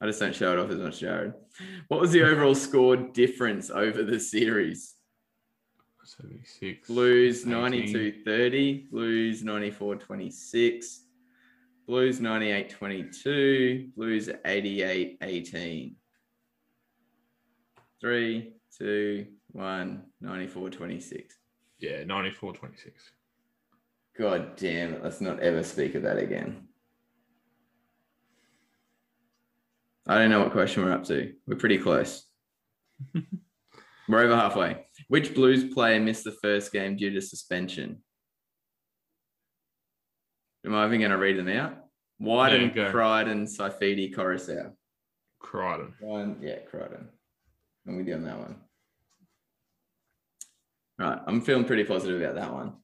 [0.00, 1.34] I just don't show it off as much, Jared.
[1.88, 4.94] What was the overall score difference over the series?
[6.04, 6.86] 76.
[6.86, 7.52] Blues 18.
[7.52, 11.02] 92 30, Blues 94 26,
[11.86, 15.96] Blues 98 22, Blues 88 18.
[18.00, 21.34] 3, 2, 1, 94 26.
[21.78, 23.10] Yeah, 94 26.
[24.18, 25.02] God damn it.
[25.02, 26.65] Let's not ever speak of that again.
[30.06, 31.32] I don't know what question we're up to.
[31.46, 32.24] We're pretty close.
[34.08, 34.86] we're over halfway.
[35.08, 38.02] Which Blues player missed the first game due to suspension?
[40.64, 41.76] Am I even going to read them out?
[42.18, 42.70] Wighton.
[42.70, 44.72] Crichton, Saifiti, Koroisau.
[45.40, 45.94] Crichton.
[46.00, 47.08] One, yeah, Crichton.
[47.86, 48.56] I'm with you on that one.
[50.98, 52.74] Right, I'm feeling pretty positive about that one.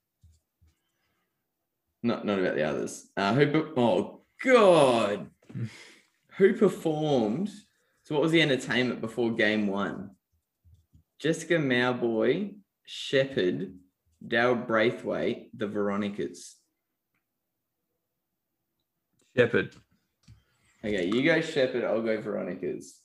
[2.02, 3.06] Not not about the others.
[3.16, 3.72] Uh, who?
[3.76, 5.30] Oh God,
[6.36, 7.50] who performed?
[8.04, 10.10] So what was the entertainment before game one?
[11.18, 12.54] Jessica Mauboy,
[12.84, 13.74] Sheppard,
[14.26, 16.56] Daryl Braithwaite, the Veronicas.
[19.36, 19.74] Sheppard.
[20.84, 21.84] Okay, you go Sheppard.
[21.84, 22.98] I'll go Veronicas.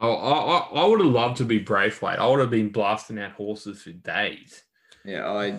[0.00, 2.18] Oh, I, I, I would have loved to be Braithwaite.
[2.18, 4.62] I would have been blasting out horses for days.
[5.04, 5.58] Yeah, I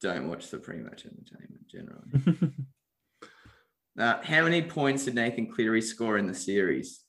[0.00, 2.52] don't watch the pre-match entertainment generally.
[3.98, 7.00] Uh, how many points did Nathan Cleary score in the series?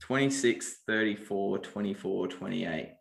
[0.00, 2.92] 26, 34, 24, 28.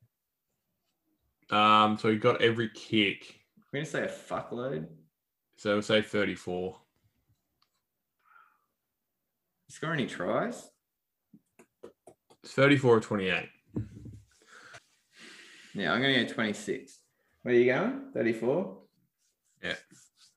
[1.51, 3.39] um, so he got every kick.
[3.57, 4.87] I'm going to say a fuckload.
[5.57, 6.77] So we'll say 34.
[9.69, 10.69] Score any tries?
[12.43, 13.49] It's 34 or 28.
[15.73, 16.99] Yeah, I'm going to go 26.
[17.41, 18.11] Where are you going?
[18.13, 18.77] 34?
[19.63, 19.73] Yeah.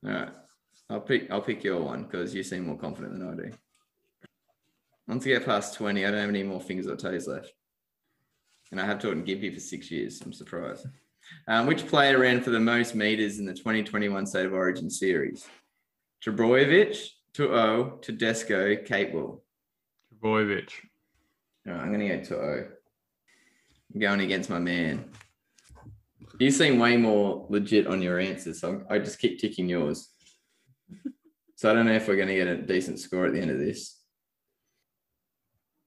[0.05, 0.29] All right.
[0.89, 3.51] I'll pick I'll pick your one because you seem more confident than I do.
[5.07, 7.51] Once you get past 20, I don't have any more fingers or toes left.
[8.71, 10.21] And I have taught in Gympie for six years.
[10.21, 10.85] I'm surprised.
[11.47, 15.47] Um, which player ran for the most meters in the 2021 State of Origin series?
[16.23, 16.95] Trbojevic,
[17.33, 19.41] To'o, Tedesco, Capewell.
[20.13, 20.69] Trbojevic.
[21.67, 22.67] All right, I'm going to go To'o.
[23.93, 25.09] I'm going against my man.
[26.39, 30.08] You seem way more legit on your answers, so I just keep ticking yours.
[31.55, 33.51] So I don't know if we're going to get a decent score at the end
[33.51, 33.97] of this.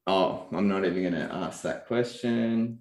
[0.07, 2.81] Oh, I'm not even going to ask that question.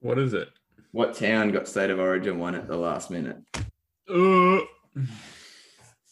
[0.00, 0.48] What is it?
[0.90, 3.36] What town got State of Origin one at the last minute?
[4.08, 4.60] Uh,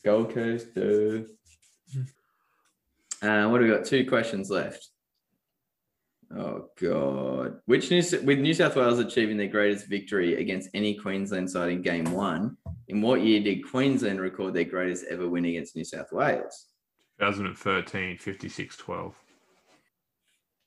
[0.05, 0.69] Gold Coast.
[0.77, 1.25] Uh,
[3.49, 3.85] what do we got?
[3.85, 4.90] Two questions left.
[6.37, 7.59] Oh God!
[7.67, 11.83] Which New, with New South Wales achieving their greatest victory against any Queensland side in
[11.83, 16.13] Game One, in what year did Queensland record their greatest ever win against New South
[16.13, 16.69] Wales?
[17.19, 19.15] 2013, 56 12.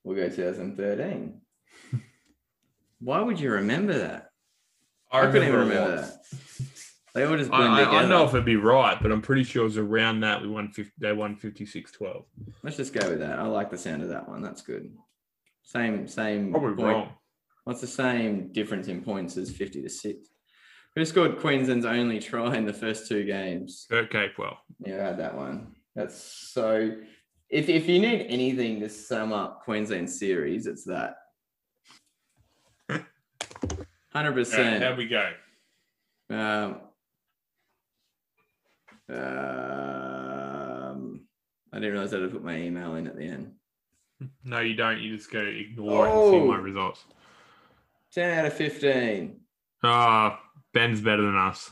[0.03, 1.41] We'll go 2013.
[2.99, 4.30] Why would you remember that?
[5.11, 6.14] I, couldn't even remember that.
[7.14, 9.44] They all just I, blend I, I know if it'd be right, but I'm pretty
[9.44, 12.26] sure it was around that we won 50, they won 56 12.
[12.64, 13.40] Let's just go with that.
[13.40, 14.41] I like the sound of that one.
[14.41, 14.91] That's good.
[15.64, 16.52] Same, same.
[16.52, 16.88] Probably point.
[16.88, 17.10] wrong.
[17.64, 20.30] What's the same difference in points as 50 to 6?
[20.95, 23.88] Who scored Queensland's only try in the first two games?
[23.90, 24.57] Kurt Capewell.
[24.85, 25.76] Yeah, I had that one.
[25.95, 26.98] That's so.
[27.49, 31.15] If, if you need anything to sum up Queensland series, it's that.
[34.15, 34.81] 100%.
[34.81, 35.31] How we go?
[36.30, 36.81] Um,
[39.10, 39.18] um,
[41.72, 43.53] I didn't realize I had to put my email in at the end.
[44.44, 44.99] No, you don't.
[45.02, 46.48] You just go ignore it and see Oh.
[46.48, 47.03] my results.
[48.14, 49.40] 10 out of 15.
[49.84, 50.40] Ah,
[50.73, 51.72] Ben's better than us.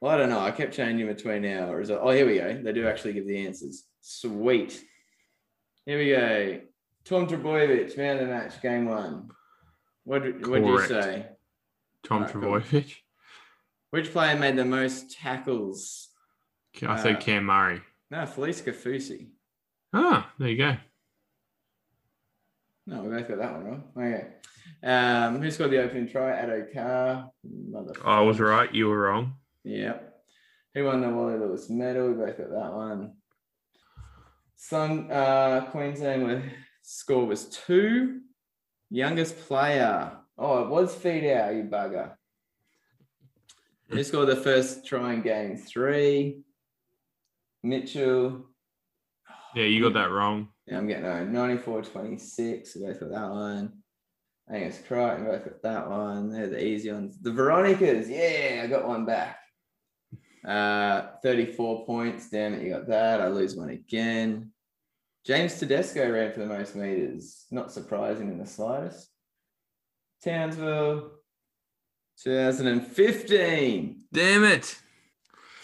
[0.00, 0.40] Well, I don't know.
[0.40, 2.02] I kept changing between our results.
[2.04, 2.60] Oh, here we go.
[2.62, 3.84] They do actually give the answers.
[4.00, 4.82] Sweet.
[5.84, 6.60] Here we go.
[7.04, 9.28] Tom Trbojevic, man of the match, game one.
[10.04, 11.26] What did you say?
[12.04, 12.60] Tom Ah, cool.
[13.90, 16.08] Which player made the most tackles?
[16.86, 17.80] I said Uh, Cam Murray.
[18.10, 19.28] No, Felise Kaufusi.
[19.92, 20.76] Ah, there you go.
[22.86, 23.84] No, we both got that one wrong.
[23.96, 24.26] Okay.
[24.82, 26.30] Um, who scored the opening try?
[26.32, 27.30] Addo Carr.
[27.44, 28.06] Motherfucker.
[28.06, 28.72] I was right.
[28.72, 29.34] You were wrong.
[29.64, 30.14] Yep.
[30.74, 32.08] Who won the Wally Lewis medal?
[32.08, 33.14] We both got that one.
[34.56, 36.42] Some uh, Queensland were,
[36.82, 38.20] score was two.
[38.90, 40.12] Youngest player.
[40.38, 42.12] Oh, it was feed out, you bugger.
[43.88, 46.42] Who scored the first try in game three?
[47.62, 48.46] Mitchell.
[49.54, 50.48] Yeah, you got that wrong.
[50.66, 52.76] Yeah, I'm getting uh, 94 26.
[52.76, 53.72] We both got that one.
[54.48, 56.30] I think it's Crichton, both got that one.
[56.30, 57.18] They're the easy ones.
[57.20, 59.38] The Veronicas, yeah, I got one back.
[60.46, 62.30] Uh, 34 points.
[62.30, 63.20] Damn it, you got that.
[63.20, 64.52] I lose one again.
[65.24, 67.46] James Tedesco ran for the most meters.
[67.50, 69.08] Not surprising in the slightest.
[70.22, 71.10] Townsville,
[72.22, 74.02] 2015.
[74.12, 74.78] Damn it.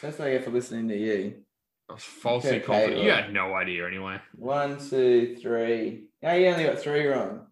[0.01, 1.42] That's what I get for listening to you.
[1.89, 3.03] I was falsely Okay, confident.
[3.03, 4.19] You had no idea anyway.
[4.37, 6.05] One, two, three.
[6.23, 7.47] Oh, you only got three wrong.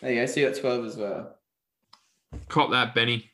[0.00, 0.26] There you go.
[0.26, 1.36] So you got 12 as well.
[2.48, 3.30] Cop that, Benny.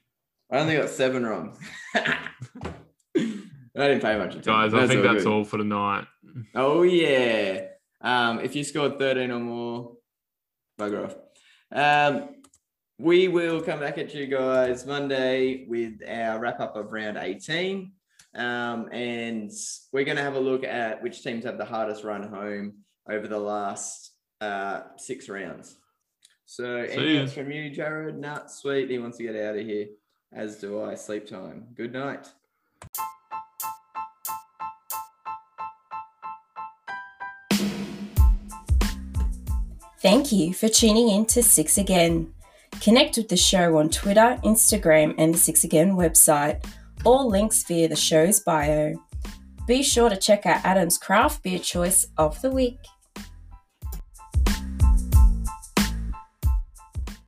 [0.50, 1.56] I only got seven wrong.
[1.94, 4.52] I didn't pay much attention.
[4.52, 5.32] Guys, I think that's good.
[5.32, 6.06] all for tonight.
[6.54, 7.66] Oh yeah.
[8.00, 9.96] Um, if you scored 13 or more,
[10.78, 11.16] bugger off.
[11.72, 12.36] Um,
[12.98, 17.92] we will come back at you guys Monday with our wrap up of round 18.
[18.34, 19.50] Um, and
[19.92, 22.74] we're going to have a look at which teams have the hardest run home
[23.08, 25.76] over the last uh, six rounds.
[26.46, 28.18] So, anything from you, Jared?
[28.18, 28.90] Nah, sweet.
[28.90, 29.86] He wants to get out of here,
[30.32, 30.94] as do I.
[30.94, 31.68] Sleep time.
[31.74, 32.28] Good night.
[40.02, 42.34] Thank you for tuning in to Six Again.
[42.80, 46.64] Connect with the show on Twitter, Instagram, and the Six Again website.
[47.04, 48.94] All links via the show's bio.
[49.66, 52.78] Be sure to check out Adam's craft beer choice of the week.